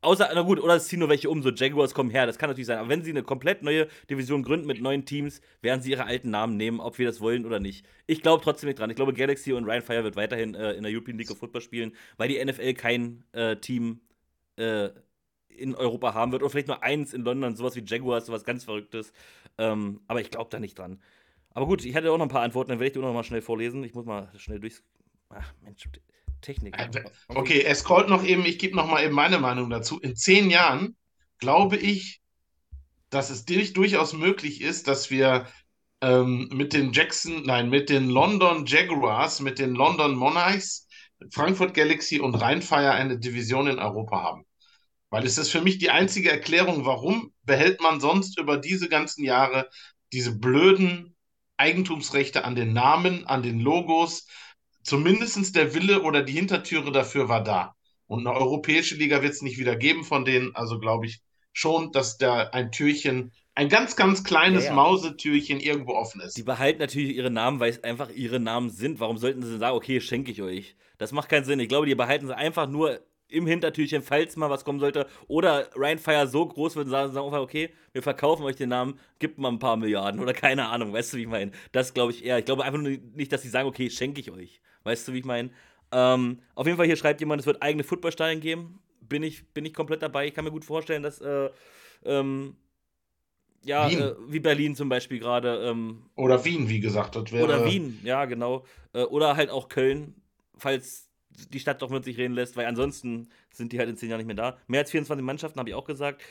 Außer, 0.00 0.30
na 0.32 0.42
gut, 0.42 0.60
oder 0.60 0.76
es 0.76 0.86
ziehen 0.86 1.00
nur 1.00 1.08
welche 1.08 1.28
um, 1.28 1.42
so 1.42 1.50
Jaguars 1.50 1.92
kommen 1.92 2.10
her, 2.10 2.24
das 2.24 2.38
kann 2.38 2.48
natürlich 2.48 2.68
sein. 2.68 2.78
Aber 2.78 2.88
wenn 2.88 3.02
sie 3.02 3.10
eine 3.10 3.24
komplett 3.24 3.62
neue 3.64 3.88
Division 4.08 4.44
gründen 4.44 4.68
mit 4.68 4.80
neuen 4.80 5.04
Teams, 5.04 5.40
werden 5.60 5.82
sie 5.82 5.90
ihre 5.90 6.04
alten 6.04 6.30
Namen 6.30 6.56
nehmen, 6.56 6.78
ob 6.78 6.98
wir 6.98 7.06
das 7.06 7.20
wollen 7.20 7.44
oder 7.44 7.58
nicht. 7.58 7.84
Ich 8.06 8.22
glaube 8.22 8.44
trotzdem 8.44 8.68
nicht 8.68 8.78
dran. 8.78 8.90
Ich 8.90 8.96
glaube, 8.96 9.12
Galaxy 9.12 9.52
und 9.52 9.64
Ryan 9.64 9.82
Fire 9.82 10.04
wird 10.04 10.14
weiterhin 10.14 10.54
äh, 10.54 10.74
in 10.74 10.84
der 10.84 10.92
European 10.92 11.18
League 11.18 11.32
of 11.32 11.38
Football 11.38 11.62
spielen, 11.62 11.92
weil 12.16 12.28
die 12.28 12.44
NFL 12.44 12.74
kein 12.74 13.24
äh, 13.32 13.56
Team 13.56 14.00
äh, 14.56 14.90
in 15.48 15.74
Europa 15.74 16.14
haben 16.14 16.30
wird. 16.30 16.42
Oder 16.42 16.50
vielleicht 16.50 16.68
nur 16.68 16.82
eins 16.84 17.12
in 17.12 17.22
London, 17.22 17.56
sowas 17.56 17.74
wie 17.74 17.82
Jaguars, 17.84 18.26
sowas 18.26 18.44
ganz 18.44 18.62
Verrücktes. 18.62 19.12
Ähm, 19.56 20.00
aber 20.06 20.20
ich 20.20 20.30
glaube 20.30 20.50
da 20.50 20.60
nicht 20.60 20.78
dran. 20.78 21.00
Aber 21.50 21.66
gut, 21.66 21.84
ich 21.84 21.96
hatte 21.96 22.12
auch 22.12 22.18
noch 22.18 22.26
ein 22.26 22.30
paar 22.30 22.42
Antworten, 22.42 22.70
dann 22.70 22.78
werde 22.78 22.88
ich 22.88 22.92
die 22.92 23.00
auch 23.00 23.02
noch 23.02 23.14
mal 23.14 23.24
schnell 23.24 23.42
vorlesen. 23.42 23.82
Ich 23.82 23.94
muss 23.94 24.04
mal 24.04 24.30
schnell 24.36 24.60
durch. 24.60 24.80
Ach, 25.30 25.52
Mensch, 25.60 25.88
Technik. 26.40 26.78
Äh, 26.78 27.04
okay, 27.28 27.60
er 27.60 27.74
scrollt 27.74 28.08
noch 28.08 28.24
eben, 28.24 28.44
ich 28.44 28.58
gebe 28.58 28.76
noch 28.76 28.86
mal 28.86 29.04
eben 29.04 29.14
meine 29.14 29.38
Meinung 29.38 29.70
dazu. 29.70 30.00
In 30.00 30.16
zehn 30.16 30.50
Jahren 30.50 30.96
glaube 31.38 31.76
ich, 31.76 32.20
dass 33.10 33.30
es 33.30 33.44
durchaus 33.44 34.12
möglich 34.12 34.60
ist, 34.60 34.88
dass 34.88 35.10
wir 35.10 35.46
ähm, 36.00 36.48
mit 36.52 36.72
den 36.72 36.92
Jackson, 36.92 37.42
nein, 37.44 37.70
mit 37.70 37.88
den 37.90 38.08
London 38.08 38.66
Jaguars, 38.66 39.40
mit 39.40 39.58
den 39.58 39.74
London 39.74 40.14
Monarchs, 40.14 40.86
Frankfurt 41.32 41.74
Galaxy 41.74 42.20
und 42.20 42.34
Rheinfire 42.34 42.92
eine 42.92 43.18
Division 43.18 43.66
in 43.66 43.78
Europa 43.78 44.22
haben. 44.22 44.44
Weil 45.10 45.24
es 45.24 45.38
ist 45.38 45.50
für 45.50 45.62
mich 45.62 45.78
die 45.78 45.90
einzige 45.90 46.30
Erklärung, 46.30 46.84
warum 46.84 47.32
behält 47.42 47.80
man 47.80 47.98
sonst 47.98 48.38
über 48.38 48.58
diese 48.58 48.88
ganzen 48.88 49.24
Jahre 49.24 49.68
diese 50.12 50.38
blöden 50.38 51.16
Eigentumsrechte 51.56 52.44
an 52.44 52.54
den 52.54 52.72
Namen, 52.72 53.26
an 53.26 53.42
den 53.42 53.58
Logos. 53.58 54.26
Zumindest 54.88 55.54
der 55.54 55.74
Wille 55.74 56.02
oder 56.02 56.22
die 56.22 56.32
Hintertüre 56.32 56.90
dafür 56.92 57.28
war 57.28 57.44
da. 57.44 57.74
Und 58.06 58.26
eine 58.26 58.34
europäische 58.34 58.94
Liga 58.94 59.20
wird 59.20 59.34
es 59.34 59.42
nicht 59.42 59.58
wieder 59.58 59.76
geben 59.76 60.02
von 60.02 60.24
denen. 60.24 60.54
Also 60.54 60.78
glaube 60.78 61.04
ich 61.04 61.20
schon, 61.52 61.92
dass 61.92 62.16
da 62.16 62.48
ein 62.48 62.72
Türchen, 62.72 63.32
ein 63.54 63.68
ganz, 63.68 63.96
ganz 63.96 64.24
kleines 64.24 64.64
Ja, 64.64 64.70
ja. 64.70 64.76
Mausetürchen 64.76 65.60
irgendwo 65.60 65.92
offen 65.92 66.22
ist. 66.22 66.38
Die 66.38 66.42
behalten 66.42 66.78
natürlich 66.78 67.14
ihre 67.14 67.30
Namen, 67.30 67.60
weil 67.60 67.68
es 67.68 67.84
einfach 67.84 68.08
ihre 68.08 68.40
Namen 68.40 68.70
sind. 68.70 68.98
Warum 68.98 69.18
sollten 69.18 69.42
sie 69.42 69.58
sagen, 69.58 69.76
okay, 69.76 70.00
schenke 70.00 70.30
ich 70.30 70.40
euch? 70.40 70.74
Das 70.96 71.12
macht 71.12 71.28
keinen 71.28 71.44
Sinn. 71.44 71.60
Ich 71.60 71.68
glaube, 71.68 71.86
die 71.86 71.94
behalten 71.94 72.26
sie 72.26 72.34
einfach 72.34 72.66
nur 72.66 73.00
im 73.28 73.46
Hintertürchen, 73.46 74.00
falls 74.00 74.36
mal 74.36 74.48
was 74.48 74.64
kommen 74.64 74.80
sollte. 74.80 75.06
Oder 75.26 75.68
Ryan 75.76 75.98
Fire 75.98 76.26
so 76.26 76.46
groß 76.46 76.76
wird 76.76 76.86
und 76.86 76.92
sagen, 76.92 77.12
sagen 77.12 77.26
einfach, 77.26 77.40
okay, 77.42 77.74
wir 77.92 78.02
verkaufen 78.02 78.44
euch 78.44 78.56
den 78.56 78.70
Namen, 78.70 78.98
gibt 79.18 79.36
mal 79.38 79.50
ein 79.50 79.58
paar 79.58 79.76
Milliarden 79.76 80.20
oder 80.20 80.32
keine 80.32 80.68
Ahnung, 80.68 80.94
weißt 80.94 81.12
du, 81.12 81.18
wie 81.18 81.22
ich 81.22 81.28
meine? 81.28 81.52
Das 81.72 81.92
glaube 81.92 82.12
ich 82.12 82.24
eher. 82.24 82.38
Ich 82.38 82.46
glaube 82.46 82.64
einfach 82.64 82.80
nur 82.80 82.96
nicht, 83.14 83.32
dass 83.32 83.42
sie 83.42 83.50
sagen, 83.50 83.68
okay, 83.68 83.90
schenke 83.90 84.20
ich 84.20 84.30
euch. 84.30 84.62
Weißt 84.84 85.06
du, 85.08 85.12
wie 85.12 85.18
ich 85.18 85.24
meine? 85.24 85.50
Ähm, 85.92 86.40
auf 86.54 86.66
jeden 86.66 86.76
Fall, 86.76 86.86
hier 86.86 86.96
schreibt 86.96 87.20
jemand, 87.20 87.40
es 87.40 87.46
wird 87.46 87.62
eigene 87.62 87.84
Footballstadien 87.84 88.40
geben. 88.40 88.80
Bin 89.00 89.22
ich, 89.22 89.46
bin 89.48 89.64
ich 89.64 89.74
komplett 89.74 90.02
dabei. 90.02 90.26
Ich 90.26 90.34
kann 90.34 90.44
mir 90.44 90.50
gut 90.50 90.64
vorstellen, 90.64 91.02
dass, 91.02 91.20
äh, 91.20 91.50
ähm, 92.04 92.56
ja, 93.64 93.90
Wien. 93.90 94.00
äh, 94.00 94.14
wie 94.28 94.40
Berlin 94.40 94.76
zum 94.76 94.88
Beispiel 94.88 95.18
gerade, 95.18 95.64
ähm, 95.68 96.04
Oder 96.14 96.44
Wien, 96.44 96.68
wie 96.68 96.80
gesagt, 96.80 97.16
das 97.16 97.32
wäre. 97.32 97.44
oder 97.44 97.64
Wien, 97.64 97.98
ja, 98.04 98.24
genau. 98.26 98.64
Äh, 98.92 99.02
oder 99.04 99.36
halt 99.36 99.50
auch 99.50 99.68
Köln, 99.68 100.14
falls 100.56 101.08
die 101.30 101.60
Stadt 101.60 101.82
doch 101.82 101.90
mit 101.90 102.04
sich 102.04 102.18
reden 102.18 102.34
lässt, 102.34 102.56
weil 102.56 102.66
ansonsten 102.66 103.28
sind 103.52 103.72
die 103.72 103.78
halt 103.78 103.88
in 103.88 103.96
zehn 103.96 104.10
Jahren 104.10 104.18
nicht 104.18 104.26
mehr 104.26 104.36
da. 104.36 104.58
Mehr 104.66 104.80
als 104.80 104.90
24 104.90 105.24
Mannschaften, 105.24 105.58
habe 105.58 105.68
ich 105.68 105.74
auch 105.74 105.84
gesagt. 105.84 106.22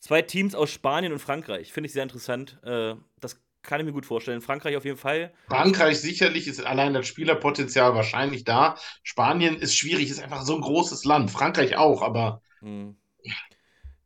Zwei 0.00 0.22
Teams 0.22 0.54
aus 0.54 0.70
Spanien 0.70 1.12
und 1.12 1.18
Frankreich, 1.18 1.72
finde 1.72 1.86
ich 1.86 1.92
sehr 1.92 2.02
interessant. 2.02 2.58
Äh, 2.62 2.94
das 3.20 3.40
kann 3.68 3.80
ich 3.80 3.86
mir 3.86 3.92
gut 3.92 4.06
vorstellen. 4.06 4.40
Frankreich 4.40 4.76
auf 4.76 4.84
jeden 4.84 4.96
Fall. 4.96 5.32
Frankreich 5.48 6.00
sicherlich 6.00 6.48
ist 6.48 6.64
allein 6.64 6.94
das 6.94 7.06
Spielerpotenzial 7.06 7.94
wahrscheinlich 7.94 8.44
da. 8.44 8.76
Spanien 9.02 9.56
ist 9.60 9.76
schwierig, 9.76 10.10
ist 10.10 10.20
einfach 10.22 10.42
so 10.42 10.54
ein 10.56 10.62
großes 10.62 11.04
Land. 11.04 11.30
Frankreich 11.30 11.76
auch, 11.76 12.02
aber 12.02 12.42
Hm. 12.60 12.96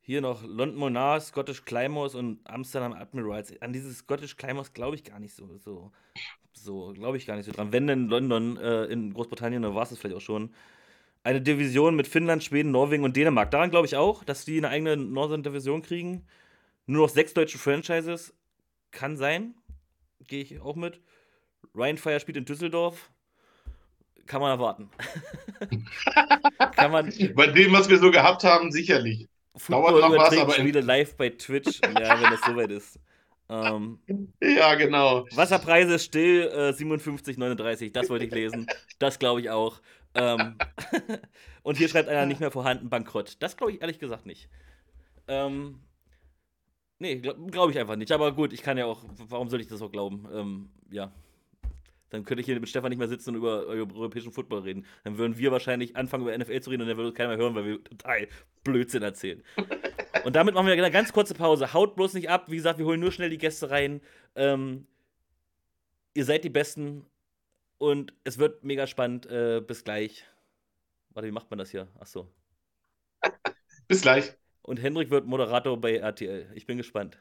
Hier 0.05 0.21
noch 0.21 0.43
London 0.43 0.77
Monarchs, 0.79 1.29
Scottish 1.29 1.61
Plymouth 1.61 2.15
und 2.15 2.41
Amsterdam 2.45 2.93
Admirals. 2.93 3.55
An 3.63 3.73
dieses 3.73 3.99
Scottish 3.99 4.35
Plymouth 4.35 4.75
glaube 4.75 4.97
ich 4.97 5.05
gar 5.05 5.21
nicht 5.21 5.35
so. 5.35 5.57
So, 5.59 5.93
so 6.53 6.93
glaube 6.95 7.17
ich 7.17 7.27
gar 7.27 7.37
nicht 7.37 7.47
so 7.47 7.53
dran. 7.53 7.73
Wenn 7.73 7.87
denn 7.87 8.09
London 8.09 8.57
äh, 8.57 8.85
in 8.87 9.15
Großbritannien, 9.15 9.63
dann 9.63 9.75
war 9.75 9.85
es 9.85 9.91
das 9.91 9.99
vielleicht 9.99 10.17
auch 10.17 10.21
schon. 10.21 10.55
Eine 11.25 11.43
Division 11.43 11.97
mit 11.97 12.09
Finnland, 12.09 12.45
Schweden, 12.45 12.73
Norwegen 12.73 13.05
und 13.05 13.17
Dänemark. 13.17 13.51
Daran 13.51 13.71
glaube 13.71 13.87
ich 13.87 13.97
auch, 13.97 14.25
dass 14.25 14.45
die 14.45 14.59
eine 14.59 14.71
eigene 14.71 14.97
Northern 14.97 15.43
Division 15.45 15.83
kriegen. 15.83 16.27
Nur 16.87 17.07
noch 17.07 17.15
sechs 17.15 17.35
deutsche 17.35 17.59
Franchises. 17.59 18.35
Kann 18.93 19.17
sein. 19.17 19.55
Gehe 20.29 20.43
ich 20.43 20.61
auch 20.61 20.77
mit. 20.77 21.01
Ryan 21.75 21.99
Fire 21.99 22.21
spielt 22.21 22.37
in 22.37 22.45
Düsseldorf. 22.45 23.11
Kann 24.27 24.41
man 24.41 24.51
erwarten. 24.51 24.89
Kann 26.77 26.93
man, 26.93 27.13
bei 27.35 27.49
dem, 27.49 27.73
was 27.73 27.89
wir 27.89 27.99
so 27.99 28.11
gehabt 28.11 28.45
haben, 28.45 28.71
sicherlich. 28.71 29.29
Dauert 29.69 30.01
noch 30.01 30.17
was, 30.17 30.39
aber 30.39 30.53
Spiele 30.53 30.81
live 30.81 31.17
bei 31.17 31.31
Twitch, 31.31 31.81
ja, 31.83 32.23
wenn 32.23 32.31
das 32.31 32.41
soweit 32.47 32.71
ist. 32.71 32.99
Ähm, 33.49 33.99
Ja, 34.41 34.75
genau. 34.75 35.27
Wasserpreise 35.35 35.99
still, 35.99 36.51
äh, 36.55 36.71
57,39, 36.71 37.93
das 37.93 38.09
wollte 38.09 38.25
ich 38.25 38.33
lesen. 38.33 38.67
Das 38.99 39.19
glaube 39.19 39.41
ich 39.41 39.51
auch. 39.51 39.81
Ähm, 40.15 40.57
und 41.63 41.77
hier 41.77 41.89
schreibt 41.89 42.09
einer 42.09 42.27
nicht 42.27 42.41
mehr 42.41 42.51
vorhanden, 42.51 42.89
bankrott. 42.89 43.37
Das 43.41 43.57
glaube 43.57 43.73
ich 43.73 43.81
ehrlich 43.83 43.99
gesagt 43.99 44.25
nicht. 44.25 44.49
Ähm, 45.29 45.81
nee, 47.03 47.17
glaube 47.17 47.51
glaub 47.51 47.71
ich 47.71 47.79
einfach 47.79 47.97
nicht. 47.97 48.13
Aber 48.13 48.33
gut, 48.33 48.53
ich 48.53 48.63
kann 48.63 48.79
ja 48.79 48.87
auch, 48.87 49.05
warum 49.29 49.49
soll 49.49 49.61
ich 49.61 49.67
das 49.67 49.83
auch 49.83 49.93
glauben? 49.93 50.27
Ähm, 50.33 50.71
ja. 50.91 51.13
Dann 52.11 52.25
könnte 52.25 52.41
ich 52.41 52.47
hier 52.47 52.59
mit 52.61 52.69
Stefan 52.69 52.91
nicht 52.91 52.99
mehr 52.99 53.09
sitzen 53.09 53.31
und 53.31 53.37
über, 53.37 53.65
über 53.65 53.95
europäischen 53.95 54.33
Football 54.33 54.61
reden. 54.61 54.87
Dann 55.05 55.19
würden 55.19 55.39
wir 55.39 55.51
wahrscheinlich 55.51 55.97
anfangen, 55.97 56.25
über 56.25 56.37
NFL 56.37 56.61
zu 56.61 56.71
reden 56.71 56.83
und 56.83 56.89
dann 56.89 56.97
würde 56.97 57.13
keiner 57.13 57.31
mehr 57.31 57.39
hören, 57.39 57.55
weil 57.55 57.65
wir 57.65 57.85
total 57.85 58.29
Blödsinn 58.65 59.03
erzählen. 59.03 59.43
Und 60.25 60.37
damit 60.37 60.55
machen 60.55 60.67
wir 60.69 60.75
eine 60.75 60.91
ganz 60.93 61.13
kurze 61.13 61.35
Pause. 61.35 61.73
Haut 61.73 61.97
bloß 61.97 62.15
nicht 62.15 62.31
ab. 62.31 62.49
Wie 62.49 62.55
gesagt, 62.55 62.79
wir 62.79 62.87
holen 62.87 63.01
nur 63.01 63.11
schnell 63.11 63.31
die 63.31 63.39
Gäste 63.39 63.71
rein. 63.71 64.01
Ähm, 64.37 64.87
ihr 66.15 66.25
seid 66.25 66.45
die 66.45 66.51
Besten 66.51 67.07
und 67.79 68.13
es 68.23 68.39
wird 68.39 68.63
mega 68.63 68.87
spannend. 68.87 69.27
Äh, 69.27 69.61
bis 69.67 69.83
gleich. 69.83 70.25
Warte, 71.11 71.27
wie 71.27 71.33
macht 71.33 71.51
man 71.51 71.59
das 71.59 71.71
hier? 71.71 71.89
Achso. 71.99 72.29
Bis 73.89 74.03
gleich. 74.03 74.37
Und 74.63 74.81
Hendrik 74.81 75.11
wird 75.11 75.27
Moderator 75.27 75.81
bei 75.81 75.97
RTL. 75.97 76.47
Ich 76.55 76.67
bin 76.67 76.79
gespannt. 76.79 77.19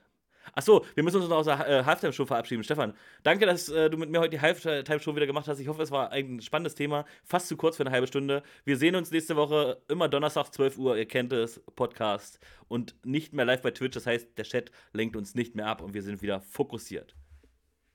Achso, 0.54 0.86
wir 0.95 1.04
müssen 1.04 1.17
uns 1.17 1.30
noch 1.30 1.38
aus 1.38 1.45
der 1.45 1.67
äh, 1.67 1.84
Halftime-Show 1.86 2.25
verabschieden. 2.25 2.63
Stefan, 2.63 2.93
danke, 3.23 3.45
dass 3.45 3.69
äh, 3.69 3.89
du 3.89 3.97
mit 3.97 4.10
mir 4.10 4.19
heute 4.19 4.32
die 4.32 4.41
Halftime-Show 4.41 5.15
wieder 5.15 5.27
gemacht 5.27 5.47
hast. 5.47 5.60
Ich 5.60 5.67
hoffe, 5.67 5.82
es 5.82 5.91
war 5.91 6.12
ein 6.12 6.41
spannendes 6.41 6.75
Thema. 6.75 7.06
Fast 7.23 7.47
zu 7.47 7.58
kurz 7.58 7.77
für 7.77 7.84
eine 7.84 7.91
halbe 7.91 8.08
Stunde. 8.08 8.43
Wir 8.65 8.77
sehen 8.77 8.95
uns 8.95 9.12
nächste 9.12 9.36
Woche 9.36 9.82
immer 9.88 10.10
Donnerstag, 10.10 10.51
12 10.51 10.77
Uhr. 10.77 10.97
Ihr 10.97 11.08
kennt 11.08 11.32
es, 11.34 11.62
Podcast. 11.75 12.39
Und 12.67 12.95
nicht 13.06 13.34
mehr 13.34 13.45
live 13.45 13.62
bei 13.62 13.71
Twitch. 13.71 13.93
Das 13.93 14.06
heißt, 14.06 14.38
der 14.38 14.45
Chat 14.45 14.71
lenkt 14.93 15.15
uns 15.15 15.36
nicht 15.36 15.56
mehr 15.56 15.67
ab 15.67 15.82
und 15.82 15.93
wir 15.93 16.04
sind 16.04 16.21
wieder 16.21 16.41
fokussiert. 16.41 17.15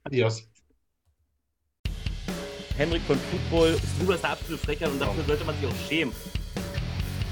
Adios. 0.04 0.48
Henrik 2.76 3.02
von 3.02 3.18
Football 3.18 3.70
ist 3.70 4.08
das 4.08 4.24
absolute 4.24 4.62
Frechheit 4.62 4.90
und 4.90 5.00
dafür 5.00 5.24
sollte 5.24 5.44
man 5.44 5.56
sich 5.56 5.66
auch 5.66 5.88
schämen. 5.88 6.12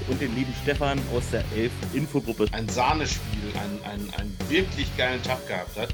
Und 0.07 0.21
den 0.21 0.35
lieben 0.35 0.53
Stefan 0.61 0.99
aus 1.15 1.29
der 1.31 1.43
Elf 1.55 1.71
Infogruppe. 1.93 2.45
Ein 2.51 2.69
Sahnespiel, 2.69 3.51
ein, 3.55 3.91
ein, 3.91 4.13
einen 4.19 4.37
wirklich 4.49 4.95
geilen 4.97 5.21
Tag 5.23 5.47
gehabt 5.47 5.75
hat. 5.77 5.89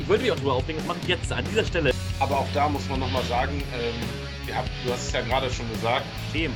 Ich 0.00 0.08
wollte 0.08 0.24
mich 0.24 0.32
auch 0.32 0.36
drüber 0.36 0.54
aufregen, 0.54 0.76
das 0.78 0.86
mache 0.86 0.98
ich 1.02 1.08
jetzt 1.08 1.32
an 1.32 1.44
dieser 1.50 1.64
Stelle. 1.64 1.92
Aber 2.20 2.38
auch 2.38 2.48
da 2.54 2.68
muss 2.68 2.88
man 2.88 3.00
nochmal 3.00 3.24
sagen, 3.24 3.62
ähm, 3.74 3.94
ihr 4.46 4.56
habt, 4.56 4.68
du 4.84 4.92
hast 4.92 5.06
es 5.06 5.12
ja 5.12 5.20
gerade 5.22 5.50
schon 5.50 5.70
gesagt, 5.72 6.04
Schämen. 6.32 6.54